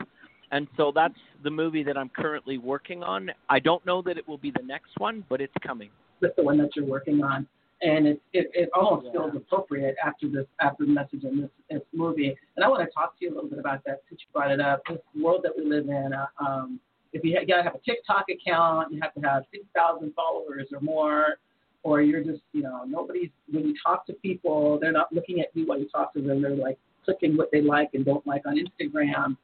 And 0.50 0.66
so 0.76 0.92
that's 0.94 1.14
the 1.44 1.50
movie 1.50 1.82
that 1.82 1.96
I'm 1.98 2.08
currently 2.08 2.58
working 2.58 3.02
on. 3.02 3.30
I 3.50 3.58
don't 3.58 3.84
know 3.84 4.00
that 4.02 4.16
it 4.16 4.26
will 4.26 4.38
be 4.38 4.50
the 4.50 4.62
next 4.64 4.90
one, 4.98 5.24
but 5.28 5.40
it's 5.40 5.52
coming. 5.66 5.90
with 6.20 6.34
the 6.37 6.42
one 6.42 6.58
that 6.58 6.74
you're 6.74 6.84
working 6.84 7.22
on, 7.22 7.46
and 7.80 8.06
it 8.08 8.20
it, 8.32 8.50
it 8.52 8.68
almost 8.74 9.06
Yeah. 9.06 9.12
feels 9.12 9.37
appropriate 9.37 9.94
after 10.04 10.26
this 10.28 10.46
after 10.61 10.84
the 10.84 10.90
message 10.90 11.22
in 11.22 11.40
this, 11.42 11.50
this 11.70 11.82
movie. 11.92 12.34
And 12.56 12.64
I 12.64 12.68
want 12.68 12.82
to 12.88 12.92
talk 12.92 13.16
to 13.18 13.24
you 13.24 13.30
a 13.30 13.34
little 13.34 13.48
bit 13.50 13.61
about 13.61 13.84
that 13.84 14.00
since 14.08 14.20
you 14.22 14.26
brought 14.32 14.50
it 14.50 14.61
up. 14.61 14.82
This 14.88 14.98
world 15.22 15.42
that 15.44 15.52
we 15.56 15.64
live 15.64 15.88
in. 15.88 16.12
Uh, 16.12 16.26
um, 16.44 16.80
if 17.12 17.22
you, 17.24 17.34
ha- 17.37 17.40
you 17.42 17.46
gotta 17.46 17.62
have 17.62 17.76
a 17.76 17.78
TikTok 17.88 18.24
account, 18.30 18.92
you 18.92 18.98
have 19.00 19.14
to 19.14 19.20
have 19.20 19.44
six 19.52 19.64
thousand 19.76 20.12
followers 20.14 20.66
or 20.72 20.80
more, 20.80 21.38
or 21.84 22.02
you're 22.02 22.24
just 22.24 22.42
you 22.52 22.62
know 22.62 22.82
nobody's 22.87 23.30
when 23.52 23.68
you 23.68 23.74
talk 23.87 24.06
to 24.06 24.12
people, 24.14 24.78
they're 24.80 24.90
not 24.90 25.12
looking 25.12 25.38
at 25.40 25.46
you 25.54 25.66
while 25.66 25.78
you 25.78 25.88
talk 25.88 26.12
to 26.14 26.20
them. 26.20 26.42
They're 26.42 26.56
like 26.56 26.78
clicking 27.04 27.37
what 27.37 27.50
they 27.52 27.61
like 27.62 27.90
and 27.94 28.04
don't 28.04 28.26
like 28.26 28.42
on 28.44 28.56
Instagram. 28.58 29.37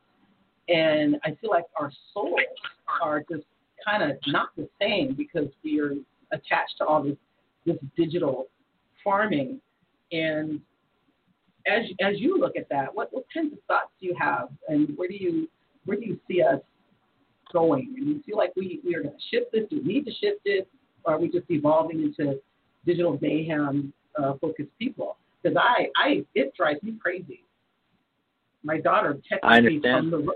And 0.68 1.16
I 1.24 1.37
feel 1.40 1.50
like 1.50 1.64
our 1.79 1.90
souls 2.12 2.40
are 3.03 3.22
just 3.31 3.44
kind 3.87 4.03
of 4.03 4.16
not 4.27 4.48
the 4.57 4.68
same 4.81 5.14
because 5.14 5.48
we 5.62 5.81
are 5.81 5.92
attached 6.33 6.79
to 6.79 6.85
all 6.85 7.03
this 7.03 7.16
this 7.66 7.77
digital 7.96 8.46
farming. 9.03 9.61
And 10.12 10.61
as 11.66 11.85
as 12.00 12.18
you 12.18 12.38
look 12.38 12.57
at 12.57 12.68
that, 12.70 12.94
what 12.94 13.12
what 13.12 13.24
kinds 13.33 13.53
of 13.53 13.59
thoughts 13.66 13.90
do 14.00 14.07
you 14.07 14.16
have, 14.18 14.48
and 14.68 14.96
where 14.96 15.09
do 15.09 15.14
you 15.14 15.48
where 15.85 15.98
do 15.98 16.07
you 16.07 16.18
see 16.29 16.42
us 16.42 16.61
going? 17.53 17.94
And 17.96 18.09
you 18.09 18.22
feel 18.24 18.37
like 18.37 18.53
we 18.57 18.81
we 18.85 18.94
are 18.94 19.03
going 19.03 19.14
to 19.14 19.37
shift 19.37 19.53
this? 19.53 19.64
Do 19.70 19.81
we 19.85 19.94
need 19.94 20.05
to 20.07 20.12
shift 20.12 20.42
it? 20.44 20.68
Or 21.05 21.14
are 21.14 21.18
we 21.18 21.29
just 21.29 21.50
evolving 21.50 22.03
into 22.03 22.40
digital 22.87 23.18
mayhem 23.20 23.92
uh, 24.18 24.35
focused 24.40 24.70
people? 24.79 25.18
because 25.44 25.57
I, 25.61 25.87
I, 25.96 26.24
it 26.35 26.55
drives 26.57 26.83
me 26.83 26.94
crazy. 27.00 27.43
My 28.64 28.81
daughter 28.81 29.14
texts 29.29 29.46
me 29.62 29.81
from 29.81 30.11
the 30.11 30.27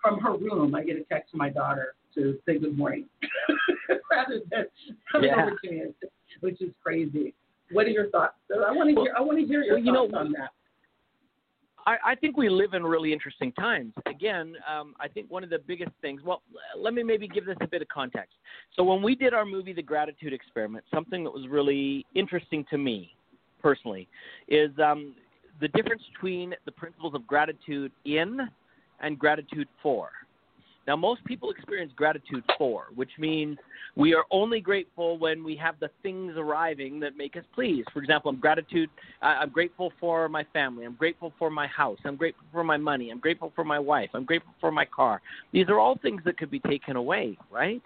from 0.00 0.18
her 0.20 0.36
room. 0.36 0.74
I 0.74 0.82
get 0.82 0.96
a 0.96 1.04
text 1.04 1.30
from 1.30 1.38
my 1.38 1.50
daughter 1.50 1.94
to 2.14 2.38
say 2.46 2.58
good 2.58 2.76
morning, 2.76 3.06
rather 4.10 4.40
than 4.50 4.66
coming 5.10 5.30
Yeah. 5.30 5.42
over 5.46 5.56
to 5.64 5.70
me, 5.70 5.82
which 6.40 6.60
is 6.62 6.72
crazy. 6.82 7.34
What 7.70 7.86
are 7.86 7.90
your 7.90 8.08
thoughts? 8.10 8.34
I 8.52 8.72
want 8.72 8.88
to 8.90 8.94
Well- 8.94 9.04
hear. 9.04 9.14
I 9.16 9.20
want 9.20 9.38
to 9.38 9.44
hear 9.46 9.62
your 9.62 9.74
well, 9.76 9.84
you 9.84 9.92
know, 9.92 10.08
thoughts 10.08 10.14
on 10.26 10.32
that. 10.32 10.50
I, 11.86 11.98
I 12.12 12.14
think 12.14 12.38
we 12.38 12.48
live 12.48 12.72
in 12.72 12.82
really 12.82 13.12
interesting 13.12 13.52
times. 13.52 13.92
Again, 14.06 14.56
um, 14.66 14.94
I 14.98 15.06
think 15.08 15.30
one 15.30 15.44
of 15.44 15.50
the 15.50 15.58
biggest 15.58 15.90
things. 16.00 16.22
Well, 16.22 16.40
let 16.78 16.94
me 16.94 17.02
maybe 17.02 17.28
give 17.28 17.44
this 17.44 17.56
a 17.60 17.66
bit 17.66 17.82
of 17.82 17.88
context. 17.88 18.34
So 18.74 18.82
when 18.82 19.02
we 19.02 19.14
did 19.14 19.34
our 19.34 19.44
movie, 19.44 19.74
The 19.74 19.82
Gratitude 19.82 20.32
Experiment, 20.32 20.84
something 20.92 21.24
that 21.24 21.30
was 21.30 21.46
really 21.48 22.06
interesting 22.14 22.64
to 22.70 22.78
me 22.78 23.14
personally 23.60 24.08
is 24.48 24.70
um, 24.78 25.14
the 25.60 25.68
difference 25.68 26.02
between 26.12 26.54
the 26.64 26.72
principles 26.72 27.14
of 27.14 27.26
gratitude 27.26 27.92
in 28.04 28.40
and 29.00 29.18
gratitude 29.18 29.68
for. 29.82 30.10
Now, 30.86 30.96
most 30.96 31.24
people 31.24 31.50
experience 31.50 31.92
gratitude 31.96 32.44
for, 32.58 32.86
which 32.94 33.10
means 33.18 33.56
we 33.96 34.14
are 34.14 34.24
only 34.30 34.60
grateful 34.60 35.16
when 35.16 35.42
we 35.42 35.56
have 35.56 35.76
the 35.80 35.88
things 36.02 36.34
arriving 36.36 37.00
that 37.00 37.16
make 37.16 37.36
us 37.36 37.44
pleased. 37.54 37.88
For 37.92 38.00
example, 38.00 38.30
I'm 38.30 38.38
gratitude. 38.38 38.90
I'm 39.22 39.48
grateful 39.48 39.92
for 39.98 40.28
my 40.28 40.44
family. 40.52 40.84
I'm 40.84 40.94
grateful 40.94 41.32
for 41.38 41.48
my 41.48 41.66
house. 41.68 41.98
I'm 42.04 42.16
grateful 42.16 42.44
for 42.52 42.64
my 42.64 42.76
money. 42.76 43.10
I'm 43.10 43.18
grateful 43.18 43.50
for 43.56 43.64
my 43.64 43.78
wife. 43.78 44.10
I'm 44.12 44.26
grateful 44.26 44.52
for 44.60 44.70
my 44.70 44.84
car. 44.84 45.22
These 45.52 45.68
are 45.68 45.78
all 45.78 45.98
things 46.02 46.20
that 46.26 46.36
could 46.36 46.50
be 46.50 46.60
taken 46.60 46.96
away, 46.96 47.38
right? 47.50 47.82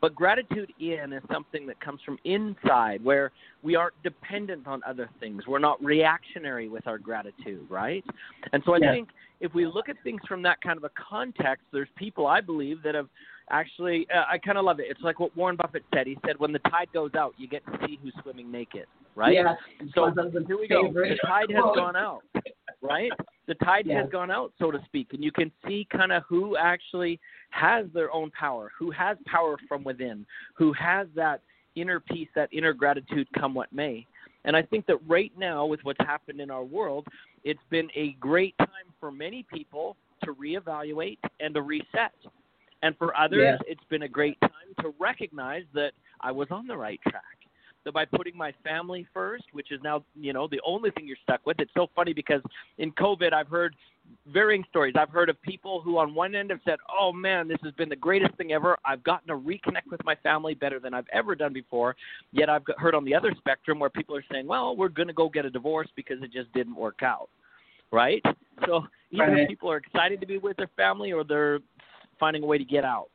But 0.00 0.14
gratitude 0.14 0.72
in 0.78 1.12
is 1.12 1.22
something 1.32 1.66
that 1.66 1.80
comes 1.80 2.00
from 2.04 2.18
inside, 2.24 3.02
where 3.02 3.32
we 3.62 3.74
aren't 3.74 4.00
dependent 4.02 4.66
on 4.66 4.80
other 4.86 5.08
things. 5.18 5.46
We're 5.46 5.58
not 5.58 5.82
reactionary 5.82 6.68
with 6.68 6.86
our 6.86 6.98
gratitude, 6.98 7.66
right? 7.68 8.04
And 8.52 8.62
so 8.64 8.74
I 8.74 8.78
Yeah. 8.78 8.92
think 8.92 9.10
if 9.40 9.54
we 9.54 9.66
look 9.66 9.88
at 9.88 9.96
things 10.02 10.20
from 10.26 10.42
that 10.42 10.60
kind 10.60 10.76
of 10.76 10.84
a 10.84 10.90
context, 10.90 11.66
there's 11.72 11.90
people 11.96 12.26
I 12.26 12.40
believe 12.40 12.82
that 12.82 12.94
have 12.94 13.08
actually. 13.50 14.08
Uh, 14.10 14.24
I 14.28 14.38
kind 14.38 14.58
of 14.58 14.64
love 14.64 14.78
it. 14.78 14.86
It's 14.88 15.02
like 15.02 15.18
what 15.20 15.34
Warren 15.36 15.56
Buffett 15.56 15.84
said. 15.94 16.06
He 16.06 16.18
said, 16.26 16.38
"When 16.38 16.52
the 16.52 16.58
tide 16.60 16.92
goes 16.92 17.14
out, 17.14 17.34
you 17.38 17.48
get 17.48 17.64
to 17.66 17.86
see 17.86 17.98
who's 18.02 18.14
swimming 18.22 18.50
naked." 18.50 18.86
Right? 19.14 19.34
Yeah. 19.34 19.56
So 19.94 20.12
here 20.46 20.58
we 20.58 20.68
go. 20.68 20.92
The 20.92 21.18
tide 21.26 21.50
has 21.50 21.64
gone 21.74 21.96
out, 21.96 22.22
right? 22.80 23.12
The 23.46 23.54
tide 23.56 23.86
Yes. 23.86 24.02
has 24.02 24.10
gone 24.10 24.30
out, 24.30 24.52
so 24.58 24.70
to 24.70 24.82
speak, 24.84 25.12
and 25.12 25.24
you 25.24 25.32
can 25.32 25.50
see 25.66 25.86
kind 25.90 26.12
of 26.12 26.22
who 26.28 26.56
actually 26.56 27.18
has 27.50 27.90
their 27.92 28.12
own 28.12 28.30
power, 28.32 28.70
who 28.78 28.90
has 28.90 29.16
power 29.26 29.56
from 29.68 29.82
within, 29.84 30.26
who 30.54 30.72
has 30.74 31.08
that 31.14 31.42
inner 31.74 32.00
peace, 32.00 32.28
that 32.34 32.48
inner 32.52 32.72
gratitude, 32.72 33.26
come 33.32 33.54
what 33.54 33.72
may. 33.72 34.06
And 34.44 34.56
I 34.56 34.62
think 34.62 34.86
that 34.86 34.96
right 35.06 35.32
now, 35.36 35.66
with 35.66 35.80
what's 35.84 36.00
happened 36.00 36.40
in 36.40 36.50
our 36.50 36.64
world, 36.64 37.06
it's 37.44 37.62
been 37.70 37.88
a 37.94 38.12
great 38.14 38.56
time 38.58 38.68
for 39.00 39.10
many 39.10 39.44
people 39.52 39.96
to 40.24 40.34
reevaluate 40.34 41.18
and 41.40 41.54
to 41.54 41.62
reset. 41.62 42.12
And 42.82 42.96
for 42.96 43.16
others, 43.16 43.40
Yeah. 43.40 43.58
it's 43.66 43.84
been 43.84 44.02
a 44.02 44.08
great 44.08 44.40
time 44.40 44.50
to 44.80 44.94
recognize 44.98 45.64
that 45.72 45.94
I 46.20 46.32
was 46.32 46.50
on 46.50 46.66
the 46.66 46.76
right 46.76 47.00
track. 47.08 47.37
That 47.88 47.94
by 47.94 48.04
putting 48.04 48.36
my 48.36 48.52
family 48.62 49.06
first, 49.14 49.44
which 49.52 49.72
is 49.72 49.80
now, 49.82 50.04
you 50.14 50.34
know, 50.34 50.46
the 50.46 50.60
only 50.66 50.90
thing 50.90 51.06
you're 51.06 51.16
stuck 51.22 51.46
with. 51.46 51.58
It's 51.58 51.72
so 51.72 51.86
funny 51.96 52.12
because 52.12 52.42
in 52.76 52.92
COVID, 52.92 53.32
I've 53.32 53.48
heard 53.48 53.74
varying 54.26 54.62
stories. 54.68 54.92
I've 54.98 55.08
heard 55.08 55.30
of 55.30 55.40
people 55.40 55.80
who, 55.80 55.96
on 55.96 56.14
one 56.14 56.34
end, 56.34 56.50
have 56.50 56.60
said, 56.66 56.78
"Oh 57.00 57.14
man, 57.14 57.48
this 57.48 57.56
has 57.64 57.72
been 57.74 57.88
the 57.88 57.96
greatest 57.96 58.34
thing 58.34 58.52
ever. 58.52 58.76
I've 58.84 59.02
gotten 59.04 59.28
to 59.28 59.36
reconnect 59.36 59.90
with 59.90 60.04
my 60.04 60.14
family 60.16 60.52
better 60.52 60.78
than 60.78 60.92
I've 60.92 61.08
ever 61.14 61.34
done 61.34 61.54
before." 61.54 61.96
Yet 62.30 62.50
I've 62.50 62.62
heard 62.76 62.94
on 62.94 63.06
the 63.06 63.14
other 63.14 63.32
spectrum 63.38 63.78
where 63.78 63.88
people 63.88 64.14
are 64.14 64.24
saying, 64.30 64.46
"Well, 64.46 64.76
we're 64.76 64.88
going 64.90 65.08
to 65.08 65.14
go 65.14 65.30
get 65.30 65.46
a 65.46 65.50
divorce 65.50 65.88
because 65.96 66.22
it 66.22 66.30
just 66.30 66.52
didn't 66.52 66.76
work 66.76 67.02
out." 67.02 67.30
Right? 67.90 68.22
So 68.66 68.86
either 69.12 69.32
Right. 69.32 69.48
people 69.48 69.70
are 69.72 69.78
excited 69.78 70.20
to 70.20 70.26
be 70.26 70.36
with 70.36 70.58
their 70.58 70.70
family 70.76 71.10
or 71.10 71.24
they're 71.24 71.60
finding 72.20 72.42
a 72.42 72.46
way 72.46 72.58
to 72.58 72.64
get 72.66 72.84
out. 72.84 73.08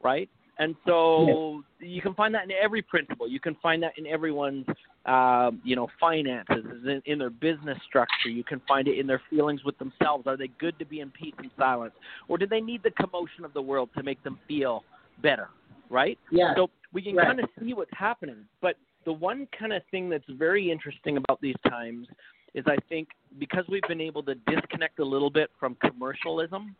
Right? 0.00 0.30
And 0.60 0.76
so 0.86 1.62
you 1.80 2.02
can 2.02 2.12
find 2.12 2.34
that 2.34 2.44
in 2.44 2.50
every 2.52 2.82
principle. 2.82 3.26
You 3.26 3.40
can 3.40 3.56
find 3.62 3.82
that 3.82 3.96
in 3.96 4.06
everyone's, 4.06 4.66
uh, 5.06 5.52
you 5.64 5.74
know, 5.74 5.88
finances, 5.98 6.66
in, 6.84 7.00
in 7.06 7.18
their 7.18 7.30
business 7.30 7.78
structure. 7.88 8.28
You 8.28 8.44
can 8.44 8.60
find 8.68 8.86
it 8.86 8.98
in 8.98 9.06
their 9.06 9.22
feelings 9.30 9.64
with 9.64 9.78
themselves. 9.78 10.26
Are 10.26 10.36
they 10.36 10.48
good 10.58 10.78
to 10.78 10.84
be 10.84 11.00
in 11.00 11.10
peace 11.12 11.32
and 11.38 11.50
silence, 11.58 11.94
or 12.28 12.36
do 12.36 12.46
they 12.46 12.60
need 12.60 12.82
the 12.82 12.90
commotion 12.90 13.46
of 13.46 13.54
the 13.54 13.62
world 13.62 13.88
to 13.96 14.02
make 14.02 14.22
them 14.22 14.38
feel 14.46 14.84
better? 15.22 15.48
Right. 15.88 16.18
Yeah. 16.30 16.54
So 16.54 16.68
we 16.92 17.00
can 17.00 17.16
Right. 17.16 17.26
kind 17.26 17.40
of 17.40 17.48
see 17.58 17.72
what's 17.72 17.96
happening. 17.96 18.44
But 18.60 18.76
the 19.06 19.14
one 19.14 19.48
kind 19.58 19.72
of 19.72 19.82
thing 19.90 20.10
that's 20.10 20.28
very 20.28 20.70
interesting 20.70 21.16
about 21.16 21.40
these 21.40 21.56
times 21.70 22.06
is 22.52 22.64
I 22.66 22.76
think 22.90 23.08
because 23.38 23.64
we've 23.68 23.88
been 23.88 24.00
able 24.00 24.22
to 24.24 24.34
disconnect 24.46 24.98
a 24.98 25.04
little 25.04 25.30
bit 25.30 25.50
from 25.58 25.74
commercialism 25.76 26.76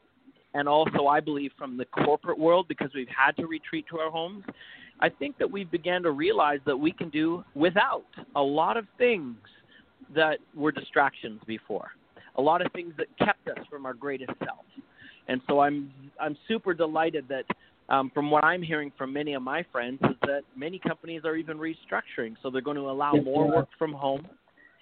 and 0.54 0.68
also 0.68 1.06
I 1.06 1.20
believe 1.20 1.52
from 1.56 1.76
the 1.76 1.84
corporate 1.84 2.38
world 2.38 2.66
because 2.68 2.90
we've 2.94 3.08
had 3.08 3.36
to 3.36 3.46
retreat 3.46 3.86
to 3.90 3.98
our 3.98 4.10
homes, 4.10 4.44
I 5.00 5.08
think 5.08 5.38
that 5.38 5.50
we've 5.50 5.70
began 5.70 6.02
to 6.02 6.10
realize 6.10 6.60
that 6.66 6.76
we 6.76 6.92
can 6.92 7.08
do 7.10 7.44
without 7.54 8.04
a 8.36 8.42
lot 8.42 8.76
of 8.76 8.86
things 8.98 9.36
that 10.14 10.38
were 10.54 10.72
distractions 10.72 11.40
before. 11.46 11.90
A 12.36 12.42
lot 12.42 12.64
of 12.64 12.72
things 12.72 12.92
that 12.98 13.06
kept 13.18 13.48
us 13.48 13.64
from 13.68 13.86
our 13.86 13.94
greatest 13.94 14.32
self. 14.44 14.64
And 15.28 15.40
so 15.48 15.60
I'm 15.60 15.92
I'm 16.20 16.36
super 16.48 16.74
delighted 16.74 17.26
that 17.28 17.44
um, 17.88 18.10
from 18.14 18.30
what 18.30 18.44
I'm 18.44 18.62
hearing 18.62 18.92
from 18.96 19.12
many 19.12 19.34
of 19.34 19.42
my 19.42 19.64
friends 19.72 19.98
is 20.04 20.16
that 20.22 20.42
many 20.56 20.78
companies 20.78 21.22
are 21.24 21.36
even 21.36 21.58
restructuring, 21.58 22.36
so 22.42 22.50
they're 22.50 22.62
going 22.62 22.76
to 22.76 22.88
allow 22.88 23.12
more 23.12 23.48
work 23.48 23.68
from 23.78 23.92
home, 23.92 24.26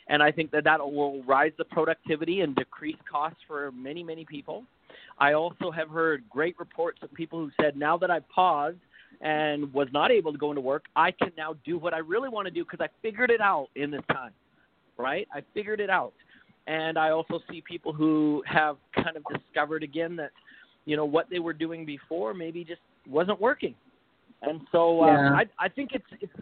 and 0.09 0.23
I 0.23 0.31
think 0.31 0.51
that 0.51 0.65
that 0.65 0.79
will 0.79 1.23
rise 1.25 1.53
the 1.59 1.65
productivity 1.65 2.41
and 2.41 2.55
decrease 2.55 2.97
costs 3.11 3.39
for 3.47 3.73
many 3.73 4.03
many 4.03 4.25
people. 4.25 4.65
I 5.21 5.33
also 5.33 5.71
have 5.71 5.89
heard 5.89 6.25
great 6.31 6.59
reports 6.59 6.99
of 7.03 7.13
people 7.13 7.39
who 7.39 7.51
said, 7.61 7.77
now 7.77 7.97
that 7.99 8.11
I've 8.11 8.29
paused 8.29 8.79
and 9.21 9.73
was 9.73 9.89
not 9.93 10.11
able 10.11 10.33
to 10.33 10.39
go 10.39 10.51
into 10.51 10.61
work, 10.61 10.85
I 10.95 11.11
can 11.11 11.33
now 11.37 11.57
do 11.65 11.79
what 11.79 11.93
I 11.93 11.99
really 11.99 12.29
want 12.29 12.47
to 12.47 12.53
do 12.53 12.65
because 12.65 12.81
I 12.81 12.89
figured 13.03 13.31
it 13.31 13.41
out 13.41 13.69
in 13.75 13.91
this 13.91 14.03
time, 14.13 14.33
right? 14.97 15.27
I 15.35 15.43
figured 15.55 15.81
it 15.81 15.91
out. 15.91 16.13
And 16.67 16.99
I 16.99 17.11
also 17.11 17.41
see 17.51 17.63
people 17.63 17.93
who 17.93 18.43
have 18.47 18.77
kind 18.95 19.17
of 19.17 19.25
discovered 19.35 19.83
again 19.83 20.15
that, 20.17 20.31
you 20.85 20.97
know, 20.97 21.05
what 21.05 21.29
they 21.31 21.39
were 21.39 21.53
doing 21.53 21.85
before 21.85 22.35
maybe 22.35 22.63
just 22.63 22.81
wasn't 23.09 23.41
working. 23.41 23.75
And 24.43 24.61
so 24.71 25.03
uh, 25.03 25.07
Yeah. 25.07 25.33
I, 25.35 25.45
I 25.59 25.69
think 25.69 25.91
it's, 25.95 26.05
it's 26.21 26.33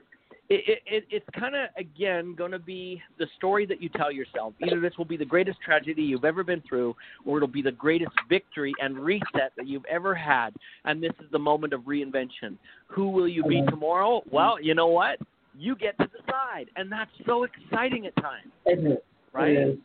it, 0.48 0.78
it, 0.86 1.04
it's 1.10 1.26
kind 1.38 1.54
of 1.56 1.68
again 1.76 2.34
going 2.36 2.52
to 2.52 2.58
be 2.58 3.02
the 3.18 3.26
story 3.36 3.66
that 3.66 3.82
you 3.82 3.88
tell 3.88 4.12
yourself. 4.12 4.54
Either 4.64 4.80
this 4.80 4.92
will 4.96 5.04
be 5.04 5.16
the 5.16 5.24
greatest 5.24 5.58
tragedy 5.60 6.02
you've 6.02 6.24
ever 6.24 6.44
been 6.44 6.62
through, 6.68 6.94
or 7.24 7.38
it'll 7.38 7.48
be 7.48 7.62
the 7.62 7.72
greatest 7.72 8.12
victory 8.28 8.72
and 8.80 8.98
reset 8.98 9.52
that 9.56 9.66
you've 9.66 9.84
ever 9.86 10.14
had. 10.14 10.50
And 10.84 11.02
this 11.02 11.12
is 11.20 11.30
the 11.32 11.38
moment 11.38 11.72
of 11.72 11.82
reinvention. 11.82 12.56
Who 12.88 13.08
will 13.08 13.28
you 13.28 13.42
be 13.44 13.62
tomorrow? 13.68 14.22
Well, 14.30 14.60
you 14.62 14.74
know 14.74 14.86
what? 14.88 15.18
You 15.58 15.74
get 15.74 15.98
to 15.98 16.06
decide, 16.06 16.66
and 16.76 16.92
that's 16.92 17.10
so 17.24 17.44
exciting 17.44 18.06
at 18.06 18.14
times, 18.16 18.52
It 18.66 19.04
right? 19.32 19.50
It. 19.56 19.78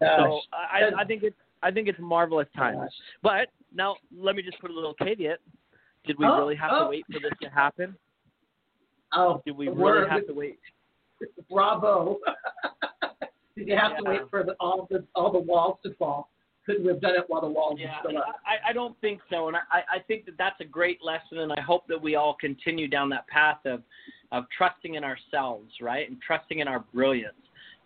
So 0.00 0.40
I, 0.52 1.02
I 1.02 1.04
think 1.04 1.22
it's 1.22 1.36
I 1.62 1.70
think 1.70 1.88
it's 1.88 1.98
marvelous 2.00 2.48
times. 2.56 2.90
But 3.22 3.48
now 3.74 3.96
let 4.16 4.34
me 4.34 4.42
just 4.42 4.58
put 4.60 4.70
a 4.70 4.74
little 4.74 4.94
caveat. 4.94 5.38
Did 6.06 6.18
we 6.18 6.26
Oh, 6.26 6.38
really 6.38 6.56
have 6.56 6.70
oh. 6.72 6.84
to 6.84 6.90
wait 6.90 7.04
for 7.06 7.20
this 7.20 7.32
to 7.42 7.48
happen? 7.48 7.94
Oh, 9.14 9.42
Did 9.44 9.56
we 9.56 9.68
really 9.68 10.08
have 10.08 10.26
to 10.26 10.32
wait? 10.32 10.58
Bravo. 11.50 12.18
Did 13.56 13.68
you 13.68 13.76
have 13.76 13.96
to 13.98 14.04
wait 14.04 14.22
for 14.30 14.42
the, 14.42 14.54
all 14.60 14.86
the 14.90 15.04
all 15.14 15.32
the 15.32 15.38
walls 15.38 15.78
to 15.84 15.94
fall? 15.94 16.30
Couldn't 16.64 16.84
we 16.84 16.92
have 16.92 17.00
done 17.00 17.14
it 17.14 17.24
while 17.28 17.40
the 17.40 17.48
walls 17.48 17.78
Yeah, 17.80 17.96
were 18.04 18.10
still 18.10 18.18
up? 18.18 18.36
I, 18.46 18.70
I 18.70 18.72
don't 18.72 18.98
think 19.00 19.20
so, 19.30 19.48
and 19.48 19.56
I, 19.56 19.96
I 19.96 19.98
think 20.06 20.26
that 20.26 20.36
that's 20.38 20.60
a 20.60 20.64
great 20.64 21.02
lesson, 21.02 21.38
and 21.38 21.52
I 21.52 21.60
hope 21.60 21.86
that 21.88 22.00
we 22.00 22.14
all 22.14 22.36
continue 22.38 22.86
down 22.86 23.08
that 23.10 23.26
path 23.28 23.58
of, 23.64 23.82
of 24.30 24.44
trusting 24.56 24.94
in 24.94 25.02
ourselves, 25.02 25.72
right, 25.80 26.08
and 26.08 26.20
trusting 26.20 26.58
in 26.58 26.68
our 26.68 26.84
brilliance. 26.94 27.34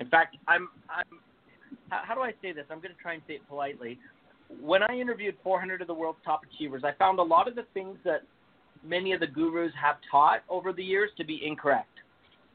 In 0.01 0.09
fact, 0.09 0.37
I'm, 0.49 0.69
I'm, 0.91 1.05
how, 1.89 2.03
how 2.05 2.15
do 2.15 2.21
I 2.21 2.33
say 2.43 2.53
this? 2.53 2.65
I'm 2.69 2.79
going 2.81 2.95
to 2.95 3.01
try 3.01 3.15
and 3.15 3.23
say 3.27 3.35
it 3.35 3.49
politely. 3.49 3.99
When 4.61 4.83
I 4.83 4.95
interviewed 4.95 5.37
400 5.43 5.81
of 5.81 5.87
the 5.87 5.95
world's 5.95 6.19
top 6.25 6.43
achievers, 6.45 6.83
I 6.85 6.93
found 6.99 7.21
a 7.21 7.23
lot 7.23 7.49
of 7.49 7.55
the 7.55 7.65
things 7.75 7.97
that 8.05 8.23
many 8.85 9.13
of 9.13 9.21
the 9.21 9.27
gurus 9.27 9.73
have 9.81 9.97
taught 10.11 10.43
over 10.49 10.73
the 10.73 10.85
years 10.85 11.11
to 11.19 11.25
be 11.25 11.41
incorrect. 11.45 11.89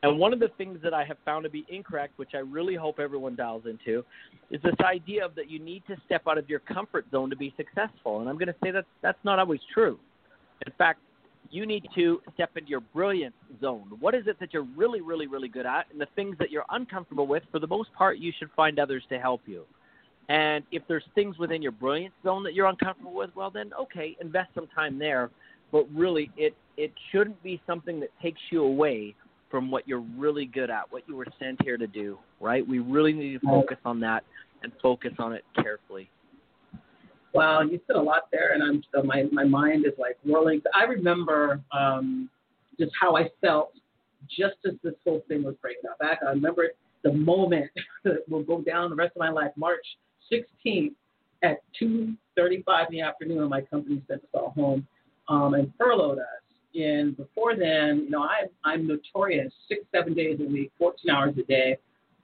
And 0.01 0.17
one 0.17 0.31
of 0.31 0.39
the 0.39 0.49
things 0.57 0.79
that 0.81 0.93
I 0.93 1.03
have 1.03 1.17
found 1.25 1.43
to 1.43 1.49
be 1.49 1.65
incorrect, 1.67 2.13
which 2.17 2.29
I 2.33 2.37
really 2.37 2.75
hope 2.75 2.99
everyone 2.99 3.35
dials 3.35 3.63
into, 3.65 4.05
is 4.49 4.61
this 4.61 4.75
idea 4.81 5.25
of 5.25 5.35
that 5.35 5.49
you 5.49 5.59
need 5.59 5.83
to 5.87 5.97
step 6.05 6.23
out 6.27 6.37
of 6.37 6.49
your 6.49 6.59
comfort 6.59 7.05
zone 7.11 7.29
to 7.29 7.35
be 7.35 7.53
successful. 7.57 8.21
And 8.21 8.29
I'm 8.29 8.37
going 8.37 8.47
to 8.47 8.55
say 8.63 8.71
that 8.71 8.85
that's 9.01 9.17
not 9.25 9.39
always 9.39 9.59
true. 9.73 9.99
In 10.65 10.71
fact, 10.77 10.99
you 11.51 11.65
need 11.65 11.85
to 11.95 12.21
step 12.33 12.51
into 12.55 12.69
your 12.69 12.79
brilliant 12.79 13.35
zone. 13.59 13.91
What 13.99 14.15
is 14.15 14.27
it 14.27 14.39
that 14.39 14.53
you're 14.53 14.67
really, 14.75 15.01
really, 15.01 15.27
really 15.27 15.47
good 15.49 15.65
at? 15.65 15.87
And 15.91 15.99
the 15.99 16.07
things 16.15 16.37
that 16.39 16.51
you're 16.51 16.65
uncomfortable 16.69 17.27
with, 17.27 17.43
for 17.51 17.59
the 17.59 17.67
most 17.67 17.91
part, 17.93 18.19
you 18.19 18.31
should 18.37 18.49
find 18.55 18.79
others 18.79 19.03
to 19.09 19.19
help 19.19 19.41
you. 19.45 19.65
And 20.29 20.63
if 20.71 20.83
there's 20.87 21.03
things 21.15 21.39
within 21.39 21.61
your 21.61 21.71
brilliant 21.71 22.13
zone 22.23 22.43
that 22.43 22.53
you're 22.53 22.67
uncomfortable 22.67 23.15
with, 23.15 23.31
well, 23.35 23.49
then 23.49 23.71
okay, 23.81 24.15
invest 24.21 24.49
some 24.53 24.67
time 24.67 24.99
there. 24.99 25.31
But 25.71 25.87
really, 25.93 26.31
it 26.37 26.55
it 26.77 26.91
shouldn't 27.11 27.41
be 27.43 27.61
something 27.67 27.99
that 27.99 28.09
takes 28.21 28.39
you 28.51 28.63
away 28.63 29.15
from 29.49 29.71
what 29.71 29.87
you're 29.87 30.03
really 30.17 30.45
good 30.45 30.69
at, 30.69 30.91
what 30.91 31.03
you 31.07 31.15
were 31.15 31.27
sent 31.39 31.61
here 31.63 31.77
to 31.77 31.87
do, 31.87 32.17
right? 32.39 32.65
We 32.67 32.79
really 32.79 33.13
need 33.13 33.39
to 33.39 33.45
focus 33.45 33.77
on 33.83 33.99
that 34.01 34.23
and 34.63 34.71
focus 34.81 35.11
on 35.19 35.33
it 35.33 35.43
carefully. 35.55 36.09
Wow, 37.33 37.61
you 37.61 37.79
said 37.85 37.95
a 37.95 38.01
lot 38.01 38.23
there, 38.31 38.53
and 38.53 38.63
I'm 38.63 38.83
so 38.93 39.03
my 39.03 39.25
my 39.31 39.43
mind 39.43 39.85
is 39.85 39.93
like 39.97 40.17
whirling. 40.23 40.61
I 40.75 40.83
remember 40.83 41.61
um, 41.71 42.29
just 42.79 42.91
how 42.99 43.15
I 43.15 43.29
felt 43.41 43.73
just 44.27 44.55
as 44.65 44.73
this 44.83 44.93
whole 45.03 45.23
thing 45.27 45.43
was 45.43 45.55
breaking 45.61 45.83
out 45.89 45.99
back. 45.99 46.19
I 46.25 46.31
remember 46.31 46.69
the 47.03 47.13
moment 47.13 47.69
that 48.03 48.27
will 48.27 48.43
go 48.43 48.61
down 48.61 48.89
the 48.89 48.95
rest 48.95 49.15
of 49.15 49.19
my 49.19 49.29
life, 49.29 49.51
March 49.55 49.85
16th 50.31 50.93
at 51.43 51.61
2:35 51.81 52.87
in 52.89 52.91
the 52.91 53.01
afternoon. 53.01 53.47
My 53.49 53.61
company 53.61 54.01
sent 54.07 54.21
us 54.23 54.29
all 54.33 54.51
home 54.51 54.87
um, 55.29 55.53
and 55.53 55.71
furloughed 55.77 56.19
us. 56.19 56.25
And 56.75 57.15
before 57.15 57.55
then, 57.55 58.03
you 58.05 58.09
know, 58.09 58.23
I, 58.23 58.43
I'm 58.63 58.87
notorious 58.87 59.51
six, 59.67 59.81
seven 59.93 60.13
days 60.13 60.39
a 60.39 60.43
week, 60.43 60.71
14 60.77 61.09
hours 61.09 61.35
a 61.39 61.43
day. 61.43 61.77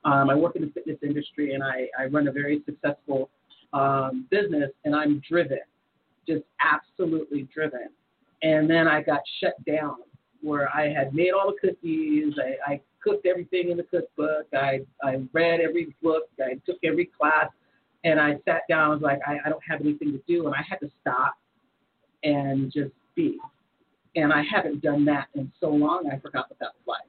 Um, 0.03 0.29
I 0.29 0.35
work 0.35 0.55
in 0.55 0.61
the 0.61 0.71
fitness 0.71 0.97
industry 1.01 1.53
and 1.53 1.63
I, 1.63 1.87
I 1.97 2.05
run 2.05 2.27
a 2.27 2.31
very 2.31 2.61
successful 2.65 3.29
um, 3.73 4.27
business 4.29 4.69
and 4.83 4.95
I'm 4.95 5.21
driven, 5.27 5.59
just 6.27 6.43
absolutely 6.59 7.47
driven. 7.53 7.89
And 8.43 8.69
then 8.69 8.87
I 8.87 9.01
got 9.01 9.21
shut 9.39 9.53
down 9.65 9.95
where 10.41 10.69
I 10.75 10.93
had 10.93 11.15
made 11.15 11.31
all 11.31 11.51
the 11.51 11.67
cookies, 11.67 12.35
I, 12.37 12.73
I 12.73 12.81
cooked 13.03 13.25
everything 13.25 13.71
in 13.71 13.77
the 13.77 13.83
cookbook, 13.83 14.45
I, 14.53 14.81
I 15.03 15.21
read 15.33 15.59
every 15.59 15.95
book, 16.03 16.23
I 16.39 16.59
took 16.67 16.77
every 16.83 17.05
class, 17.05 17.47
and 18.03 18.19
I 18.19 18.35
sat 18.45 18.61
down. 18.69 18.91
I 18.91 18.93
was 18.93 19.01
like, 19.01 19.19
I, 19.25 19.37
I 19.43 19.49
don't 19.49 19.63
have 19.67 19.81
anything 19.81 20.11
to 20.11 20.21
do, 20.27 20.45
and 20.45 20.53
I 20.53 20.61
had 20.67 20.79
to 20.81 20.91
stop 21.01 21.35
and 22.25 22.71
just 22.71 22.91
be. 23.15 23.37
And 24.17 24.33
I 24.33 24.43
haven't 24.43 24.81
done 24.81 25.05
that 25.05 25.27
in 25.35 25.51
so 25.61 25.69
long, 25.69 26.09
I 26.11 26.19
forgot 26.19 26.49
what 26.49 26.59
that 26.59 26.71
was 26.75 26.87
like 26.87 27.07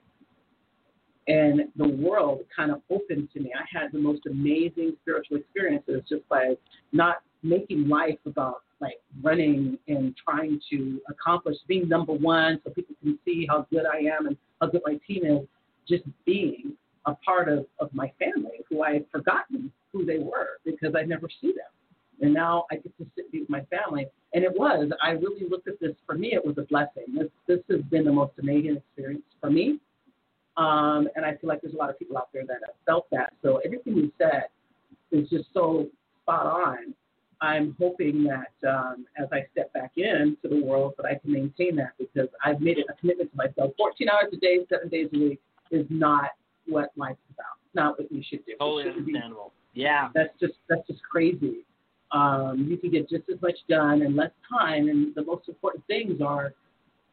and 1.29 1.63
the 1.77 1.89
world 1.89 2.41
kind 2.55 2.71
of 2.71 2.81
opened 2.91 3.29
to 3.33 3.41
me. 3.41 3.53
I 3.55 3.65
had 3.79 3.93
the 3.93 3.99
most 3.99 4.27
amazing 4.27 4.97
spiritual 5.03 5.39
experiences 5.39 6.03
just 6.09 6.29
by 6.29 6.55
not 6.93 7.17
making 7.43 7.89
life 7.89 8.19
about 8.27 8.63
like 8.81 9.01
running 9.23 9.79
and 9.89 10.15
trying 10.17 10.61
to 10.71 11.01
accomplish 11.09 11.57
being 11.67 11.89
number 11.89 12.13
one 12.13 12.61
so 12.65 12.71
people 12.71 12.95
can 13.03 13.19
see 13.25 13.47
how 13.49 13.67
good 13.71 13.87
I 13.87 13.99
am 13.99 14.27
and 14.27 14.37
how 14.61 14.69
good 14.69 14.83
my 14.85 15.01
team 15.07 15.25
is, 15.25 15.47
just 15.89 16.05
being 16.25 16.73
a 17.07 17.15
part 17.15 17.49
of, 17.49 17.67
of 17.81 17.93
my 17.93 18.13
family 18.19 18.65
who 18.69 18.83
I 18.83 18.95
had 18.95 19.07
forgotten 19.11 19.73
who 19.93 20.05
they 20.05 20.19
were 20.19 20.59
because 20.65 20.95
I'd 20.95 21.09
never 21.09 21.29
see 21.41 21.49
them. 21.49 21.73
And 22.21 22.33
now 22.33 22.65
I 22.71 22.77
get 22.77 22.97
to 22.99 23.07
sit 23.15 23.27
with 23.33 23.49
my 23.49 23.63
family. 23.63 24.07
And 24.33 24.45
it 24.45 24.53
was, 24.53 24.91
I 25.03 25.11
really 25.11 25.49
looked 25.49 25.69
at 25.69 25.79
this, 25.81 25.93
for 26.07 26.17
me, 26.17 26.35
it 26.35 26.45
was 26.45 26.57
a 26.59 26.63
blessing. 26.63 27.05
This, 27.15 27.29
this 27.47 27.61
has 27.71 27.83
been 27.91 28.05
the 28.05 28.13
most 28.13 28.33
amazing 28.39 28.77
experience 28.77 29.25
for 29.41 29.51
me 29.51 29.81
um, 30.57 31.09
and 31.17 31.25
I 31.25 31.37
feel 31.37 31.49
like 31.49 31.61
there's 31.61 31.75
a 31.75 31.77
lot 31.77 31.91
of 31.91 31.99
people 31.99 32.17
out 32.17 32.29
there 32.33 32.45
that 32.47 32.59
have 32.67 32.75
felt 32.87 33.07
that. 33.11 33.35
So 33.43 33.61
everything 33.65 33.97
you 33.97 34.13
said 34.19 34.45
is 35.13 35.29
just 35.29 35.47
so 35.53 35.87
spot 36.23 36.47
on. 36.47 36.95
I'm 37.43 37.77
hoping 37.79 38.25
that 38.25 38.69
um, 38.69 39.05
as 39.19 39.29
I 39.31 39.45
step 39.53 39.71
back 39.75 39.93
into 39.97 40.49
the 40.49 40.63
world, 40.63 40.95
that 40.97 41.05
I 41.05 41.17
can 41.17 41.33
maintain 41.33 41.77
that 41.77 41.91
because 41.99 42.29
I've 42.43 42.63
made 42.63 42.79
it 42.79 42.87
a 42.89 42.95
commitment 42.95 43.31
to 43.33 43.37
myself. 43.37 43.73
14 43.77 44.09
hours 44.09 44.33
a 44.33 44.37
day, 44.39 44.61
seven 44.71 44.89
days 44.89 45.09
a 45.15 45.19
week 45.19 45.41
is 45.71 45.85
not 45.91 46.31
what 46.67 46.93
life's 46.97 47.19
about. 47.35 47.59
Not 47.75 47.99
what 47.99 48.11
we 48.11 48.25
should 48.29 48.45
do. 48.47 48.55
Totally 48.59 48.89
understandable. 48.89 49.53
Be, 49.75 49.83
yeah. 49.83 50.09
That's 50.15 50.33
just 50.41 50.55
that's 50.71 50.87
just 50.87 51.03
crazy. 51.03 51.66
Um, 52.13 52.67
you 52.71 52.77
can 52.77 52.91
get 52.91 53.09
just 53.09 53.25
as 53.33 53.41
much 53.43 53.57
done 53.69 54.03
in 54.03 54.15
less 54.15 54.31
time, 54.49 54.89
and 54.89 55.15
the 55.15 55.25
most 55.25 55.49
important 55.49 55.85
things 55.87 56.21
are 56.21 56.53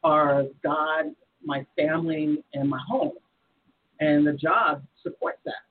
are 0.03 0.43
God, 0.63 1.15
my 1.43 1.65
family, 1.75 2.43
and 2.53 2.69
my 2.69 2.79
home 2.87 3.13
and 4.03 4.25
the 4.25 4.33
job 4.33 4.83
supports 5.01 5.39
that. 5.45 5.63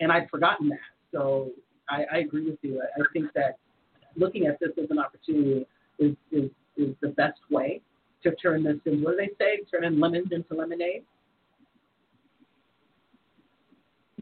And 0.00 0.12
I'd 0.12 0.28
forgotten 0.30 0.68
that. 0.68 0.78
So 1.12 1.50
I, 1.88 2.04
I 2.12 2.18
agree 2.18 2.44
with 2.44 2.58
you. 2.62 2.80
I, 2.80 3.00
I 3.00 3.04
think 3.12 3.32
that 3.34 3.58
looking 4.16 4.46
at 4.46 4.58
this 4.60 4.70
as 4.82 4.90
an 4.90 4.98
opportunity 4.98 5.66
is, 5.98 6.14
is, 6.30 6.50
is 6.76 6.94
the 7.00 7.08
best 7.08 7.40
way 7.50 7.80
to 8.22 8.34
turn 8.36 8.64
this 8.64 8.76
in. 8.86 9.02
What 9.02 9.12
do 9.12 9.16
they 9.16 9.30
say? 9.38 9.62
Turn 9.70 9.84
in 9.84 10.00
lemons 10.00 10.28
into 10.30 10.54
lemonade. 10.54 11.02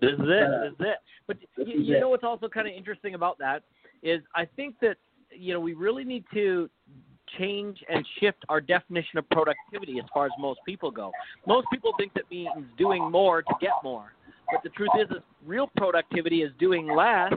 This 0.00 0.12
is 0.12 0.20
it. 0.20 0.42
Uh, 0.42 0.60
this 0.64 0.72
is 0.72 0.80
it. 0.80 0.98
But 1.26 1.36
you, 1.66 1.82
you 1.82 2.00
know 2.00 2.10
what's 2.10 2.24
also 2.24 2.48
kind 2.48 2.68
of 2.68 2.74
interesting 2.74 3.14
about 3.14 3.38
that 3.38 3.62
is 4.02 4.22
I 4.34 4.44
think 4.56 4.76
that 4.80 4.96
you 5.30 5.52
know 5.52 5.60
we 5.60 5.74
really 5.74 6.04
need 6.04 6.24
to 6.34 6.68
change 7.38 7.78
and 7.88 8.06
shift 8.20 8.38
our 8.48 8.60
definition 8.60 9.18
of 9.18 9.28
productivity 9.30 9.98
as 9.98 10.04
far 10.14 10.26
as 10.26 10.32
most 10.38 10.60
people 10.66 10.90
go. 10.90 11.10
Most 11.46 11.66
people 11.72 11.92
think 11.98 12.14
that 12.14 12.24
means 12.30 12.50
doing 12.78 13.10
more 13.10 13.42
to 13.42 13.54
get 13.60 13.72
more. 13.82 14.12
But 14.50 14.62
the 14.62 14.70
truth 14.70 14.90
is, 15.00 15.10
is 15.10 15.22
real 15.44 15.68
productivity 15.76 16.42
is 16.42 16.52
doing 16.58 16.88
less 16.94 17.32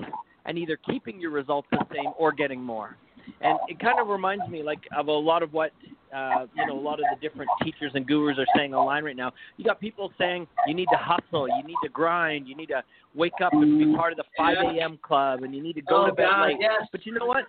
and 0.46 0.58
either 0.58 0.78
keeping 0.78 1.20
your 1.20 1.32
results 1.32 1.68
the 1.72 1.84
same 1.92 2.12
or 2.18 2.32
getting 2.32 2.62
more. 2.62 2.98
And 3.42 3.58
it 3.68 3.80
kind 3.80 4.00
of 4.00 4.08
reminds 4.08 4.48
me 4.50 4.64
like 4.64 4.80
of 4.96 5.08
a 5.08 5.12
lot 5.12 5.44
of 5.44 5.54
what 5.54 5.72
uh, 6.16 6.46
you 6.56 6.66
know 6.66 6.78
a 6.78 6.82
lot 6.82 6.96
of 6.96 7.06
the 7.12 7.28
different 7.28 7.50
teachers 7.64 7.92
and 7.94 8.06
gurus 8.06 8.38
are 8.38 8.46
saying 8.56 8.74
online 8.74 9.04
right 9.04 9.16
now. 9.16 9.32
You 9.58 9.66
got 9.66 9.80
people 9.80 10.12
saying 10.18 10.48
you 10.68 10.74
need 10.74 10.88
to 10.92 10.98
hustle, 10.98 11.48
you 11.48 11.64
need 11.66 11.78
to 11.84 11.90
grind, 11.90 12.48
you 12.48 12.56
need 12.56 12.68
to 12.68 12.84
wake 13.16 13.34
up 13.44 13.54
and 13.54 13.80
be 13.80 13.96
part 13.96 14.12
of 14.12 14.18
the 14.18 14.24
5 14.38 14.58
a.m. 14.76 15.00
club, 15.02 15.44
and 15.44 15.56
you 15.56 15.64
need 15.64 15.74
to 15.74 15.82
go 15.82 16.04
oh, 16.04 16.08
to 16.08 16.14
bed 16.14 16.26
God, 16.26 16.48
late. 16.48 16.58
Yes. 16.60 16.88
But 16.92 17.06
you 17.06 17.14
know 17.14 17.26
what? 17.26 17.46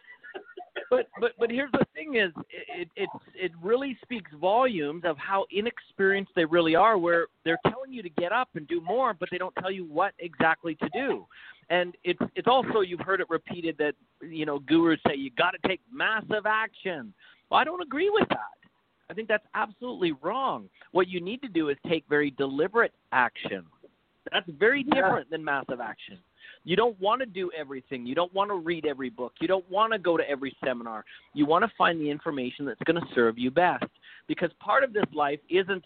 but 0.90 1.08
but 1.20 1.32
but 1.38 1.50
here's 1.50 1.72
the 1.72 1.84
thing: 1.94 2.16
is 2.16 2.30
it 2.50 2.88
it 2.96 3.08
it 3.34 3.52
really 3.62 3.98
speaks 4.02 4.30
volumes 4.40 5.02
of 5.04 5.16
how 5.18 5.46
inexperienced 5.50 6.32
they 6.36 6.44
really 6.44 6.74
are. 6.74 6.98
Where 6.98 7.26
they're 7.44 7.58
telling 7.68 7.92
you 7.92 8.02
to 8.02 8.10
get 8.10 8.32
up 8.32 8.48
and 8.54 8.66
do 8.68 8.80
more, 8.80 9.14
but 9.14 9.28
they 9.30 9.38
don't 9.38 9.54
tell 9.60 9.70
you 9.70 9.84
what 9.84 10.12
exactly 10.18 10.74
to 10.76 10.88
do. 10.92 11.26
And 11.70 11.96
it's 12.04 12.20
it's 12.34 12.48
also 12.48 12.80
you've 12.80 13.00
heard 13.00 13.20
it 13.20 13.30
repeated 13.30 13.76
that 13.78 13.94
you 14.20 14.44
know 14.44 14.58
gurus 14.58 15.00
say 15.06 15.14
you 15.14 15.30
got 15.38 15.52
to 15.52 15.68
take 15.68 15.80
massive 15.92 16.44
action. 16.46 17.14
Well, 17.50 17.60
I 17.60 17.64
don't 17.64 17.82
agree 17.82 18.10
with 18.10 18.28
that. 18.28 18.60
I 19.08 19.14
think 19.14 19.28
that's 19.28 19.46
absolutely 19.54 20.12
wrong. 20.22 20.68
What 20.92 21.08
you 21.08 21.20
need 21.20 21.42
to 21.42 21.48
do 21.48 21.68
is 21.68 21.76
take 21.88 22.04
very 22.08 22.30
deliberate 22.32 22.92
action. 23.12 23.64
That's 24.32 24.48
very 24.58 24.82
different 24.84 25.26
yeah. 25.30 25.36
than 25.36 25.44
massive 25.44 25.80
action. 25.80 26.18
You 26.64 26.76
don't 26.76 27.00
want 27.00 27.20
to 27.20 27.26
do 27.26 27.50
everything. 27.58 28.06
You 28.06 28.14
don't 28.14 28.32
want 28.34 28.50
to 28.50 28.56
read 28.56 28.84
every 28.84 29.10
book. 29.10 29.32
You 29.40 29.48
don't 29.48 29.68
want 29.70 29.92
to 29.92 29.98
go 29.98 30.16
to 30.16 30.28
every 30.28 30.54
seminar. 30.64 31.04
You 31.34 31.46
want 31.46 31.64
to 31.64 31.70
find 31.78 32.00
the 32.00 32.10
information 32.10 32.66
that's 32.66 32.80
going 32.84 33.00
to 33.00 33.06
serve 33.14 33.38
you 33.38 33.50
best. 33.50 33.84
Because 34.28 34.50
part 34.60 34.84
of 34.84 34.92
this 34.92 35.04
life 35.12 35.40
isn't 35.48 35.82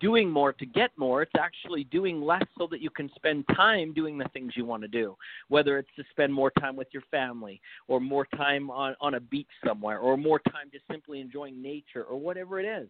doing 0.00 0.28
more 0.30 0.52
to 0.52 0.66
get 0.66 0.90
more, 0.96 1.22
it's 1.22 1.32
actually 1.38 1.84
doing 1.84 2.20
less 2.20 2.44
so 2.58 2.66
that 2.70 2.80
you 2.80 2.90
can 2.90 3.10
spend 3.14 3.44
time 3.54 3.92
doing 3.92 4.18
the 4.18 4.28
things 4.32 4.52
you 4.56 4.64
want 4.64 4.82
to 4.82 4.88
do. 4.88 5.16
Whether 5.48 5.78
it's 5.78 5.90
to 5.96 6.04
spend 6.10 6.32
more 6.32 6.50
time 6.58 6.76
with 6.76 6.88
your 6.92 7.02
family, 7.10 7.60
or 7.88 8.00
more 8.00 8.26
time 8.36 8.70
on, 8.70 8.94
on 9.00 9.14
a 9.14 9.20
beach 9.20 9.48
somewhere, 9.64 9.98
or 9.98 10.16
more 10.16 10.40
time 10.40 10.68
just 10.72 10.84
simply 10.90 11.20
enjoying 11.20 11.60
nature, 11.62 12.04
or 12.04 12.18
whatever 12.18 12.60
it 12.60 12.66
is. 12.66 12.88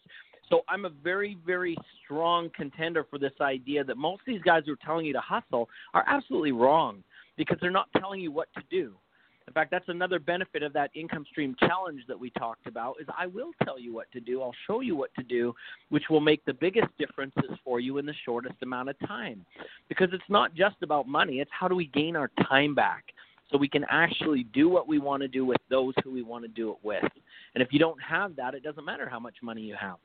So 0.48 0.62
I'm 0.68 0.84
a 0.84 0.90
very, 0.90 1.36
very 1.46 1.76
strong 2.04 2.50
contender 2.56 3.06
for 3.08 3.18
this 3.18 3.32
idea 3.40 3.84
that 3.84 3.96
most 3.96 4.20
of 4.20 4.26
these 4.26 4.42
guys 4.42 4.64
who 4.66 4.72
are 4.72 4.84
telling 4.84 5.06
you 5.06 5.12
to 5.12 5.20
hustle 5.20 5.68
are 5.94 6.04
absolutely 6.06 6.52
wrong 6.52 7.04
because 7.36 7.56
they're 7.60 7.70
not 7.70 7.88
telling 7.98 8.20
you 8.20 8.32
what 8.32 8.48
to 8.54 8.62
do. 8.70 8.94
In 9.50 9.54
fact, 9.54 9.72
that's 9.72 9.88
another 9.88 10.20
benefit 10.20 10.62
of 10.62 10.72
that 10.74 10.92
income 10.94 11.26
stream 11.28 11.56
challenge 11.58 12.02
that 12.06 12.18
we 12.18 12.30
talked 12.30 12.68
about 12.68 12.94
is 13.00 13.08
I 13.18 13.26
will 13.26 13.50
tell 13.64 13.80
you 13.80 13.92
what 13.92 14.06
to 14.12 14.20
do. 14.20 14.42
I'll 14.42 14.54
show 14.68 14.78
you 14.78 14.94
what 14.94 15.12
to 15.16 15.24
do, 15.24 15.52
which 15.88 16.04
will 16.08 16.20
make 16.20 16.44
the 16.44 16.52
biggest 16.52 16.86
differences 17.00 17.50
for 17.64 17.80
you 17.80 17.98
in 17.98 18.06
the 18.06 18.14
shortest 18.24 18.54
amount 18.62 18.90
of 18.90 19.08
time. 19.08 19.44
Because 19.88 20.10
it's 20.12 20.22
not 20.28 20.54
just 20.54 20.76
about 20.84 21.08
money, 21.08 21.40
it's 21.40 21.50
how 21.52 21.66
do 21.66 21.74
we 21.74 21.86
gain 21.86 22.14
our 22.14 22.30
time 22.48 22.76
back 22.76 23.06
so 23.50 23.58
we 23.58 23.68
can 23.68 23.84
actually 23.90 24.44
do 24.54 24.68
what 24.68 24.86
we 24.86 25.00
want 25.00 25.20
to 25.22 25.28
do 25.28 25.44
with 25.44 25.58
those 25.68 25.94
who 26.04 26.12
we 26.12 26.22
want 26.22 26.44
to 26.44 26.48
do 26.48 26.70
it 26.70 26.78
with. 26.84 27.02
And 27.56 27.60
if 27.60 27.72
you 27.72 27.80
don't 27.80 28.00
have 28.00 28.36
that, 28.36 28.54
it 28.54 28.62
doesn't 28.62 28.84
matter 28.84 29.08
how 29.08 29.18
much 29.18 29.34
money 29.42 29.62
you 29.62 29.74
have. 29.74 29.96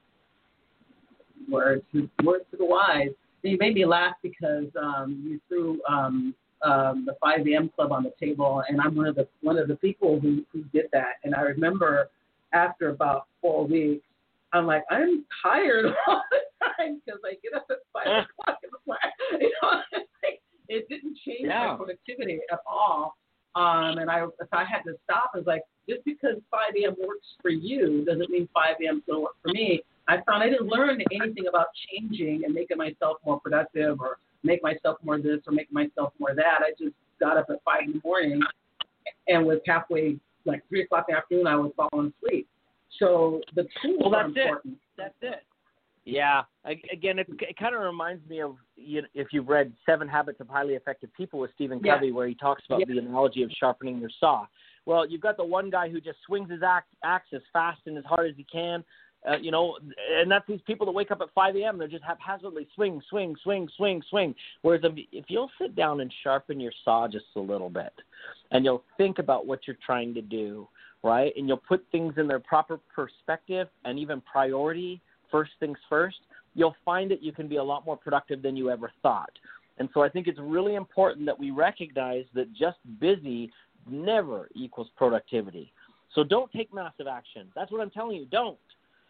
Words, 1.47 1.83
words 2.23 2.45
to 2.49 2.57
the 2.57 2.65
wise. 2.65 3.09
You 3.43 3.57
made 3.59 3.75
me 3.75 3.85
laugh 3.85 4.15
because 4.23 4.65
um, 4.81 5.23
you 5.23 5.39
threw 5.47 5.79
um, 5.87 6.33
um, 6.65 7.05
the 7.05 7.15
5 7.21 7.47
a.m. 7.47 7.69
club 7.75 7.91
on 7.91 8.03
the 8.03 8.13
table, 8.19 8.63
and 8.67 8.81
I'm 8.81 8.95
one 8.95 9.07
of 9.07 9.15
the 9.15 9.27
one 9.41 9.57
of 9.57 9.67
the 9.67 9.75
people 9.75 10.19
who 10.19 10.43
who 10.51 10.63
did 10.73 10.85
that. 10.93 11.15
And 11.23 11.35
I 11.35 11.41
remember 11.41 12.09
after 12.53 12.89
about 12.89 13.27
four 13.41 13.65
weeks, 13.65 14.05
I'm 14.53 14.65
like, 14.65 14.83
I'm 14.89 15.25
tired 15.43 15.85
all 16.07 16.21
the 16.31 16.65
time 16.65 17.01
because 17.05 17.19
I 17.25 17.35
get 17.43 17.53
up 17.53 17.67
at 17.69 17.77
five 17.93 18.25
o'clock 18.25 18.59
in 18.63 18.69
the 18.71 18.79
morning. 18.85 19.01
You 19.41 19.51
know, 19.61 19.81
like, 20.23 20.41
it 20.69 20.87
didn't 20.89 21.17
change 21.25 21.41
yeah. 21.41 21.67
my 21.67 21.75
productivity 21.75 22.39
at 22.51 22.59
all. 22.65 23.15
Um, 23.55 23.97
and 23.99 24.09
I, 24.09 24.23
if 24.23 24.47
I 24.51 24.63
had 24.63 24.81
to 24.83 24.95
stop, 25.03 25.31
I 25.33 25.37
was 25.37 25.47
like, 25.47 25.61
just 25.87 26.03
because 26.03 26.35
5 26.51 26.59
a.m. 26.81 26.95
works 26.99 27.27
for 27.41 27.49
you 27.49 28.03
doesn't 28.05 28.29
mean 28.29 28.49
5 28.53 28.75
a.m. 28.83 28.97
is 28.97 29.03
going 29.07 29.19
to 29.19 29.23
work 29.23 29.35
for 29.41 29.49
me. 29.49 29.81
I 30.07 30.17
found 30.25 30.43
I 30.43 30.49
didn't 30.49 30.67
learn 30.67 31.01
anything 31.11 31.47
about 31.47 31.67
changing 31.89 32.43
and 32.45 32.53
making 32.53 32.77
myself 32.77 33.17
more 33.25 33.39
productive 33.39 33.99
or 33.99 34.17
make 34.45 34.63
myself 34.63 34.97
more 35.03 35.17
this 35.17 35.39
or 35.47 35.53
make 35.53 35.71
myself 35.71 36.13
more 36.19 36.35
that. 36.35 36.59
I 36.61 36.71
just 36.79 36.95
got 37.19 37.37
up 37.37 37.47
at 37.49 37.63
five 37.65 37.83
in 37.85 37.93
the 37.93 38.01
morning 38.03 38.41
and 39.27 39.45
was 39.45 39.59
halfway, 39.65 40.17
like 40.45 40.61
three 40.69 40.83
o'clock 40.83 41.05
in 41.09 41.15
the 41.15 41.17
afternoon, 41.17 41.47
I 41.47 41.55
was 41.55 41.71
falling 41.75 42.13
asleep. 42.23 42.47
So 42.99 43.41
the 43.55 43.63
tools 43.81 43.97
well, 43.99 44.11
that's 44.11 44.37
are 44.37 44.41
important. 44.43 44.75
It. 44.75 44.79
That's 44.97 45.15
it. 45.21 45.43
Yeah. 46.05 46.43
Again, 46.65 47.17
it, 47.19 47.27
it 47.41 47.57
kind 47.57 47.75
of 47.75 47.81
reminds 47.81 48.27
me 48.29 48.41
of 48.41 48.55
you 48.75 49.01
know, 49.01 49.07
if 49.15 49.29
you've 49.31 49.47
read 49.47 49.73
Seven 49.85 50.07
Habits 50.07 50.39
of 50.39 50.47
Highly 50.47 50.75
Effective 50.75 51.09
People 51.17 51.39
with 51.39 51.51
Stephen 51.55 51.81
Yeah. 51.83 51.95
Covey, 51.95 52.11
where 52.11 52.27
he 52.27 52.35
talks 52.35 52.63
about 52.67 52.81
Yeah. 52.81 52.85
the 52.87 52.99
analogy 52.99 53.41
of 53.43 53.51
sharpening 53.59 53.99
your 53.99 54.11
saw. 54.19 54.45
Well, 54.85 55.07
you've 55.09 55.21
got 55.21 55.35
the 55.35 55.43
one 55.43 55.71
guy 55.71 55.89
who 55.89 55.99
just 55.99 56.19
swings 56.27 56.51
his 56.51 56.61
axe, 56.61 56.87
axe 57.03 57.27
as 57.33 57.41
fast 57.51 57.81
and 57.87 57.97
as 57.97 58.05
hard 58.05 58.29
as 58.29 58.35
he 58.37 58.43
can, 58.43 58.83
uh, 59.27 59.37
you 59.37 59.51
know, 59.51 59.77
and 60.19 60.29
that's 60.29 60.47
these 60.47 60.61
people 60.67 60.85
that 60.85 60.91
wake 60.91 61.11
up 61.11 61.21
at 61.21 61.33
5 61.33 61.55
a.m. 61.55 61.77
They're 61.77 61.87
just 61.87 62.03
haphazardly 62.03 62.67
swing, 62.75 63.01
swing, 63.09 63.35
swing, 63.43 63.67
swing, 63.75 64.01
swing. 64.09 64.35
Whereas 64.61 64.81
if, 64.83 64.93
if 65.11 65.25
you'll 65.27 65.51
sit 65.59 65.75
down 65.75 66.01
and 66.01 66.13
sharpen 66.23 66.59
your 66.59 66.71
saw 66.83 67.07
just 67.07 67.25
a 67.35 67.39
little 67.39 67.69
bit, 67.69 67.93
and 68.51 68.63
you'll 68.63 68.83
think 68.97 69.19
about 69.19 69.47
what 69.47 69.61
you're 69.65 69.77
trying 69.85 70.13
to 70.13 70.21
do, 70.21 70.67
right, 71.03 71.33
and 71.35 71.47
you'll 71.47 71.57
put 71.57 71.83
things 71.91 72.13
in 72.17 72.27
their 72.27 72.39
proper 72.39 72.79
perspective 72.93 73.67
and 73.83 73.97
even 73.97 74.21
priority, 74.21 75.01
first 75.31 75.51
things 75.59 75.77
first, 75.89 76.17
you'll 76.53 76.75
find 76.85 77.11
that 77.11 77.21
you 77.21 77.31
can 77.31 77.47
be 77.47 77.57
a 77.57 77.63
lot 77.63 77.85
more 77.85 77.97
productive 77.97 78.41
than 78.41 78.55
you 78.55 78.69
ever 78.69 78.91
thought. 79.01 79.31
And 79.77 79.89
so 79.93 80.01
I 80.01 80.09
think 80.09 80.27
it's 80.27 80.39
really 80.39 80.75
important 80.75 81.25
that 81.25 81.37
we 81.37 81.51
recognize 81.51 82.25
that 82.33 82.53
just 82.53 82.77
busy 82.99 83.51
never 83.89 84.49
equals 84.55 84.87
productivity. 84.95 85.71
So 86.13 86.23
don't 86.23 86.51
take 86.51 86.73
massive 86.73 87.07
action. 87.07 87.49
That's 87.55 87.71
what 87.71 87.81
I'm 87.81 87.89
telling 87.89 88.15
you. 88.15 88.25
Don't 88.25 88.57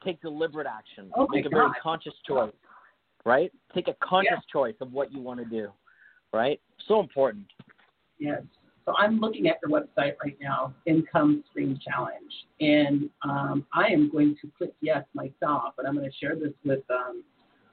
take 0.05 0.21
deliberate 0.21 0.67
action. 0.67 1.11
Oh 1.15 1.27
Make 1.29 1.45
a 1.45 1.49
very 1.49 1.67
God. 1.67 1.75
conscious 1.81 2.13
choice, 2.27 2.53
right? 3.25 3.51
Take 3.73 3.87
a 3.87 3.95
conscious 4.01 4.39
choice 4.51 4.75
of 4.81 4.91
what 4.93 5.11
you 5.11 5.19
want 5.19 5.39
to 5.39 5.45
do, 5.45 5.69
right? 6.33 6.59
So 6.87 6.99
important. 6.99 7.45
Yes. 8.19 8.41
So 8.85 8.93
I'm 8.97 9.19
looking 9.19 9.47
at 9.47 9.57
your 9.67 9.71
website 9.81 10.13
right 10.23 10.37
now, 10.39 10.71
Income 10.85 11.43
Stream 11.49 11.79
Challenge, 11.83 12.31
and 12.59 13.09
um, 13.23 13.65
I 13.73 13.87
am 13.87 14.11
going 14.11 14.35
to 14.41 14.51
click 14.57 14.73
yes 14.79 15.03
myself, 15.15 15.73
but 15.75 15.87
I'm 15.87 15.95
going 15.95 16.09
to 16.09 16.15
share 16.17 16.35
this 16.35 16.53
with 16.63 16.83
um, 16.91 17.23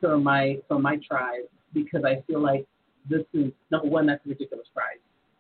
some 0.01 0.11
of 0.13 0.23
my 0.23 0.57
some 0.69 0.79
of 0.79 0.83
my 0.83 0.97
tribe 1.07 1.45
because 1.75 2.03
I 2.05 2.23
feel 2.27 2.41
like 2.41 2.67
this 3.11 3.25
is 3.35 3.53
number 3.71 3.89
one, 3.89 4.07
that's 4.07 4.25
a 4.25 4.29
ridiculous 4.31 4.67
price. 4.75 4.99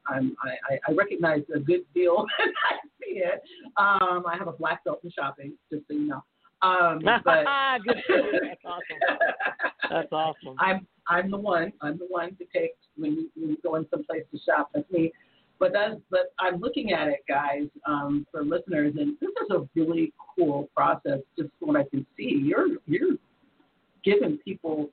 I'm, 0.08 0.36
I, 0.44 0.74
I- 0.74 0.78
I 0.88 0.92
recognize 0.94 1.42
a 1.54 1.58
good 1.58 1.84
deal 1.94 2.16
when 2.38 2.48
I 2.70 2.74
see 3.00 3.20
it. 3.20 3.42
Um, 3.76 4.24
I 4.26 4.36
have 4.36 4.48
a 4.48 4.52
black 4.52 4.84
belt 4.84 5.00
in 5.04 5.10
shopping, 5.10 5.52
just 5.70 5.86
so 5.88 5.94
you 5.94 6.06
know. 6.08 6.22
Um, 6.62 7.00
but. 7.24 7.24
That's 7.24 7.46
awesome. 8.64 9.00
That's 9.90 10.08
awesome. 10.12 10.56
I'm 10.58 10.86
I'm 11.08 11.30
the 11.30 11.38
one. 11.38 11.72
I'm 11.80 11.98
the 11.98 12.06
one 12.08 12.36
to 12.36 12.44
take 12.54 12.72
when 12.96 13.12
you, 13.12 13.30
when 13.34 13.50
you 13.50 13.56
go 13.62 13.76
in 13.76 13.86
some 13.90 14.04
place 14.04 14.22
to 14.32 14.38
shop. 14.46 14.70
That's 14.74 14.90
me. 14.90 15.12
But 15.58 15.72
that's 15.72 15.94
but 16.10 16.32
I'm 16.40 16.60
looking 16.60 16.92
at 16.92 17.08
it, 17.08 17.20
guys, 17.28 17.68
um, 17.86 18.26
for 18.30 18.44
listeners, 18.44 18.94
and 18.98 19.16
this 19.20 19.30
is 19.42 19.50
a 19.50 19.68
really 19.74 20.12
cool 20.36 20.68
process. 20.74 21.20
Just 21.38 21.50
from 21.58 21.68
what 21.68 21.76
I 21.76 21.84
can 21.88 22.06
see, 22.16 22.42
you're 22.42 22.66
you're 22.86 23.16
giving 24.04 24.38
people 24.38 24.90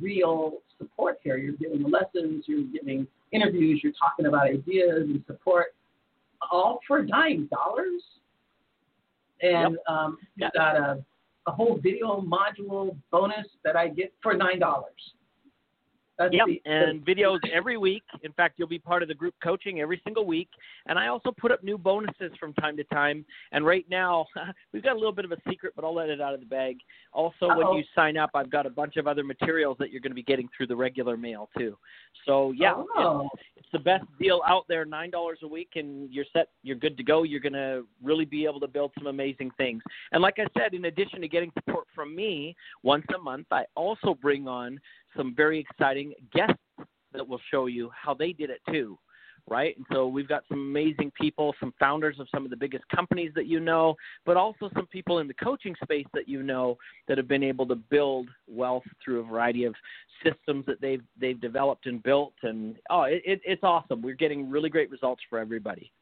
real 0.00 0.58
support 0.78 1.18
here. 1.22 1.36
You're 1.36 1.56
giving 1.56 1.82
lessons. 1.82 2.44
You're 2.46 2.64
giving 2.64 3.06
interviews. 3.32 3.80
You're 3.82 3.92
talking 3.92 4.26
about 4.26 4.46
ideas 4.46 5.02
and 5.02 5.22
support, 5.26 5.74
all 6.50 6.80
for 6.86 7.02
nine 7.02 7.48
dollars. 7.52 8.02
And 9.42 9.78
um, 9.88 10.18
you've 10.36 10.52
got 10.52 10.76
a 10.76 11.04
a 11.46 11.52
whole 11.52 11.78
video 11.80 12.20
module 12.20 12.96
bonus 13.10 13.46
that 13.64 13.76
I 13.76 13.88
get 13.88 14.12
for 14.22 14.34
nine 14.34 14.58
dollars. 14.58 15.14
That's 16.18 16.32
Yep, 16.32 16.46
the, 16.46 16.70
and 16.70 17.04
videos 17.04 17.38
every 17.52 17.76
week. 17.76 18.02
In 18.22 18.32
fact, 18.32 18.54
you'll 18.56 18.68
be 18.68 18.78
part 18.78 19.02
of 19.02 19.08
the 19.08 19.14
group 19.14 19.34
coaching 19.42 19.80
every 19.80 20.00
single 20.04 20.24
week. 20.24 20.48
And 20.86 20.98
I 20.98 21.08
also 21.08 21.30
put 21.30 21.52
up 21.52 21.62
new 21.62 21.76
bonuses 21.76 22.32
from 22.40 22.54
time 22.54 22.76
to 22.78 22.84
time. 22.84 23.24
And 23.52 23.66
right 23.66 23.84
now, 23.90 24.26
we've 24.72 24.82
got 24.82 24.92
a 24.92 24.98
little 24.98 25.12
bit 25.12 25.26
of 25.26 25.32
a 25.32 25.36
secret, 25.48 25.74
but 25.76 25.84
I'll 25.84 25.94
let 25.94 26.08
it 26.08 26.20
out 26.20 26.32
of 26.32 26.40
the 26.40 26.46
bag. 26.46 26.78
Also, 27.12 27.48
when 27.48 27.66
Uh-oh. 27.66 27.76
you 27.76 27.84
sign 27.94 28.16
up, 28.16 28.30
I've 28.34 28.50
got 28.50 28.66
a 28.66 28.70
bunch 28.70 28.96
of 28.96 29.06
other 29.06 29.24
materials 29.24 29.76
that 29.78 29.90
you're 29.90 30.00
going 30.00 30.10
to 30.10 30.16
be 30.16 30.22
getting 30.22 30.48
through 30.56 30.68
the 30.68 30.76
regular 30.76 31.16
mail 31.16 31.50
too. 31.56 31.76
So 32.24 32.52
yeah, 32.52 32.80
it's, 32.80 32.88
oh, 32.96 33.28
it's 33.56 33.68
the 33.72 33.78
best 33.78 34.04
deal 34.18 34.40
out 34.46 34.64
there. 34.68 34.84
Nine 34.84 35.10
dollars 35.10 35.40
a 35.42 35.48
week, 35.48 35.70
and 35.76 36.12
you're 36.12 36.24
set. 36.32 36.48
You're 36.62 36.76
good 36.76 36.96
to 36.96 37.02
go. 37.02 37.24
You're 37.24 37.40
going 37.40 37.52
to 37.52 37.84
really 38.02 38.24
be 38.24 38.44
able 38.44 38.60
to 38.60 38.68
build 38.68 38.92
some 38.98 39.06
amazing 39.06 39.50
things. 39.56 39.82
And 40.12 40.22
like 40.22 40.38
I 40.38 40.46
said, 40.58 40.74
in 40.74 40.86
addition 40.86 41.20
to 41.20 41.28
getting 41.28 41.52
support 41.54 41.86
from 41.94 42.14
me 42.16 42.56
once 42.82 43.04
a 43.14 43.18
month, 43.18 43.46
I 43.50 43.64
also 43.74 44.14
bring 44.14 44.48
on 44.48 44.80
some 45.16 45.34
very 45.34 45.58
exciting 45.58 46.14
guests 46.32 46.54
that 47.12 47.26
will 47.26 47.40
show 47.50 47.66
you 47.66 47.90
how 47.90 48.14
they 48.14 48.32
did 48.32 48.50
it 48.50 48.60
too. 48.70 48.98
Right, 49.48 49.76
and 49.76 49.86
so 49.92 50.08
we've 50.08 50.26
got 50.26 50.42
some 50.48 50.58
amazing 50.58 51.12
people, 51.12 51.54
some 51.60 51.72
founders 51.78 52.18
of 52.18 52.26
some 52.34 52.44
of 52.44 52.50
the 52.50 52.56
biggest 52.56 52.82
companies 52.88 53.30
that 53.36 53.46
you 53.46 53.60
know, 53.60 53.94
but 54.24 54.36
also 54.36 54.68
some 54.74 54.88
people 54.88 55.20
in 55.20 55.28
the 55.28 55.34
coaching 55.34 55.76
space 55.84 56.06
that 56.14 56.28
you 56.28 56.42
know 56.42 56.76
that 57.06 57.16
have 57.16 57.28
been 57.28 57.44
able 57.44 57.64
to 57.66 57.76
build 57.76 58.28
wealth 58.48 58.82
through 59.04 59.20
a 59.20 59.22
variety 59.22 59.62
of 59.62 59.72
systems 60.24 60.66
that 60.66 60.80
they've 60.80 61.02
they've 61.20 61.40
developed 61.40 61.86
and 61.86 62.02
built, 62.02 62.32
and 62.42 62.74
oh, 62.90 63.02
it, 63.02 63.22
it, 63.24 63.40
it's 63.44 63.62
awesome. 63.62 64.02
We're 64.02 64.16
getting 64.16 64.50
really 64.50 64.68
great 64.68 64.90
results 64.90 65.22
for 65.30 65.38
everybody. 65.38 65.92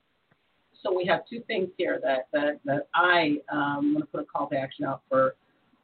so 0.83 0.95
we 0.95 1.05
have 1.07 1.21
two 1.29 1.41
things 1.47 1.69
here 1.77 2.01
that 2.03 2.29
that 2.33 2.61
that 2.65 2.89
I 2.95 3.37
um, 3.53 3.95
I'm 3.95 4.01
to 4.01 4.07
put 4.07 4.21
a 4.21 4.25
call 4.25 4.49
to 4.49 4.57
action 4.57 4.87
out 4.87 5.03
for 5.09 5.35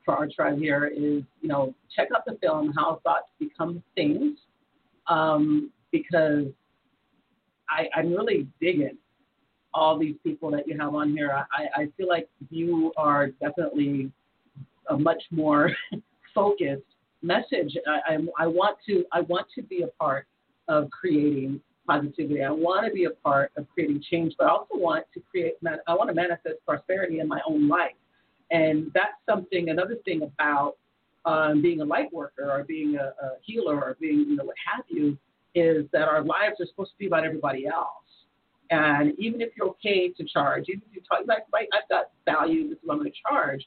for 0.05 0.15
our 0.15 0.29
tribe 0.29 0.59
here 0.59 0.87
is 0.87 1.23
you 1.41 1.49
know 1.49 1.75
check 1.95 2.09
out 2.15 2.25
the 2.27 2.37
film 2.41 2.73
How 2.77 3.01
Thoughts 3.05 3.29
Become 3.39 3.83
Things 3.95 4.39
um, 5.07 5.71
because 5.93 6.47
I, 7.69 7.89
I'm 7.95 8.13
really 8.13 8.47
digging 8.61 8.97
all 9.73 9.99
these 9.99 10.17
people 10.25 10.51
that 10.51 10.67
you 10.67 10.77
have 10.79 10.95
on 10.95 11.13
here. 11.13 11.31
I, 11.33 11.83
I 11.83 11.89
feel 11.97 12.09
like 12.09 12.29
you 12.51 12.93
are 12.97 13.29
definitely 13.29 14.11
a 14.89 14.99
much 14.99 15.23
more 15.31 15.71
focused 16.35 16.83
message. 17.23 17.77
I, 17.87 18.15
I, 18.15 18.45
I 18.45 18.47
want 18.47 18.79
to 18.87 19.05
I 19.13 19.21
want 19.23 19.47
to 19.55 19.63
be 19.63 19.83
a 19.83 19.89
part 20.03 20.27
of 20.69 20.91
creating 20.91 21.61
positivity. 21.87 22.43
I 22.43 22.51
want 22.51 22.87
to 22.87 22.93
be 22.93 23.05
a 23.05 23.11
part 23.11 23.53
of 23.57 23.67
creating 23.73 24.03
change, 24.11 24.35
but 24.39 24.47
I 24.47 24.51
also 24.51 24.75
want 24.75 25.05
to 25.15 25.21
create. 25.31 25.55
I 25.87 25.95
want 25.95 26.09
to 26.09 26.15
manifest 26.15 26.57
prosperity 26.67 27.21
in 27.21 27.29
my 27.29 27.41
own 27.47 27.69
life, 27.69 27.93
and 28.51 28.91
that's 28.95 29.15
something. 29.29 29.71
Another 29.71 29.97
thing 30.05 30.23
about 30.23 30.77
um, 31.25 31.63
being 31.63 31.81
a 31.81 31.85
light 31.85 32.13
worker 32.13 32.51
or 32.51 32.65
being 32.65 32.97
a, 32.97 33.13
a 33.25 33.31
healer 33.43 33.77
or 33.77 33.97
being 34.01 34.21
you 34.29 34.37
know 34.37 34.45
what 34.45 34.57
have 34.73 34.85
you 34.89 35.17
is 35.55 35.87
that 35.93 36.09
our 36.09 36.23
lives 36.23 36.61
are 36.61 36.67
supposed 36.67 36.93
to 36.93 36.99
be 36.99 37.07
about 37.07 37.25
everybody 37.25 37.67
else. 37.67 37.89
And 38.71 39.19
even 39.19 39.41
if 39.41 39.51
you're 39.57 39.69
okay 39.71 40.11
to 40.11 40.25
charge, 40.25 40.67
even 40.69 40.83
if 40.89 40.95
you 40.95 41.03
talk 41.03 41.27
like, 41.27 41.45
right, 41.53 41.67
I've 41.73 41.89
got 41.89 42.11
value, 42.25 42.69
this 42.69 42.79
is 42.79 42.85
what 42.85 42.95
I'm 42.95 43.01
going 43.01 43.11
to 43.11 43.19
charge. 43.29 43.67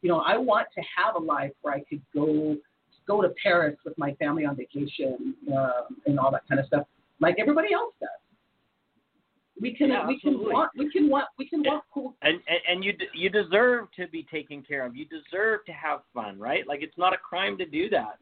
You 0.00 0.08
know, 0.08 0.20
I 0.20 0.38
want 0.38 0.68
to 0.74 0.82
have 0.96 1.16
a 1.16 1.18
life 1.18 1.52
where 1.60 1.74
I 1.74 1.80
could 1.80 2.00
go 2.14 2.56
go 3.06 3.22
to 3.22 3.30
Paris 3.42 3.76
with 3.84 3.96
my 3.96 4.12
family 4.14 4.44
on 4.44 4.54
vacation 4.54 5.34
um, 5.56 5.96
and 6.06 6.20
all 6.20 6.30
that 6.30 6.42
kind 6.46 6.60
of 6.60 6.66
stuff, 6.66 6.86
like 7.20 7.36
everybody 7.38 7.72
else 7.72 7.94
does. 8.00 8.10
We 9.60 9.74
can 9.74 9.90
Yeah, 9.90 10.06
we 10.06 10.20
can 10.20 10.30
absolutely. 10.30 10.54
want 10.54 10.70
we 10.76 10.90
can 10.90 11.08
want 11.08 11.26
we 11.38 11.48
can 11.48 11.62
want 11.62 11.84
cool. 11.92 12.14
And 12.22 12.34
and, 12.48 12.58
and 12.68 12.84
you 12.84 12.92
d- 12.92 13.08
you 13.14 13.28
deserve 13.28 13.88
to 13.96 14.06
be 14.08 14.24
taken 14.30 14.62
care 14.62 14.84
of. 14.86 14.94
You 14.96 15.04
deserve 15.06 15.64
to 15.66 15.72
have 15.72 16.00
fun, 16.14 16.38
right? 16.38 16.66
Like 16.66 16.82
it's 16.82 16.96
not 16.96 17.12
a 17.12 17.18
crime 17.18 17.58
to 17.58 17.66
do 17.66 17.88
that. 17.90 18.18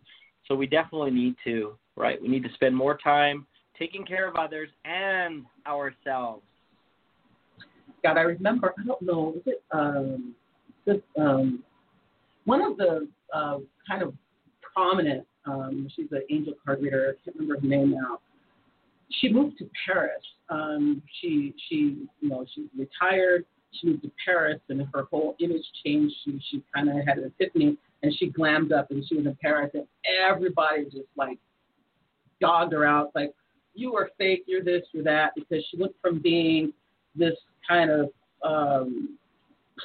So 0.48 0.54
we 0.54 0.66
definitely 0.66 1.10
need 1.10 1.34
to, 1.44 1.76
right? 1.96 2.20
We 2.20 2.28
need 2.28 2.44
to 2.44 2.52
spend 2.54 2.74
more 2.76 2.96
time 2.96 3.46
taking 3.78 4.04
care 4.04 4.28
of 4.28 4.36
others 4.36 4.70
and 4.84 5.44
ourselves. 5.66 6.42
God, 8.02 8.16
I 8.16 8.22
remember. 8.22 8.72
I 8.78 8.86
don't 8.86 9.02
know. 9.02 9.34
Was 9.34 9.42
it 9.46 9.62
um, 9.72 10.34
this 10.86 10.98
um, 11.18 11.62
one 12.44 12.62
of 12.62 12.76
the 12.76 13.08
uh, 13.34 13.58
kind 13.88 14.02
of 14.02 14.14
prominent? 14.74 15.26
Um, 15.46 15.88
she's 15.94 16.06
an 16.12 16.22
angel 16.30 16.54
card 16.64 16.82
reader. 16.82 17.14
I 17.14 17.24
can't 17.24 17.36
remember 17.36 17.60
her 17.60 17.66
name 17.66 17.90
now. 17.92 18.20
She 19.10 19.28
moved 19.28 19.58
to 19.58 19.70
Paris. 19.86 20.22
Um, 20.48 21.02
she 21.20 21.54
she 21.68 22.06
you 22.20 22.28
know 22.28 22.44
she 22.54 22.68
retired. 22.76 23.44
She 23.72 23.88
moved 23.88 24.02
to 24.02 24.12
Paris, 24.24 24.60
and 24.68 24.80
her 24.94 25.04
whole 25.10 25.36
image 25.40 25.64
changed. 25.84 26.14
She 26.24 26.40
she 26.50 26.62
kind 26.74 26.88
of 26.88 26.96
had 27.06 27.18
an 27.18 27.32
epiphany, 27.38 27.76
and 28.02 28.14
she 28.16 28.30
glammed 28.30 28.72
up, 28.72 28.90
and 28.90 29.04
she 29.06 29.16
was 29.16 29.26
in 29.26 29.36
Paris, 29.40 29.70
and 29.74 29.86
everybody 30.28 30.84
just 30.84 31.08
like 31.16 31.38
dogged 32.40 32.72
her 32.72 32.84
out, 32.84 33.12
like 33.14 33.32
you 33.74 33.94
are 33.94 34.10
fake, 34.18 34.44
you're 34.46 34.64
this, 34.64 34.82
you're 34.92 35.04
that, 35.04 35.32
because 35.34 35.64
she 35.70 35.76
went 35.76 35.94
from 36.00 36.18
being 36.20 36.72
this 37.14 37.34
kind 37.68 37.90
of 37.90 38.10
um, 38.42 39.18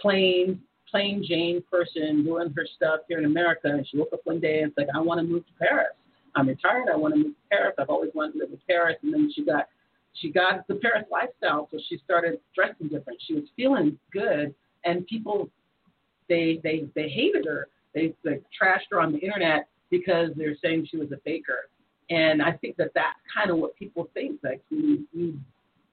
plain 0.02 0.60
plain 0.90 1.24
Jane 1.26 1.64
person 1.72 2.24
doing 2.26 2.54
her 2.54 2.68
stuff 2.76 3.02
here 3.08 3.18
in 3.18 3.26
America, 3.26 3.68
and 3.68 3.88
she 3.88 3.98
woke 3.98 4.10
up 4.12 4.20
one 4.26 4.42
day 4.42 4.60
and 4.60 4.70
it's 4.70 4.78
like, 4.78 4.88
I 4.94 5.00
want 5.00 5.20
to 5.20 5.24
move 5.24 5.46
to 5.46 5.54
Paris. 5.58 5.94
I'm 6.36 6.48
retired. 6.48 6.88
I 6.92 6.96
want 6.96 7.14
to 7.16 7.18
move 7.18 7.28
to 7.34 7.50
Paris. 7.50 7.76
I've 7.78 7.90
always 7.90 8.12
wanted 8.14 8.34
to 8.34 8.40
live 8.40 8.50
in 8.52 8.60
Paris. 8.68 8.98
And 9.04 9.14
then 9.14 9.32
she 9.36 9.44
got 9.44 9.68
she 10.14 10.30
got 10.32 10.68
the 10.68 10.76
Paris 10.76 11.06
lifestyle, 11.12 11.70
so 11.72 11.80
she 11.88 11.98
started 12.04 12.40
dressing 12.54 12.88
different. 12.90 13.22
She 13.26 13.34
was 13.34 13.46
feeling 13.56 13.98
good, 14.12 14.54
and 14.84 15.06
people 15.08 15.50
they 16.28 16.60
they 16.64 16.86
they 16.96 17.10
hated 17.10 17.46
her. 17.46 17.68
They, 17.94 18.14
they 18.24 18.40
trashed 18.62 18.88
her 18.92 19.02
on 19.02 19.12
the 19.12 19.20
internet 19.20 19.68
because 19.90 20.30
they're 20.38 20.56
saying 20.64 20.88
she 20.90 20.98
was 20.98 21.12
a 21.12 21.18
faker. 21.26 21.70
And 22.10 22.42
I 22.42 22.54
think 22.54 22.78
that 22.78 22.92
that's 22.96 23.20
kind 23.34 23.52
of 23.52 23.58
what 23.58 23.76
people 23.76 24.10
think. 24.14 24.40
Like 24.44 24.62
you, 24.70 25.06
you 25.14 25.40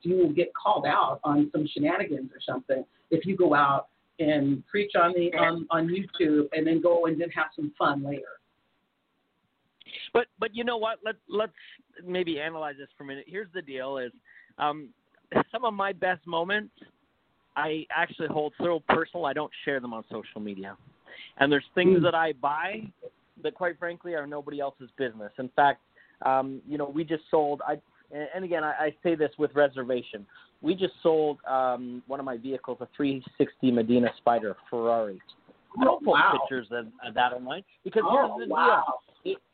you 0.03 0.17
will 0.17 0.33
get 0.33 0.53
called 0.55 0.87
out 0.87 1.21
on 1.25 1.51
some 1.53 1.67
shenanigans 1.67 2.31
or 2.33 2.41
something 2.47 2.85
if 3.11 3.27
you 3.27 3.37
go 3.37 3.55
out 3.55 3.89
and 4.21 4.67
preach 4.67 4.93
on 4.97 5.13
the 5.15 5.33
on 5.35 5.67
on 5.71 5.89
YouTube, 5.89 6.49
and 6.53 6.67
then 6.67 6.81
go 6.81 7.07
and 7.07 7.21
then 7.21 7.31
have 7.31 7.49
some 7.55 7.73
fun 7.79 8.05
later. 8.05 8.41
But 10.13 10.27
but 10.39 10.55
you 10.55 10.65
know 10.65 10.77
what? 10.77 10.99
Let 11.05 11.17
let's 11.29 11.53
maybe 12.07 12.41
analyze 12.41 12.77
this 12.79 12.89
for 12.97 13.05
a 13.05 13.07
minute. 13.07 13.25
Here's 13.27 13.49
the 13.55 13.63
deal: 13.63 13.99
is 13.99 14.13
um, 14.59 14.89
some 15.53 15.65
of 15.65 15.75
my 15.75 15.93
best 15.93 16.27
moments 16.27 16.73
I 17.57 17.87
actually 17.95 18.29
hold 18.29 18.53
so 18.59 18.83
personal. 18.89 19.27
I 19.27 19.33
don't 19.33 19.53
share 19.65 19.81
them 19.81 19.93
on 19.93 20.05
social 20.11 20.41
media, 20.41 20.77
and 21.39 21.51
there's 21.51 21.65
things 21.75 21.99
mm. 21.99 22.03
that 22.03 22.15
I 22.15 22.33
buy 22.33 22.83
that, 23.43 23.55
quite 23.55 23.79
frankly, 23.79 24.15
are 24.15 24.27
nobody 24.27 24.61
else's 24.61 24.91
business. 24.97 25.33
In 25.39 25.49
fact, 25.55 25.81
um, 26.25 26.61
you 26.69 26.79
know, 26.79 26.91
we 26.93 27.05
just 27.05 27.25
sold. 27.31 27.63
I 27.67 27.79
and 28.11 28.45
again, 28.45 28.65
I, 28.65 28.73
I 28.79 28.95
say 29.03 29.15
this 29.15 29.31
with 29.39 29.55
reservation. 29.55 30.27
We 30.63 30.75
just 30.75 30.95
sold 31.03 31.39
um, 31.47 32.03
one 32.07 32.21
of 32.21 32.27
my 32.27 32.37
vehicles, 32.37 32.79
a 32.81 32.89
360 32.97 33.71
Modena 33.71 34.11
Spider 34.17 34.57
Ferrari. 34.71 35.21
I 35.79 35.85
don't 35.85 36.05
post 36.05 36.15
wow. 36.15 36.39
pictures 36.41 36.67
of, 36.71 36.87
of 37.07 37.15
that 37.15 37.33
online 37.33 37.63
because 37.85 38.03
oh, 38.07 38.37
here's 38.37 38.49
the 38.49 38.55
wow. 38.55 38.85
deal: 38.87 39.08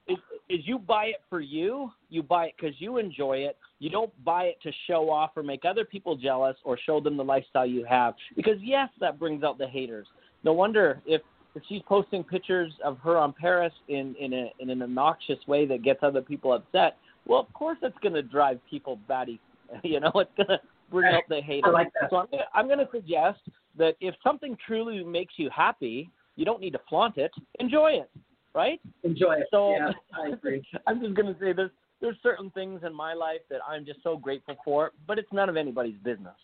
it, 0.07 0.19
is 0.49 0.61
you 0.65 0.79
buy 0.79 1.07
it 1.07 1.23
for 1.31 1.41
you, 1.41 1.91
you 2.11 2.23
buy 2.23 2.47
it 2.47 2.55
because 2.59 2.75
you 2.79 2.99
enjoy 2.99 3.39
it. 3.39 3.57
You 3.79 3.91
don't 3.91 4.13
buy 4.25 4.45
it 4.45 4.59
to 4.63 4.73
show 4.87 5.11
off 5.11 5.31
or 5.37 5.43
make 5.43 5.65
other 5.65 5.85
people 5.85 6.17
jealous 6.17 6.57
or 6.65 6.79
show 6.79 7.01
them 7.01 7.17
the 7.17 7.25
lifestyle 7.25 7.67
you 7.67 7.85
have. 7.85 8.15
Because 8.37 8.57
yes, 8.61 8.89
that 9.01 9.19
brings 9.19 9.43
out 9.43 9.59
the 9.59 9.67
haters. 9.67 10.07
No 10.43 10.53
wonder 10.53 11.01
if 11.07 11.23
if 11.55 11.63
she's 11.69 11.83
posting 11.87 12.25
pictures 12.25 12.73
of 12.85 12.99
her 12.99 13.17
on 13.17 13.33
Paris 13.33 13.73
in 13.89 14.15
in, 14.19 14.33
a, 14.33 14.53
in 14.59 14.71
an 14.71 14.83
obnoxious 14.83 15.39
way 15.47 15.67
that 15.67 15.83
gets 15.83 16.01
other 16.03 16.21
people 16.21 16.53
upset, 16.53 16.97
well, 17.27 17.41
of 17.41 17.53
course 17.53 17.79
it's 17.83 17.99
going 18.03 18.15
to 18.15 18.23
drive 18.23 18.61
people 18.69 18.99
batty. 19.09 19.41
You 19.83 19.99
know, 19.99 20.13
it's 20.15 20.31
going 20.37 20.49
to 20.49 20.61
bring 20.91 21.13
out 21.13 21.23
the 21.29 21.41
haters. 21.41 21.65
I 21.67 21.71
like 21.71 21.89
that. 22.01 22.11
So 22.11 22.17
I'm 22.17 22.27
gonna, 22.31 22.45
I'm 22.55 22.67
going 22.67 22.79
to 22.79 22.89
suggest 22.93 23.41
that 23.77 23.97
if 24.01 24.15
something 24.23 24.57
truly 24.65 25.03
makes 25.03 25.35
you 25.37 25.51
happy, 25.51 26.11
you 26.37 26.45
don't 26.45 26.61
need 26.61 26.75
to 26.75 26.81
flaunt 26.89 27.17
it. 27.17 27.33
Enjoy 27.59 27.93
it, 27.93 28.11
right? 28.55 28.81
Enjoy 29.03 29.35
it. 29.35 29.47
So 29.51 29.73
yeah, 29.73 29.93
I 30.25 30.29
agree. 30.33 30.67
I'm 30.87 31.01
just 31.01 31.15
going 31.15 31.33
to 31.33 31.41
say 31.41 31.53
this. 31.53 31.71
There's 32.01 32.17
certain 32.23 32.51
things 32.51 32.83
in 32.85 32.95
my 32.95 33.15
life 33.15 33.41
that 33.51 33.61
I'm 33.67 33.85
just 33.85 34.03
so 34.03 34.17
grateful 34.17 34.57
for, 34.65 34.93
but 35.07 35.19
it's 35.19 35.33
none 35.33 35.49
of 35.49 35.57
anybody's 35.57 35.99
business. 36.05 36.35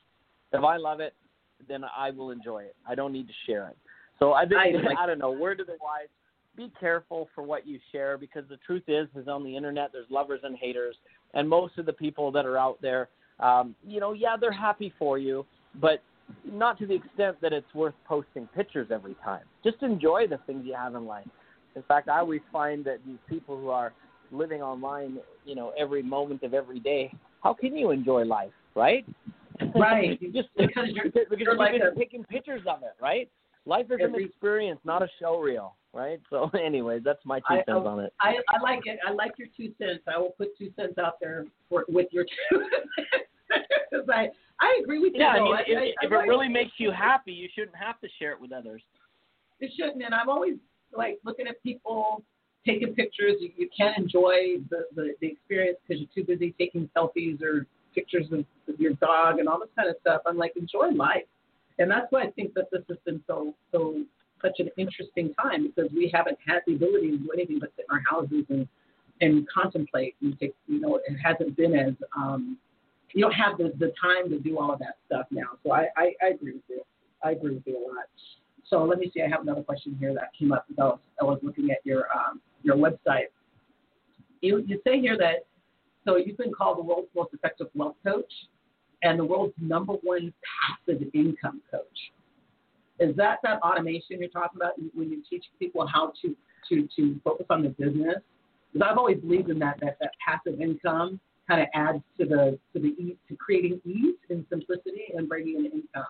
If 0.53 0.65
I 0.65 0.77
love 0.77 1.01
it, 1.01 1.15
then 1.69 1.83
I 1.85 2.11
will 2.11 2.31
enjoy 2.31 2.63
it. 2.63 2.77
I 2.89 2.95
don't 2.95 3.13
need 3.13 3.27
to 3.29 3.35
share 3.47 3.69
it. 3.69 3.77
So 4.19 4.33
I 4.33 4.47
think 4.47 4.61
I, 4.61 4.71
like, 4.71 4.99
I 4.99 5.07
don't 5.07 5.19
know. 5.19 5.31
Word 5.31 5.59
to 5.59 5.65
the 5.65 5.77
wise: 5.83 6.09
be 6.57 6.73
careful 6.79 7.29
for 7.35 7.43
what 7.43 7.67
you 7.67 7.79
share 7.93 8.19
because 8.19 8.45
the 8.49 8.59
truth 8.59 8.85
is, 8.89 9.09
is 9.17 9.29
on 9.29 9.45
the 9.45 9.55
internet 9.55 9.91
there's 9.93 10.11
lovers 10.11 10.41
and 10.43 10.57
haters, 10.57 10.97
and 11.35 11.49
most 11.49 11.79
of 11.79 11.87
the 11.87 11.93
people 11.93 12.31
that 12.33 12.47
are 12.47 12.59
out 12.59 12.81
there, 12.83 13.09
um, 13.39 13.75
you 13.87 14.01
know, 14.01 14.13
yeah, 14.13 14.37
they're 14.39 14.53
happy 14.53 14.93
for 14.99 15.19
you, 15.19 15.47
but 15.81 16.03
not 16.45 16.79
to 16.79 16.87
the 16.87 16.95
extent 16.95 17.37
that 17.41 17.53
it's 17.53 17.75
worth 17.75 17.95
posting 18.07 18.47
pictures 18.49 18.89
every 18.91 19.15
time. 19.25 19.43
Just 19.65 19.83
enjoy 19.83 20.27
the 20.27 20.39
things 20.47 20.65
you 20.65 20.75
have 20.75 20.95
in 20.95 21.07
life. 21.07 21.27
In 21.77 21.83
fact, 21.83 22.09
I 22.09 22.19
always 22.19 22.41
find 22.53 22.85
that 22.85 22.99
these 23.07 23.19
people 23.29 23.57
who 23.59 23.69
are 23.69 23.93
living 24.33 24.63
online, 24.63 25.19
you 25.45 25.55
know, 25.55 25.73
every 25.79 26.03
moment 26.03 26.43
of 26.43 26.55
every 26.55 26.81
day, 26.81 27.13
how 27.43 27.55
can 27.55 27.77
you 27.77 27.91
enjoy 27.91 28.25
life, 28.25 28.53
right? 28.75 29.05
Right. 29.75 30.21
just 30.33 30.49
because 30.57 30.89
you're, 30.89 31.05
because 31.05 31.27
you're 31.31 31.41
you're 31.41 31.57
like 31.57 31.73
just 31.73 31.97
a, 31.97 31.99
taking 31.99 32.25
pictures 32.25 32.63
of 32.67 32.83
it, 32.83 32.95
right? 33.01 33.29
Life 33.67 33.87
is 33.91 33.99
Every, 34.03 34.25
an 34.25 34.29
experience, 34.29 34.81
not 34.85 35.03
a 35.03 35.09
show 35.21 35.39
reel, 35.39 35.77
right? 35.93 36.21
So, 36.31 36.51
anyways, 36.65 37.03
that's 37.05 37.25
my 37.25 37.41
two 37.41 37.45
I, 37.55 37.57
cents 37.67 37.87
on 37.87 38.01
it. 38.01 38.13
I, 38.21 38.37
I 38.49 38.61
like 38.63 38.81
it. 38.87 38.99
I 39.07 39.13
like 39.13 39.33
your 39.39 39.49
two 39.57 39.73
cents. 39.79 40.03
I 40.13 40.19
will 40.19 40.31
put 40.31 40.57
two 40.57 40.71
cents 40.77 40.99
out 40.99 41.15
there 41.21 41.47
for, 41.69 41.85
with 41.89 42.07
your 42.11 42.25
two 42.25 42.65
cents. 42.71 44.09
I, 44.13 44.29
I 44.61 44.81
agree 44.83 44.99
with 44.99 45.13
you. 45.15 45.21
Yeah, 45.21 45.35
though. 45.37 45.53
I 45.53 45.65
mean, 45.69 45.79
I, 45.79 45.83
if, 45.83 45.95
I, 46.01 46.07
if 46.07 46.13
it 46.13 46.29
really 46.29 46.49
makes 46.49 46.73
you 46.79 46.91
happy, 46.91 47.33
you 47.33 47.49
shouldn't 47.55 47.77
have 47.77 48.01
to 48.01 48.09
share 48.19 48.33
it 48.33 48.41
with 48.41 48.53
others. 48.53 48.83
It 49.61 49.71
shouldn't. 49.77 50.03
And 50.03 50.15
I'm 50.15 50.29
always 50.29 50.55
like 50.97 51.19
looking 51.25 51.47
at 51.47 51.63
people 51.63 52.23
taking 52.67 52.95
pictures. 52.95 53.37
You, 53.41 53.51
you 53.57 53.69
can't 53.77 53.97
enjoy 53.97 54.59
the, 54.69 54.85
the, 54.95 55.15
the 55.21 55.29
experience 55.29 55.79
because 55.87 56.03
you're 56.03 56.25
too 56.25 56.27
busy 56.27 56.55
taking 56.59 56.89
selfies 56.97 57.43
or 57.43 57.67
pictures 57.95 58.27
of, 58.33 58.41
of 58.69 58.79
your 58.79 58.93
dog 58.95 59.39
and 59.39 59.49
all 59.49 59.59
this 59.59 59.71
kind 59.77 59.89
of 59.89 59.97
stuff. 60.01 60.23
I'm 60.27 60.37
like, 60.37 60.53
enjoy 60.57 60.89
life 60.91 61.25
and 61.81 61.91
that's 61.91 62.07
why 62.11 62.23
I 62.23 62.31
think 62.31 62.55
that 62.55 62.71
this 62.71 62.83
has 62.89 62.99
been 63.05 63.21
so 63.27 63.55
so 63.73 64.05
such 64.41 64.61
an 64.61 64.71
interesting 64.77 65.35
time 65.35 65.67
because 65.67 65.91
we 65.93 66.11
haven't 66.15 66.39
had 66.47 66.61
the 66.67 66.75
ability 66.75 67.11
to 67.11 67.17
do 67.17 67.31
anything 67.35 67.59
but 67.59 67.71
sit 67.77 67.87
in 67.91 67.97
our 67.97 68.03
houses 68.09 68.45
and 68.49 68.69
and 69.21 69.47
contemplate 69.49 70.15
and 70.23 70.39
take 70.39 70.55
you 70.69 70.81
know 70.81 70.97
it 70.97 71.17
hasn't 71.23 71.57
been 71.57 71.75
as 71.75 71.95
um 72.17 72.57
you 73.13 73.23
don't 73.23 73.33
have 73.33 73.59
the 73.59 73.73
the 73.79 73.93
time 74.01 74.31
to 74.31 74.39
do 74.39 74.59
all 74.59 74.73
of 74.73 74.79
that 74.79 74.97
stuff 75.07 75.27
now 75.31 75.59
so 75.65 75.73
I 75.73 75.89
I, 75.97 76.13
I 76.23 76.27
agree 76.35 76.53
with 76.53 76.63
you 76.69 76.83
I 77.25 77.33
agree 77.33 77.55
with 77.55 77.67
you 77.67 77.79
a 77.79 77.83
lot 77.89 78.05
so 78.71 78.85
let 78.85 78.99
me 78.99 79.11
see 79.13 79.23
I 79.23 79.29
have 79.29 79.43
another 79.43 79.63
question 79.63 79.97
here 80.01 80.15
that 80.15 80.31
came 80.39 80.53
up 80.53 80.65
as 80.71 80.77
I 81.21 81.25
was, 81.25 81.39
looking 81.43 81.71
at 81.71 81.79
your 81.85 82.07
um 82.17 82.41
your 82.63 82.77
website 82.77 83.27
you 84.41 84.65
you 84.67 84.81
say 84.87 85.01
here 85.01 85.19
that 85.19 85.47
so 86.07 86.17
you've 86.17 86.39
been 86.39 86.53
called 86.53 86.79
the 86.79 86.83
world's 86.83 87.09
most 87.15 87.35
effective 87.35 87.69
wealth 87.75 87.97
coach 88.05 88.33
and 89.03 89.19
the 89.19 89.25
world's 89.25 89.55
number 89.61 89.95
one 90.03 90.33
passive 90.87 91.03
income 91.15 91.61
coach. 91.71 91.85
Is 92.99 93.17
that 93.17 93.39
that 93.43 93.61
automation 93.63 94.21
you're 94.21 94.29
talking 94.29 94.61
about 94.61 94.73
when 94.95 95.11
you 95.11 95.23
teach 95.29 95.45
people 95.59 95.87
how 95.87 96.13
to 96.23 96.37
to 96.69 96.89
to 96.97 97.21
focus 97.25 97.47
on 97.51 97.63
the 97.63 97.71
business? 97.71 98.17
Because 98.73 98.89
I've 98.91 98.99
always 98.99 99.19
believed 99.19 99.51
in 99.51 99.59
that 99.61 99.79
that 99.81 99.97
that 100.01 100.13
passive 100.25 100.61
income 100.61 101.19
kind 101.49 101.63
of 101.63 101.69
adds 101.75 102.03
to 102.19 102.27
the 102.27 102.59
to 102.75 102.81
the 102.81 103.17
to 103.29 103.37
creating 103.37 103.81
ease 103.85 104.17
and 104.29 104.45
simplicity 104.51 105.07
and 105.17 105.29
bringing 105.29 105.65
in 105.65 105.67
income. 105.67 106.05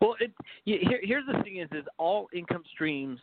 Well, 0.00 0.14
it, 0.20 0.32
here, 0.64 1.00
here's 1.02 1.26
the 1.26 1.42
thing: 1.42 1.56
is 1.56 1.68
is 1.72 1.84
all 1.98 2.28
income 2.32 2.62
streams 2.72 3.20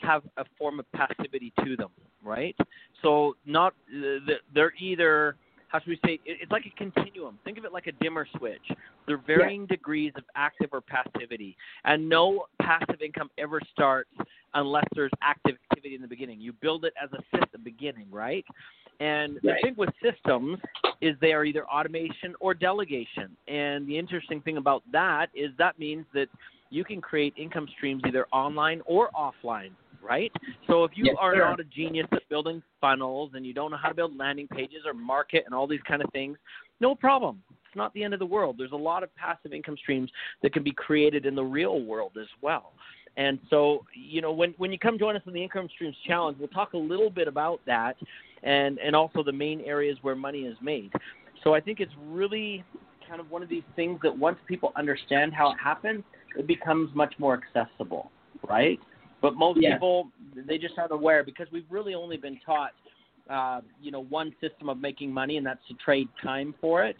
have 0.00 0.22
a 0.36 0.44
form 0.58 0.80
of 0.80 0.86
passivity 0.92 1.52
to 1.64 1.76
them, 1.76 1.90
right? 2.22 2.56
So 3.02 3.36
not 3.46 3.74
uh, 3.94 4.32
they're 4.54 4.72
either 4.80 5.36
how 5.70 5.78
should 5.78 5.88
we 5.88 6.00
say 6.04 6.20
it's 6.24 6.50
like 6.50 6.66
a 6.66 6.70
continuum. 6.76 7.38
Think 7.44 7.58
of 7.58 7.64
it 7.64 7.72
like 7.72 7.86
a 7.86 7.92
dimmer 7.92 8.26
switch. 8.36 8.60
There 9.06 9.16
are 9.16 9.22
varying 9.26 9.62
yeah. 9.62 9.76
degrees 9.76 10.12
of 10.16 10.24
active 10.34 10.70
or 10.72 10.80
passivity 10.80 11.56
and 11.84 12.08
no 12.08 12.46
passive 12.60 13.02
income 13.02 13.30
ever 13.38 13.60
starts 13.72 14.10
unless 14.54 14.84
there's 14.94 15.12
active 15.22 15.56
activity 15.70 15.94
in 15.94 16.02
the 16.02 16.08
beginning. 16.08 16.40
You 16.40 16.52
build 16.54 16.84
it 16.84 16.92
as 17.02 17.08
a 17.12 17.22
system 17.36 17.62
beginning 17.62 18.06
right? 18.10 18.44
And 18.98 19.36
the 19.42 19.54
thing 19.62 19.74
with 19.76 19.88
systems 20.02 20.58
is 21.00 21.16
they 21.20 21.32
are 21.32 21.44
either 21.44 21.66
automation 21.66 22.34
or 22.38 22.52
delegation. 22.52 23.34
And 23.48 23.86
the 23.86 23.96
interesting 23.96 24.42
thing 24.42 24.58
about 24.58 24.82
that 24.92 25.28
is 25.34 25.50
that 25.56 25.78
means 25.78 26.04
that 26.12 26.28
you 26.68 26.84
can 26.84 27.00
create 27.00 27.32
income 27.36 27.66
streams 27.76 28.02
either 28.06 28.26
online 28.32 28.82
or 28.84 29.08
offline 29.10 29.70
right? 30.02 30.32
So 30.66 30.84
if 30.84 30.92
you 30.94 31.04
yes, 31.06 31.16
are 31.18 31.34
sir. 31.34 31.40
not 31.40 31.60
a 31.60 31.64
genius 31.64 32.06
at 32.12 32.28
building 32.28 32.62
funnels 32.80 33.32
and 33.34 33.44
you 33.44 33.54
don't 33.54 33.70
know 33.70 33.76
how 33.76 33.88
to 33.88 33.94
build 33.94 34.16
landing 34.16 34.48
pages 34.48 34.82
or 34.86 34.94
market 34.94 35.44
and 35.46 35.54
all 35.54 35.66
these 35.66 35.80
kind 35.86 36.02
of 36.02 36.10
things, 36.12 36.36
no 36.80 36.94
problem. 36.94 37.42
It's 37.48 37.76
not 37.76 37.94
the 37.94 38.02
end 38.02 38.14
of 38.14 38.20
the 38.20 38.26
world. 38.26 38.56
There's 38.58 38.72
a 38.72 38.76
lot 38.76 39.02
of 39.02 39.14
passive 39.14 39.52
income 39.52 39.76
streams 39.76 40.10
that 40.42 40.52
can 40.52 40.64
be 40.64 40.72
created 40.72 41.24
in 41.26 41.34
the 41.34 41.44
real 41.44 41.82
world 41.82 42.12
as 42.20 42.26
well. 42.42 42.72
And 43.16 43.38
so, 43.48 43.84
you 43.94 44.20
know, 44.20 44.32
when 44.32 44.54
when 44.58 44.72
you 44.72 44.78
come 44.78 44.98
join 44.98 45.16
us 45.16 45.22
in 45.26 45.32
the 45.32 45.42
Income 45.42 45.68
Streams 45.74 45.96
Challenge, 46.06 46.38
we'll 46.38 46.48
talk 46.48 46.74
a 46.74 46.78
little 46.78 47.10
bit 47.10 47.28
about 47.28 47.60
that 47.66 47.96
and 48.42 48.78
and 48.78 48.94
also 48.94 49.22
the 49.22 49.32
main 49.32 49.60
areas 49.62 49.98
where 50.02 50.14
money 50.14 50.42
is 50.42 50.56
made. 50.62 50.92
So 51.42 51.54
I 51.54 51.60
think 51.60 51.80
it's 51.80 51.92
really 52.06 52.64
kind 53.08 53.20
of 53.20 53.30
one 53.30 53.42
of 53.42 53.48
these 53.48 53.64
things 53.74 53.98
that 54.02 54.16
once 54.16 54.38
people 54.46 54.72
understand 54.76 55.32
how 55.34 55.50
it 55.50 55.56
happens, 55.62 56.04
it 56.36 56.46
becomes 56.46 56.94
much 56.94 57.14
more 57.18 57.38
accessible, 57.38 58.10
right? 58.48 58.78
But 59.22 59.34
most 59.34 59.58
yeah. 59.60 59.74
people 59.74 60.08
they 60.34 60.58
just 60.58 60.78
aren't 60.78 60.92
aware 60.92 61.24
because 61.24 61.46
we've 61.52 61.66
really 61.70 61.94
only 61.94 62.16
been 62.16 62.38
taught, 62.44 62.72
uh, 63.28 63.60
you 63.82 63.90
know, 63.90 64.04
one 64.04 64.34
system 64.40 64.68
of 64.68 64.78
making 64.78 65.12
money, 65.12 65.36
and 65.36 65.46
that's 65.46 65.60
to 65.68 65.74
trade 65.74 66.08
time 66.22 66.54
for 66.60 66.84
it, 66.84 66.96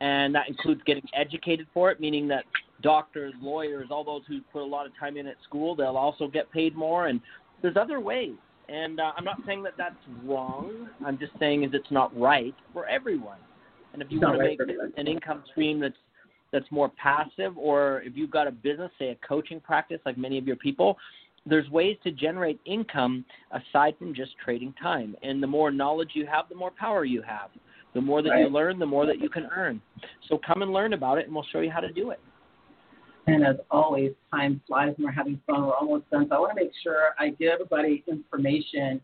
and 0.00 0.34
that 0.34 0.48
includes 0.48 0.80
getting 0.86 1.04
educated 1.14 1.66
for 1.72 1.90
it, 1.90 2.00
meaning 2.00 2.28
that 2.28 2.44
doctors, 2.82 3.34
lawyers, 3.40 3.88
all 3.90 4.04
those 4.04 4.22
who 4.28 4.40
put 4.52 4.62
a 4.62 4.64
lot 4.64 4.86
of 4.86 4.92
time 4.98 5.16
in 5.16 5.26
at 5.26 5.36
school, 5.44 5.74
they'll 5.74 5.96
also 5.96 6.28
get 6.28 6.50
paid 6.52 6.74
more. 6.74 7.06
And 7.06 7.20
there's 7.62 7.76
other 7.76 8.00
ways. 8.00 8.34
And 8.68 9.00
uh, 9.00 9.12
I'm 9.16 9.24
not 9.24 9.38
saying 9.46 9.62
that 9.62 9.74
that's 9.78 9.94
wrong. 10.24 10.88
I'm 11.04 11.18
just 11.18 11.32
saying 11.38 11.62
is 11.62 11.70
it's 11.72 11.90
not 11.90 12.16
right 12.18 12.54
for 12.72 12.86
everyone. 12.86 13.38
And 13.92 14.02
if 14.02 14.10
you 14.10 14.20
want 14.20 14.38
to 14.38 14.44
make 14.44 14.60
an 14.96 15.06
income 15.06 15.44
stream 15.50 15.80
that's 15.80 15.96
that's 16.52 16.70
more 16.70 16.90
passive, 16.90 17.58
or 17.58 18.02
if 18.02 18.16
you've 18.16 18.30
got 18.30 18.46
a 18.46 18.52
business, 18.52 18.90
say 18.98 19.08
a 19.08 19.26
coaching 19.26 19.58
practice, 19.58 19.98
like 20.06 20.16
many 20.16 20.38
of 20.38 20.46
your 20.46 20.56
people, 20.56 20.96
there's 21.46 21.68
ways 21.70 21.96
to 22.04 22.10
generate 22.10 22.60
income 22.66 23.24
aside 23.52 23.94
from 23.98 24.14
just 24.14 24.32
trading 24.44 24.74
time. 24.82 25.16
And 25.22 25.42
the 25.42 25.46
more 25.46 25.70
knowledge 25.70 26.10
you 26.14 26.26
have, 26.26 26.48
the 26.48 26.56
more 26.56 26.72
power 26.78 27.04
you 27.04 27.22
have. 27.22 27.50
The 27.94 28.00
more 28.00 28.20
that 28.20 28.28
right. 28.28 28.42
you 28.42 28.48
learn, 28.48 28.78
the 28.78 28.86
more 28.86 29.06
that 29.06 29.20
you 29.20 29.30
can 29.30 29.48
earn. 29.54 29.80
So 30.28 30.38
come 30.46 30.60
and 30.60 30.72
learn 30.72 30.92
about 30.92 31.18
it, 31.18 31.26
and 31.26 31.34
we'll 31.34 31.46
show 31.50 31.60
you 31.60 31.70
how 31.70 31.80
to 31.80 31.90
do 31.90 32.10
it. 32.10 32.20
And 33.26 33.44
as 33.44 33.56
always, 33.70 34.12
time 34.30 34.60
flies 34.66 34.94
and 34.96 35.04
we're 35.04 35.12
having 35.12 35.40
fun. 35.46 35.66
We're 35.66 35.74
almost 35.74 36.08
done. 36.10 36.26
So 36.28 36.36
I 36.36 36.38
want 36.38 36.56
to 36.56 36.62
make 36.62 36.72
sure 36.82 37.14
I 37.18 37.30
give 37.30 37.50
everybody 37.52 38.04
information 38.06 39.00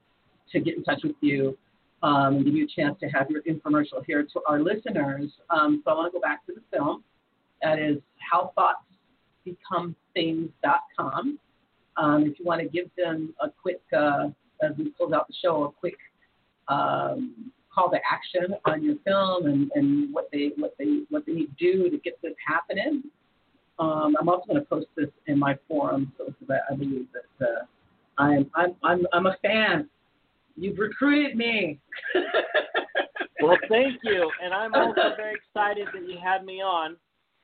to 0.53 0.61
get 0.61 0.77
in 0.77 0.85
touch 0.85 1.01
with 1.03 1.17
you 1.21 1.57
um, 2.03 2.37
and 2.37 2.45
give 2.45 2.55
you 2.55 2.65
a 2.67 2.81
chance 2.81 2.99
to 3.01 3.07
have 3.07 3.31
your 3.31 3.43
infomercial 3.43 4.05
here 4.07 4.23
to 4.23 4.41
our 4.47 4.61
listeners. 4.61 5.31
Um, 5.51 5.83
so 5.85 5.91
I 5.91 5.95
want 5.95 6.13
to 6.13 6.19
go 6.19 6.21
back 6.21 6.45
to 6.47 6.53
the 6.53 6.63
film. 6.71 7.03
That 7.63 7.79
is 7.79 7.99
How 8.31 8.53
Thoughts 8.55 8.81
howthoughtsbecomethings.com. 9.47 11.39
Um, 11.97 12.25
if 12.27 12.39
you 12.39 12.45
want 12.45 12.61
to 12.61 12.69
give 12.69 12.91
them 12.97 13.35
a 13.41 13.49
quick, 13.51 13.81
uh, 13.97 14.29
as 14.63 14.73
we 14.79 14.93
close 14.97 15.13
out 15.13 15.29
the 15.29 15.35
show, 15.43 15.65
a 15.65 15.73
quick 15.73 15.97
um, 16.69 17.53
call 17.75 17.91
to 17.91 17.99
action 18.11 18.55
on 18.65 18.83
your 18.83 18.97
film 19.05 19.47
and, 19.47 19.71
and 19.75 20.13
what 20.13 20.29
they 20.33 20.51
what 20.57 20.75
they 20.79 21.03
what 21.11 21.25
they 21.27 21.33
need 21.33 21.57
to 21.59 21.73
do 21.73 21.91
to 21.91 21.99
get 21.99 22.21
this 22.23 22.35
happening. 22.47 23.03
Um, 23.79 24.15
I'm 24.21 24.29
also 24.29 24.45
going 24.47 24.61
to 24.61 24.67
post 24.67 24.87
this 24.97 25.09
in 25.27 25.39
my 25.39 25.59
forum, 25.69 26.13
so 26.19 26.33
that 26.49 26.63
I 26.71 26.75
believe 26.75 27.07
that 27.13 27.47
uh, 27.47 27.65
I'm 28.19 28.51
I'm 28.55 28.75
I'm 28.83 29.07
I'm 29.13 29.27
a 29.27 29.37
fan. 29.43 29.89
You've 30.57 30.79
recruited 30.79 31.37
me. 31.37 31.81
well, 33.43 33.57
thank 33.69 34.01
you, 34.05 34.31
and 34.43 34.53
I'm 34.53 34.75
also 34.75 35.17
very 35.17 35.35
excited 35.35 35.89
that 35.95 36.09
you 36.09 36.19
had 36.23 36.45
me 36.45 36.61
on 36.61 36.97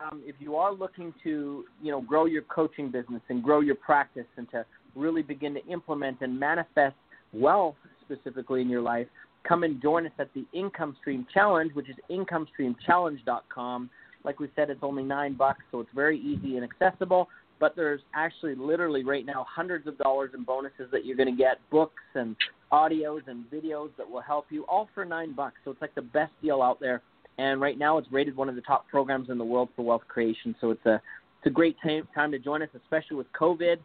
um, 0.00 0.22
if 0.24 0.36
you 0.38 0.56
are 0.56 0.72
looking 0.72 1.14
to, 1.22 1.64
you 1.82 1.90
know, 1.90 2.00
grow 2.00 2.26
your 2.26 2.42
coaching 2.42 2.90
business 2.90 3.22
and 3.28 3.42
grow 3.42 3.60
your 3.60 3.74
practice 3.74 4.26
and 4.36 4.50
to 4.50 4.64
really 4.94 5.22
begin 5.22 5.54
to 5.54 5.64
implement 5.66 6.18
and 6.20 6.38
manifest 6.38 6.96
wealth 7.32 7.76
specifically 8.04 8.60
in 8.60 8.68
your 8.68 8.82
life, 8.82 9.06
come 9.46 9.62
and 9.62 9.80
join 9.80 10.06
us 10.06 10.12
at 10.18 10.32
the 10.34 10.44
Income 10.52 10.96
Stream 11.00 11.26
Challenge, 11.32 11.72
which 11.74 11.88
is 11.88 11.96
incomestreamchallenge.com. 12.10 13.90
Like 14.24 14.40
we 14.40 14.48
said, 14.56 14.70
it's 14.70 14.82
only 14.82 15.02
nine 15.02 15.34
bucks, 15.34 15.60
so 15.70 15.80
it's 15.80 15.90
very 15.94 16.18
easy 16.18 16.56
and 16.56 16.64
accessible. 16.64 17.28
But 17.60 17.76
there's 17.76 18.00
actually 18.14 18.54
literally 18.56 19.04
right 19.04 19.24
now 19.24 19.46
hundreds 19.48 19.86
of 19.86 19.96
dollars 19.98 20.30
in 20.34 20.44
bonuses 20.44 20.90
that 20.92 21.04
you're 21.04 21.16
going 21.16 21.34
to 21.34 21.36
get, 21.40 21.58
books 21.70 22.02
and 22.14 22.34
audios 22.72 23.20
and 23.28 23.44
videos 23.50 23.90
that 23.96 24.10
will 24.10 24.20
help 24.20 24.46
you, 24.50 24.64
all 24.64 24.88
for 24.94 25.04
nine 25.04 25.32
bucks. 25.34 25.56
So 25.64 25.70
it's 25.70 25.80
like 25.80 25.94
the 25.94 26.02
best 26.02 26.32
deal 26.42 26.62
out 26.62 26.80
there 26.80 27.02
and 27.38 27.60
right 27.60 27.78
now 27.78 27.98
it's 27.98 28.10
rated 28.10 28.36
one 28.36 28.48
of 28.48 28.54
the 28.54 28.60
top 28.60 28.88
programs 28.88 29.30
in 29.30 29.38
the 29.38 29.44
world 29.44 29.68
for 29.74 29.82
wealth 29.82 30.02
creation. 30.08 30.54
So 30.60 30.70
it's 30.70 30.84
a 30.86 30.94
it's 30.94 31.46
a 31.46 31.50
great 31.50 31.76
time 31.82 32.08
time 32.14 32.30
to 32.32 32.38
join 32.38 32.62
us, 32.62 32.68
especially 32.74 33.16
with 33.16 33.26
COVID, 33.38 33.76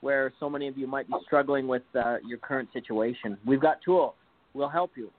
where 0.00 0.32
so 0.38 0.48
many 0.48 0.68
of 0.68 0.76
you 0.78 0.86
might 0.86 1.08
be 1.08 1.14
struggling 1.24 1.66
with 1.66 1.82
uh, 1.94 2.16
your 2.24 2.38
current 2.38 2.68
situation. 2.72 3.36
We've 3.46 3.60
got 3.60 3.82
tools. 3.82 4.14
We'll 4.54 4.68
help 4.68 4.92
you. 4.96 5.10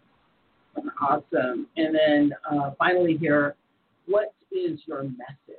Awesome. 1.01 1.67
And 1.77 1.95
then 1.95 2.31
uh, 2.49 2.71
finally, 2.77 3.17
here, 3.17 3.55
what 4.05 4.33
is 4.51 4.79
your 4.85 5.03
message? 5.03 5.57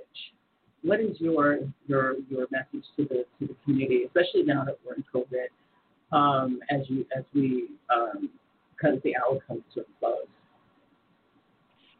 What 0.82 1.00
is 1.00 1.20
your 1.20 1.58
your 1.86 2.14
your 2.30 2.46
message 2.50 2.84
to 2.96 3.04
the 3.04 3.24
to 3.38 3.46
the 3.48 3.56
community, 3.64 4.04
especially 4.04 4.44
now 4.44 4.64
that 4.64 4.78
we're 4.86 4.94
in 4.94 5.04
COVID, 5.14 6.16
um, 6.16 6.60
as 6.70 6.80
you 6.88 7.04
as 7.16 7.24
we 7.34 7.68
um, 7.94 8.30
because 8.76 8.98
the 9.04 9.14
hour 9.16 9.40
comes 9.46 9.62
to 9.74 9.84
close? 9.98 10.26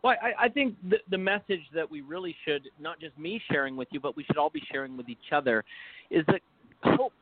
Well, 0.02 0.16
I, 0.22 0.46
I 0.46 0.48
think 0.48 0.76
the, 0.88 0.98
the 1.10 1.18
message 1.18 1.60
that 1.74 1.90
we 1.90 2.00
really 2.00 2.34
should, 2.46 2.68
not 2.80 3.00
just 3.00 3.18
me 3.18 3.40
sharing 3.50 3.76
with 3.76 3.88
you, 3.90 4.00
but 4.00 4.16
we 4.16 4.24
should 4.24 4.38
all 4.38 4.50
be 4.50 4.62
sharing 4.70 4.96
with 4.96 5.08
each 5.08 5.32
other, 5.32 5.64
is 6.10 6.24
that 6.28 6.40
hope, 6.82 7.12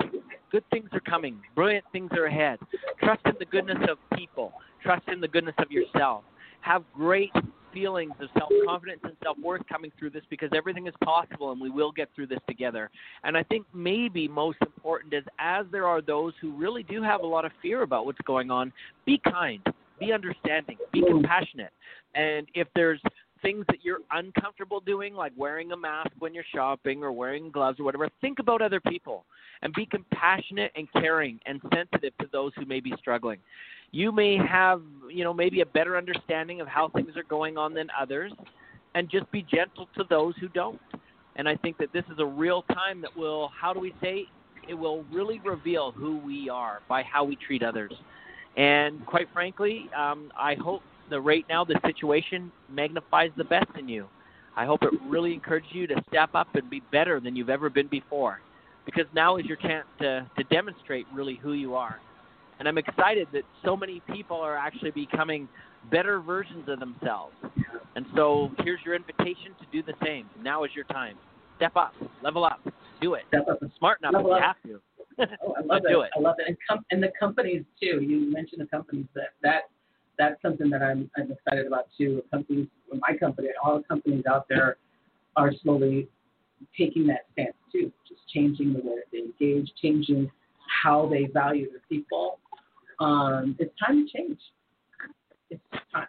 good 0.50 0.64
things 0.70 0.88
are 0.92 1.00
coming, 1.00 1.40
brilliant 1.54 1.84
things 1.92 2.10
are 2.12 2.26
ahead. 2.26 2.58
Trust 3.02 3.22
in 3.26 3.34
the 3.38 3.46
goodness 3.46 3.78
of 3.88 3.98
people, 4.16 4.52
trust 4.82 5.08
in 5.08 5.20
the 5.20 5.28
goodness 5.28 5.54
of 5.58 5.70
yourself. 5.70 6.24
Have 6.60 6.84
great 6.94 7.32
feelings 7.72 8.12
of 8.20 8.28
self 8.36 8.50
confidence 8.66 9.00
and 9.04 9.14
self 9.22 9.36
worth 9.38 9.62
coming 9.68 9.92
through 9.98 10.10
this 10.10 10.22
because 10.30 10.50
everything 10.54 10.86
is 10.86 10.94
possible 11.04 11.52
and 11.52 11.60
we 11.60 11.70
will 11.70 11.92
get 11.92 12.08
through 12.14 12.26
this 12.26 12.40
together. 12.48 12.90
And 13.24 13.36
I 13.36 13.42
think 13.44 13.66
maybe 13.72 14.26
most 14.26 14.58
important 14.62 15.14
is 15.14 15.24
as 15.38 15.66
there 15.70 15.86
are 15.86 16.00
those 16.00 16.32
who 16.40 16.52
really 16.52 16.82
do 16.82 17.02
have 17.02 17.20
a 17.20 17.26
lot 17.26 17.44
of 17.44 17.52
fear 17.62 17.82
about 17.82 18.06
what's 18.06 18.20
going 18.26 18.50
on, 18.50 18.72
be 19.06 19.20
kind, 19.30 19.62
be 19.98 20.12
understanding, 20.12 20.76
be 20.92 21.02
compassionate. 21.06 21.72
And 22.14 22.46
if 22.54 22.68
there's 22.74 23.00
things 23.42 23.64
that 23.68 23.84
you're 23.84 24.00
uncomfortable 24.12 24.80
doing, 24.80 25.14
like 25.14 25.32
wearing 25.36 25.72
a 25.72 25.76
mask 25.76 26.10
when 26.18 26.34
you're 26.34 26.44
shopping 26.54 27.02
or 27.02 27.12
wearing 27.12 27.50
gloves 27.50 27.78
or 27.78 27.84
whatever, 27.84 28.08
think 28.20 28.38
about 28.38 28.62
other 28.62 28.80
people 28.80 29.24
and 29.62 29.72
be 29.74 29.86
compassionate 29.86 30.72
and 30.76 30.88
caring 30.92 31.38
and 31.46 31.60
sensitive 31.74 32.16
to 32.18 32.26
those 32.32 32.52
who 32.56 32.64
may 32.64 32.80
be 32.80 32.92
struggling. 32.98 33.38
You 33.90 34.12
may 34.12 34.36
have, 34.36 34.82
you 35.10 35.24
know, 35.24 35.32
maybe 35.32 35.60
a 35.60 35.66
better 35.66 35.96
understanding 35.96 36.60
of 36.60 36.68
how 36.68 36.88
things 36.88 37.16
are 37.16 37.22
going 37.22 37.56
on 37.56 37.74
than 37.74 37.88
others, 37.98 38.32
and 38.94 39.08
just 39.10 39.30
be 39.30 39.42
gentle 39.42 39.88
to 39.96 40.04
those 40.08 40.34
who 40.40 40.48
don't. 40.48 40.80
And 41.36 41.48
I 41.48 41.56
think 41.56 41.78
that 41.78 41.92
this 41.92 42.04
is 42.12 42.18
a 42.18 42.26
real 42.26 42.62
time 42.62 43.00
that 43.02 43.16
will, 43.16 43.50
how 43.58 43.72
do 43.72 43.80
we 43.80 43.94
say, 44.02 44.24
it 44.68 44.74
will 44.74 45.04
really 45.12 45.40
reveal 45.40 45.92
who 45.92 46.18
we 46.18 46.50
are 46.50 46.80
by 46.88 47.02
how 47.02 47.24
we 47.24 47.36
treat 47.36 47.62
others. 47.62 47.92
And 48.58 49.06
quite 49.06 49.28
frankly, 49.32 49.88
um, 49.96 50.32
I 50.36 50.56
hope 50.56 50.82
that 51.10 51.20
right 51.20 51.44
now 51.48 51.64
the 51.64 51.78
situation 51.86 52.52
magnifies 52.68 53.30
the 53.36 53.44
best 53.44 53.70
in 53.78 53.88
you. 53.88 54.08
I 54.56 54.66
hope 54.66 54.82
it 54.82 54.90
really 55.06 55.32
encourages 55.32 55.70
you 55.72 55.86
to 55.86 55.94
step 56.08 56.30
up 56.34 56.48
and 56.54 56.68
be 56.68 56.82
better 56.90 57.20
than 57.20 57.36
you've 57.36 57.50
ever 57.50 57.70
been 57.70 57.86
before, 57.86 58.40
because 58.84 59.04
now 59.14 59.36
is 59.36 59.46
your 59.46 59.56
chance 59.58 59.86
to 60.00 60.28
to 60.36 60.44
demonstrate 60.44 61.06
really 61.14 61.38
who 61.40 61.52
you 61.52 61.76
are. 61.76 62.00
And 62.58 62.66
I'm 62.66 62.78
excited 62.78 63.28
that 63.32 63.44
so 63.64 63.76
many 63.76 64.02
people 64.12 64.38
are 64.38 64.56
actually 64.56 64.90
becoming 64.90 65.48
better 65.92 66.20
versions 66.20 66.68
of 66.68 66.80
themselves. 66.80 67.34
And 67.94 68.04
so 68.16 68.50
here's 68.64 68.80
your 68.84 68.96
invitation 68.96 69.54
to 69.60 69.66
do 69.70 69.84
the 69.84 69.94
same. 70.04 70.26
Now 70.42 70.64
is 70.64 70.72
your 70.74 70.84
time. 70.86 71.16
Step 71.56 71.76
up, 71.76 71.92
level 72.24 72.44
up, 72.44 72.58
do 73.00 73.14
it. 73.14 73.22
Step 73.28 73.46
up. 73.48 73.60
Smart 73.78 74.00
enough 74.00 74.14
if 74.18 74.26
you 74.26 74.38
have 74.42 74.56
to. 74.64 74.80
Oh, 75.18 75.54
I 75.56 75.60
love 75.64 75.82
it. 75.84 75.90
it. 75.92 76.10
I 76.16 76.20
love 76.20 76.36
it. 76.38 76.48
And, 76.48 76.56
com- 76.68 76.84
and 76.90 77.02
the 77.02 77.10
companies 77.18 77.64
too. 77.80 78.00
You 78.02 78.30
mentioned 78.32 78.60
the 78.60 78.66
companies 78.66 79.06
that 79.14 79.30
that 79.42 79.62
that's 80.18 80.40
something 80.42 80.70
that 80.70 80.82
I'm 80.82 81.10
I'm 81.16 81.30
excited 81.32 81.66
about 81.66 81.86
too. 81.96 82.22
Companies, 82.30 82.68
my 82.92 83.16
company, 83.16 83.48
all 83.62 83.78
the 83.78 83.84
companies 83.84 84.24
out 84.28 84.46
there 84.48 84.76
are 85.36 85.52
slowly 85.62 86.08
taking 86.76 87.06
that 87.06 87.26
stance 87.32 87.54
too, 87.72 87.92
just 88.08 88.20
changing 88.34 88.72
the 88.72 88.80
way 88.80 88.96
that 88.96 89.04
they 89.12 89.18
engage, 89.18 89.70
changing 89.80 90.30
how 90.82 91.08
they 91.08 91.26
value 91.32 91.70
their 91.70 91.80
people. 91.88 92.38
Um, 93.00 93.56
it's 93.58 93.72
time 93.78 94.06
to 94.06 94.18
change. 94.18 94.38
It's 95.50 95.62
time. 95.92 96.06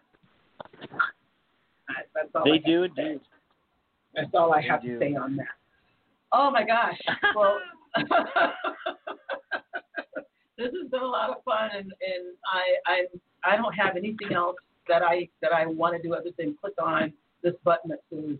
That's 2.16 2.30
all 2.36 2.43
they 2.45 2.51
I 2.53 2.57
do 2.66 2.84
indeed. 2.84 3.22
That's 4.16 4.30
all 4.34 4.53
I 4.53 4.62
they 4.62 4.68
have 4.68 4.82
do. 4.82 4.99
to 4.99 5.05
say 5.05 5.16
on 5.16 5.36
that. 5.38 5.45
Oh 6.34 6.49
my 6.51 6.64
gosh. 6.66 6.97
Well. 7.36 7.60
this 10.58 10.72
has 10.82 10.90
been 10.92 11.02
a 11.02 11.06
lot 11.06 11.30
of 11.30 11.44
fun, 11.44 11.70
and, 11.76 11.92
and 11.92 12.36
I 12.46 12.76
I 12.86 13.54
I 13.54 13.56
don't 13.58 13.74
have 13.74 13.96
anything 13.96 14.34
else 14.34 14.58
that 14.88 15.02
I 15.02 15.30
that 15.42 15.52
I 15.54 15.66
want 15.66 15.96
to 15.96 16.02
do 16.02 16.14
other 16.14 16.32
than 16.38 16.58
click 16.60 16.74
on 16.82 17.14
this 17.44 17.56
button 17.64 17.90
that 17.92 18.02
says 18.12 18.38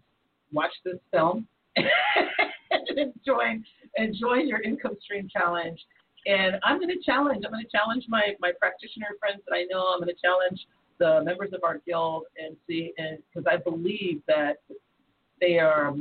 watch 0.52 0.72
this 0.84 0.98
film 1.12 1.48
and 1.78 3.14
join 3.26 3.64
and 3.98 4.16
join 4.20 4.48
your 4.48 4.62
income 4.62 4.98
stream 5.02 5.30
challenge. 5.32 5.80
And 6.26 6.56
I'm 6.64 6.78
going 6.78 6.90
to 6.90 7.02
challenge. 7.06 7.44
I'm 7.46 7.52
going 7.52 7.64
to 7.64 7.72
challenge 7.72 8.06
my 8.10 8.36
my 8.40 8.52
practitioner 8.60 9.08
friends 9.20 9.42
that 9.48 9.56
I 9.56 9.64
know. 9.70 9.88
I'm 9.94 10.00
going 10.00 10.14
to 10.14 10.22
challenge 10.22 10.60
the 11.00 11.22
members 11.24 11.52
of 11.54 11.64
our 11.64 11.80
guild 11.88 12.24
and 12.38 12.58
see 12.68 12.94
and 12.98 13.20
because 13.34 13.48
I 13.50 13.58
believe 13.58 14.22
that 14.28 14.58
they 15.40 15.60
are 15.60 15.94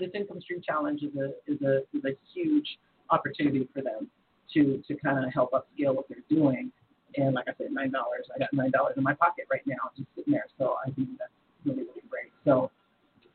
this 0.00 0.10
income 0.14 0.40
stream 0.40 0.60
challenge 0.66 1.02
is 1.02 1.14
a 1.16 1.28
is 1.50 1.60
a 1.62 1.78
is 1.96 2.04
a 2.04 2.16
huge 2.34 2.78
opportunity 3.10 3.68
for 3.72 3.82
them 3.82 4.08
to 4.54 4.82
to 4.88 4.94
kind 4.96 5.24
of 5.24 5.32
help 5.32 5.52
upscale 5.52 5.94
what 5.94 6.06
they're 6.08 6.18
doing. 6.28 6.72
And 7.16 7.34
like 7.34 7.46
I 7.48 7.52
said, 7.58 7.68
nine 7.72 7.90
dollars. 7.90 8.26
I 8.34 8.38
got 8.38 8.52
nine 8.52 8.70
dollars 8.70 8.94
in 8.96 9.02
my 9.02 9.14
pocket 9.14 9.46
right 9.50 9.62
now, 9.66 9.90
just 9.96 10.08
sitting 10.16 10.32
there. 10.32 10.46
So 10.58 10.76
I 10.86 10.90
think 10.90 11.08
that's 11.18 11.32
really 11.64 11.82
really 11.82 12.02
great. 12.08 12.32
So 12.44 12.70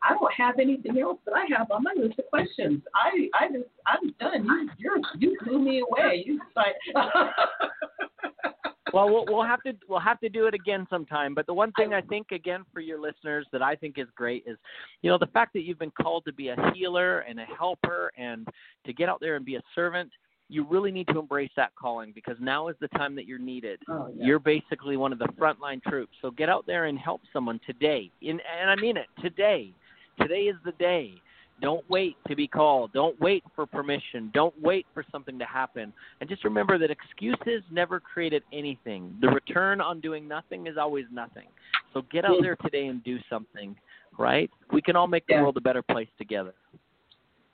I 0.03 0.13
don't 0.13 0.33
have 0.33 0.59
anything 0.59 0.99
else 0.99 1.19
that 1.25 1.33
I 1.33 1.45
have 1.57 1.71
on 1.71 1.83
my 1.83 1.93
list 1.95 2.19
of 2.19 2.25
questions. 2.27 2.81
I 2.93 3.29
I 3.33 3.47
just 3.47 3.69
I'm 3.85 4.13
done. 4.19 4.45
You 4.45 4.69
you're, 4.77 4.99
you 5.19 5.37
blew 5.43 5.59
me 5.59 5.81
away. 5.81 6.23
You 6.25 6.39
like. 6.55 6.75
well, 8.95 9.09
well, 9.09 9.25
we'll 9.27 9.43
have 9.43 9.61
to 9.63 9.73
we'll 9.89 9.99
have 9.99 10.21
to 10.21 10.29
do 10.29 10.47
it 10.47 10.53
again 10.53 10.87
sometime. 10.89 11.35
But 11.35 11.45
the 11.47 11.53
one 11.53 11.73
thing 11.73 11.93
I 11.93 11.99
think 11.99 12.27
again 12.31 12.63
for 12.73 12.79
your 12.79 12.99
listeners 12.99 13.45
that 13.51 13.61
I 13.61 13.75
think 13.75 13.97
is 13.97 14.07
great 14.15 14.43
is, 14.47 14.57
you 15.01 15.11
know, 15.11 15.17
the 15.17 15.27
fact 15.27 15.51
that 15.53 15.63
you've 15.63 15.79
been 15.79 15.91
called 16.01 16.23
to 16.25 16.33
be 16.33 16.47
a 16.47 16.55
healer 16.73 17.19
and 17.19 17.37
a 17.37 17.45
helper 17.45 18.11
and 18.17 18.47
to 18.85 18.93
get 18.93 19.09
out 19.09 19.19
there 19.19 19.35
and 19.35 19.45
be 19.45 19.55
a 19.55 19.61
servant. 19.75 20.09
You 20.47 20.63
really 20.63 20.91
need 20.91 21.07
to 21.07 21.17
embrace 21.17 21.49
that 21.57 21.71
calling 21.75 22.11
because 22.13 22.37
now 22.39 22.67
is 22.67 22.75
the 22.79 22.87
time 22.89 23.15
that 23.15 23.25
you're 23.25 23.39
needed. 23.39 23.79
Oh, 23.89 24.11
yeah. 24.15 24.27
You're 24.27 24.39
basically 24.39 24.95
one 24.95 25.11
of 25.11 25.17
the 25.17 25.27
frontline 25.39 25.81
troops. 25.81 26.13
So 26.21 26.29
get 26.29 26.49
out 26.49 26.67
there 26.67 26.85
and 26.85 26.99
help 26.99 27.21
someone 27.33 27.59
today. 27.65 28.11
In, 28.21 28.39
and 28.61 28.69
I 28.69 28.75
mean 28.75 28.95
it, 28.95 29.07
today. 29.21 29.73
Today 30.21 30.41
is 30.43 30.55
the 30.63 30.71
day 30.73 31.15
Don't 31.61 31.89
wait 31.89 32.17
to 32.27 32.35
be 32.35 32.47
called. 32.47 32.91
Don't 32.93 33.19
wait 33.21 33.43
for 33.55 33.65
permission. 33.65 34.29
Don't 34.33 34.53
wait 34.61 34.85
for 34.93 35.05
something 35.11 35.39
to 35.39 35.45
happen. 35.45 35.93
And 36.19 36.29
just 36.29 36.43
remember 36.43 36.77
that 36.77 36.91
excuses 36.91 37.63
never 37.71 37.99
created 37.99 38.43
anything. 38.51 39.15
The 39.21 39.29
return 39.29 39.79
on 39.79 40.01
doing 40.01 40.27
nothing 40.27 40.67
is 40.67 40.77
always 40.77 41.05
nothing. 41.11 41.47
So 41.93 42.01
get 42.11 42.25
out 42.25 42.37
there 42.41 42.57
today 42.57 42.87
and 42.87 43.01
do 43.05 43.17
something, 43.29 43.75
right? 44.17 44.51
We 44.73 44.81
can 44.81 44.97
all 44.97 45.07
make 45.07 45.25
the 45.27 45.33
Yeah. 45.33 45.43
world 45.43 45.55
a 45.55 45.61
better 45.61 45.81
place 45.81 46.09
together. 46.17 46.53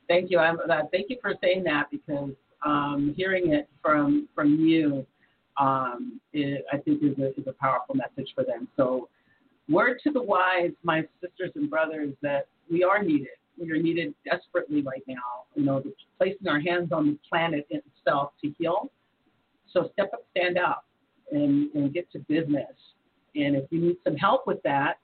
Thank 0.07 0.31
you. 0.31 0.39
I'm, 0.39 0.59
uh, 0.59 0.87
thank 0.91 1.09
you 1.09 1.17
for 1.21 1.35
saying 1.41 1.63
that 1.65 1.89
because 1.91 2.31
um, 2.63 3.13
hearing 3.15 3.53
it 3.53 3.69
from 3.81 4.27
from 4.35 4.59
you, 4.59 5.05
um, 5.57 6.19
it, 6.33 6.65
I 6.71 6.77
think 6.77 7.03
is 7.03 7.17
a 7.19 7.39
is 7.39 7.47
a 7.47 7.53
powerful 7.53 7.95
message 7.95 8.33
for 8.33 8.43
them. 8.43 8.67
So, 8.75 9.09
word 9.69 9.99
to 10.03 10.11
the 10.11 10.21
wise, 10.21 10.71
my 10.83 11.07
sisters 11.21 11.51
and 11.55 11.69
brothers, 11.69 12.13
that 12.21 12.47
we 12.69 12.83
are 12.83 13.01
needed. 13.01 13.29
We 13.61 13.71
are 13.71 13.81
needed 13.81 14.13
desperately 14.25 14.81
right 14.81 15.03
now. 15.07 15.45
You 15.55 15.63
know, 15.63 15.83
placing 16.17 16.47
our 16.47 16.59
hands 16.59 16.91
on 16.91 17.07
the 17.07 17.17
planet 17.29 17.67
itself 17.69 18.31
to 18.43 18.51
heal. 18.57 18.89
So 19.71 19.89
step 19.93 20.11
up, 20.13 20.25
stand 20.31 20.57
up, 20.57 20.85
and 21.31 21.71
and 21.73 21.93
get 21.93 22.11
to 22.13 22.19
business. 22.19 22.73
And 23.35 23.55
if 23.55 23.65
you 23.69 23.79
need 23.79 23.97
some 24.03 24.15
help 24.15 24.47
with 24.47 24.61
that, 24.63 24.95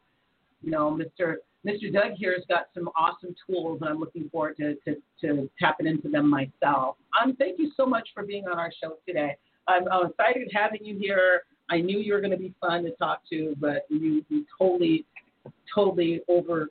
you 0.62 0.72
know, 0.72 0.92
Mr. 0.92 1.36
Mr. 1.66 1.92
Doug 1.92 2.14
here 2.16 2.34
has 2.34 2.44
got 2.48 2.68
some 2.74 2.90
awesome 2.96 3.36
tools, 3.46 3.80
and 3.82 3.90
I'm 3.90 4.00
looking 4.00 4.30
forward 4.30 4.56
to, 4.58 4.76
to, 4.86 4.96
to 5.22 5.50
tapping 5.60 5.88
into 5.88 6.10
them 6.10 6.30
myself. 6.30 6.96
Um, 7.22 7.36
thank 7.38 7.60
you 7.60 7.72
so 7.76 7.86
much 7.86 8.10
for 8.14 8.24
being 8.24 8.48
on 8.48 8.58
our 8.58 8.72
show 8.82 8.98
today. 9.06 9.36
I'm, 9.68 9.88
I'm 9.92 10.08
excited 10.08 10.50
having 10.54 10.86
you 10.86 10.98
here. 10.98 11.44
I 11.70 11.80
knew 11.82 12.00
you 12.00 12.14
were 12.14 12.22
going 12.22 12.32
to 12.32 12.38
be 12.38 12.54
fun 12.62 12.84
to 12.84 12.92
talk 12.92 13.22
to, 13.32 13.56
but 13.60 13.86
you, 13.90 14.24
you 14.30 14.46
totally, 14.58 15.06
totally 15.74 16.22
over 16.30 16.70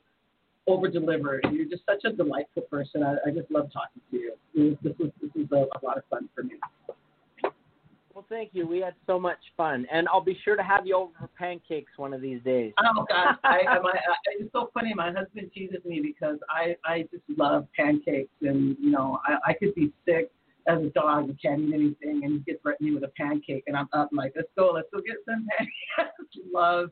over 0.67 0.87
deliver. 0.87 1.39
And 1.39 1.55
you're 1.55 1.65
just 1.65 1.83
such 1.85 2.03
a 2.05 2.11
delightful 2.11 2.63
person. 2.63 3.03
I, 3.03 3.15
I 3.25 3.31
just 3.31 3.49
love 3.49 3.69
talking 3.71 4.01
to 4.11 4.17
you. 4.17 4.33
Was, 4.55 4.77
this 4.83 4.93
was 4.99 5.11
this 5.21 5.31
was 5.35 5.47
a, 5.51 5.77
a 5.77 5.79
lot 5.85 5.97
of 5.97 6.03
fun 6.09 6.29
for 6.35 6.43
me. 6.43 6.55
Well, 8.13 8.25
thank 8.29 8.49
you. 8.53 8.65
We 8.65 8.79
had 8.79 8.95
so 9.05 9.19
much 9.19 9.37
fun, 9.55 9.85
and 9.91 10.07
I'll 10.07 10.21
be 10.21 10.39
sure 10.43 10.55
to 10.55 10.63
have 10.63 10.87
you 10.87 10.95
over 10.95 11.11
for 11.19 11.27
pancakes 11.37 11.91
one 11.97 12.15
of 12.15 12.21
these 12.21 12.41
days. 12.41 12.73
Oh 12.79 13.05
gosh, 13.07 13.37
I, 13.43 13.59
I, 13.69 13.77
I, 13.77 13.79
it's 14.39 14.51
so 14.51 14.71
funny. 14.73 14.91
My 14.95 15.11
husband 15.11 15.51
teases 15.53 15.85
me 15.85 16.01
because 16.01 16.39
I 16.49 16.75
I 16.83 17.03
just 17.11 17.23
love 17.37 17.67
pancakes, 17.77 18.31
and 18.41 18.75
you 18.79 18.89
know 18.89 19.19
I, 19.23 19.51
I 19.51 19.53
could 19.53 19.75
be 19.75 19.93
sick 20.03 20.31
as 20.67 20.81
a 20.81 20.89
dog 20.89 21.29
and 21.29 21.39
can't 21.39 21.61
eat 21.61 21.73
anything, 21.75 22.21
and 22.23 22.33
he 22.33 22.39
gets 22.51 22.65
right 22.65 22.79
me 22.81 22.91
with 22.91 23.03
a 23.03 23.11
pancake, 23.15 23.63
and 23.67 23.77
I'm 23.77 23.87
up 23.93 24.09
like, 24.11 24.33
let's 24.35 24.49
go, 24.57 24.71
let's 24.73 24.87
go 24.91 24.99
get 24.99 25.17
some 25.25 25.47
pancakes. 25.55 26.17
love 26.51 26.89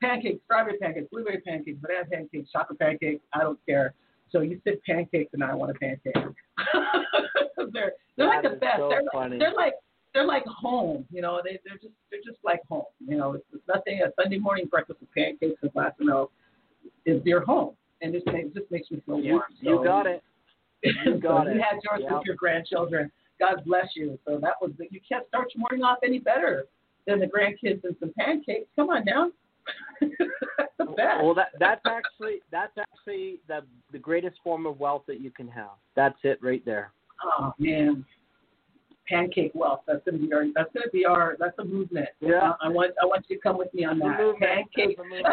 pancakes, 0.00 0.40
strawberry 0.44 0.78
pancakes, 0.78 1.08
blueberry 1.10 1.40
pancakes, 1.40 1.78
banana 1.80 2.04
pancakes, 2.10 2.50
chocolate 2.52 2.78
pancakes. 2.78 3.22
I 3.32 3.40
don't 3.40 3.58
care. 3.66 3.94
So 4.30 4.40
you 4.40 4.60
said 4.64 4.74
pancakes, 4.86 5.30
and 5.34 5.42
I 5.44 5.54
want 5.54 5.70
a 5.70 5.74
pancake. 5.74 6.14
they're 7.72 7.92
they're 8.16 8.26
like 8.26 8.42
the 8.42 8.50
best. 8.50 8.78
so 8.78 8.88
they're 8.88 9.02
funny. 9.12 9.36
like 9.36 9.40
they're 9.40 9.54
like 9.54 9.74
they're 10.12 10.26
like 10.26 10.44
home. 10.46 11.04
You 11.10 11.22
know, 11.22 11.40
they 11.44 11.58
they're 11.64 11.76
just 11.78 11.94
they're 12.10 12.20
just 12.24 12.38
like 12.44 12.60
home. 12.68 12.84
You 13.06 13.16
know, 13.16 13.32
it's, 13.34 13.44
it's 13.52 13.62
nothing. 13.68 14.00
A 14.02 14.10
Sunday 14.20 14.38
morning 14.38 14.66
breakfast 14.70 15.00
with 15.00 15.10
pancakes 15.12 15.58
and 15.62 15.72
glass 15.72 15.92
of 16.00 16.06
milk 16.06 16.32
is 17.06 17.22
your 17.24 17.44
home, 17.44 17.74
and 18.02 18.14
it 18.14 18.22
makes 18.26 18.54
just 18.54 18.70
makes 18.70 18.90
me 18.90 19.00
feel 19.06 19.20
You, 19.20 19.32
warm. 19.34 19.42
you 19.60 19.76
So- 19.78 19.84
got 19.84 20.06
it. 20.06 20.22
You 21.06 21.18
got 21.18 21.44
so 21.46 21.50
it. 21.50 21.54
You 21.54 21.62
had 21.62 21.78
yours 21.82 22.00
Yep. 22.02 22.12
with 22.12 22.22
your 22.26 22.36
grandchildren. 22.36 23.10
God 23.40 23.62
bless 23.64 23.86
you. 23.96 24.18
So 24.26 24.38
that 24.42 24.52
was 24.60 24.70
you 24.90 25.00
can't 25.08 25.26
start 25.28 25.48
your 25.54 25.60
morning 25.60 25.82
off 25.82 25.98
any 26.04 26.18
better 26.18 26.66
than 27.06 27.20
the 27.20 27.26
grandkids 27.26 27.82
and 27.84 27.96
some 28.00 28.12
pancakes. 28.18 28.66
Come 28.76 28.90
on 28.90 29.02
now. 29.06 29.30
That's 30.00 30.72
the 30.78 30.84
best. 30.84 31.22
Well, 31.22 31.34
that 31.34 31.48
that's 31.58 31.80
actually 31.86 32.40
that's 32.50 32.72
actually 32.78 33.40
the 33.48 33.60
the 33.92 33.98
greatest 33.98 34.36
form 34.42 34.66
of 34.66 34.78
wealth 34.80 35.04
that 35.06 35.20
you 35.20 35.30
can 35.30 35.48
have. 35.48 35.70
That's 35.96 36.18
it 36.22 36.38
right 36.42 36.64
there. 36.64 36.92
Oh 37.22 37.52
man, 37.58 38.04
pancake 39.08 39.52
wealth. 39.54 39.80
That's 39.86 40.00
gonna 40.04 40.18
be 40.18 40.32
our. 40.32 40.46
That's 40.54 40.70
gonna 40.74 40.90
be 40.92 41.04
our. 41.04 41.36
That's 41.38 41.58
a 41.58 41.64
movement. 41.64 42.08
Yeah. 42.20 42.52
I 42.60 42.68
want. 42.68 42.92
I 43.02 43.06
want 43.06 43.24
you 43.28 43.36
to 43.36 43.42
come 43.42 43.58
with 43.58 43.72
me 43.74 43.84
on 43.84 43.98
that. 43.98 44.18
movement. 44.18 44.38
Pancake. 44.40 44.98
Movement. 44.98 45.26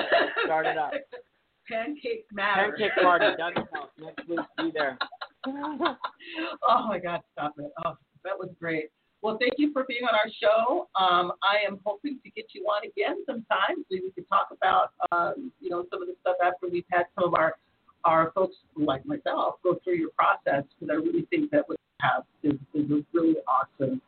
Start 0.45 0.65
it 0.67 0.77
up. 0.77 0.91
Pancake 1.69 2.25
matter. 2.33 2.71
Pancake 2.77 2.91
party, 3.01 3.25
Doug's 3.37 3.69
house 3.73 3.89
next 3.97 4.27
week. 4.27 4.39
Be 4.57 4.71
there. 4.73 4.97
oh 5.47 6.87
my 6.87 6.99
God, 6.99 7.21
stop 7.33 7.53
it. 7.57 7.71
Oh, 7.85 7.93
that 8.23 8.37
was 8.37 8.49
great. 8.59 8.89
Well, 9.21 9.37
thank 9.39 9.53
you 9.57 9.71
for 9.71 9.83
being 9.87 10.03
on 10.03 10.15
our 10.15 10.31
show. 10.41 10.87
Um, 10.95 11.33
I 11.43 11.65
am 11.67 11.79
hoping 11.85 12.19
to 12.23 12.29
get 12.31 12.47
you 12.53 12.63
on 12.63 12.85
again 12.85 13.23
sometime 13.25 13.77
so 13.77 13.85
we 13.91 14.11
can 14.15 14.25
talk 14.25 14.47
about, 14.51 14.93
um, 15.11 15.51
you 15.59 15.69
know, 15.69 15.85
some 15.91 16.01
of 16.01 16.07
the 16.07 16.15
stuff 16.21 16.37
after 16.43 16.67
we've 16.71 16.85
had 16.91 17.05
some 17.15 17.25
of 17.25 17.33
our 17.35 17.55
our 18.03 18.31
folks 18.33 18.55
like 18.75 19.05
myself 19.05 19.55
go 19.63 19.77
through 19.83 19.93
your 19.93 20.09
process 20.17 20.63
because 20.79 20.91
I 20.91 20.95
really 20.95 21.27
think 21.29 21.51
that 21.51 21.69
what 21.69 21.77
you 21.77 21.95
have 22.01 22.23
is, 22.41 22.59
is 22.73 22.89
a 22.89 23.03
really 23.13 23.35
awesome, 23.47 24.01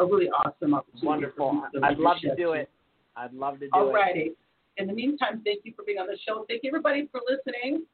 a 0.00 0.04
really 0.04 0.28
awesome 0.30 0.74
opportunity. 0.74 1.06
Wonderful. 1.06 1.62
I'd 1.82 1.98
love 1.98 2.16
to 2.22 2.34
do 2.34 2.52
it. 2.52 2.68
I'd 3.16 3.32
love 3.32 3.60
to 3.60 3.66
do 3.66 3.70
All 3.72 3.90
it. 3.90 3.92
righty. 3.92 4.32
In 4.78 4.88
the 4.88 4.92
meantime, 4.92 5.42
thank 5.44 5.60
you 5.64 5.72
for 5.76 5.84
being 5.84 5.98
on 5.98 6.08
the 6.08 6.18
show. 6.26 6.44
Thank 6.48 6.64
you, 6.64 6.70
everybody, 6.70 7.08
for 7.12 7.20
listening. 7.28 7.84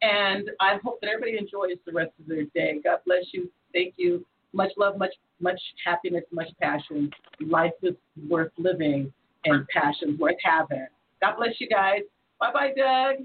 And 0.00 0.50
I 0.60 0.78
hope 0.82 1.00
that 1.02 1.10
everybody 1.10 1.36
enjoys 1.36 1.76
the 1.84 1.92
rest 1.92 2.12
of 2.20 2.28
their 2.28 2.44
day. 2.54 2.80
God 2.82 3.00
bless 3.04 3.24
you. 3.32 3.50
Thank 3.74 3.94
you. 3.98 4.24
Much 4.58 4.72
love, 4.76 4.98
much 4.98 5.12
much 5.38 5.60
happiness, 5.86 6.24
much 6.32 6.48
passion. 6.60 7.08
Life 7.40 7.70
is 7.80 7.94
worth 8.28 8.50
living, 8.58 9.12
and 9.44 9.64
passion's 9.68 10.18
worth 10.18 10.34
having. 10.42 10.88
God 11.20 11.36
bless 11.36 11.54
you 11.60 11.68
guys. 11.68 12.00
Bye 12.40 12.52
bye, 12.52 12.72
Doug. 12.76 13.24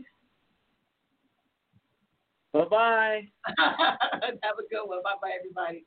Bye 2.53 2.69
bye. 2.69 3.21
Have 3.57 4.59
a 4.59 4.69
good 4.69 4.85
one. 4.85 5.01
Bye 5.03 5.15
bye, 5.23 5.31
everybody. 5.39 5.85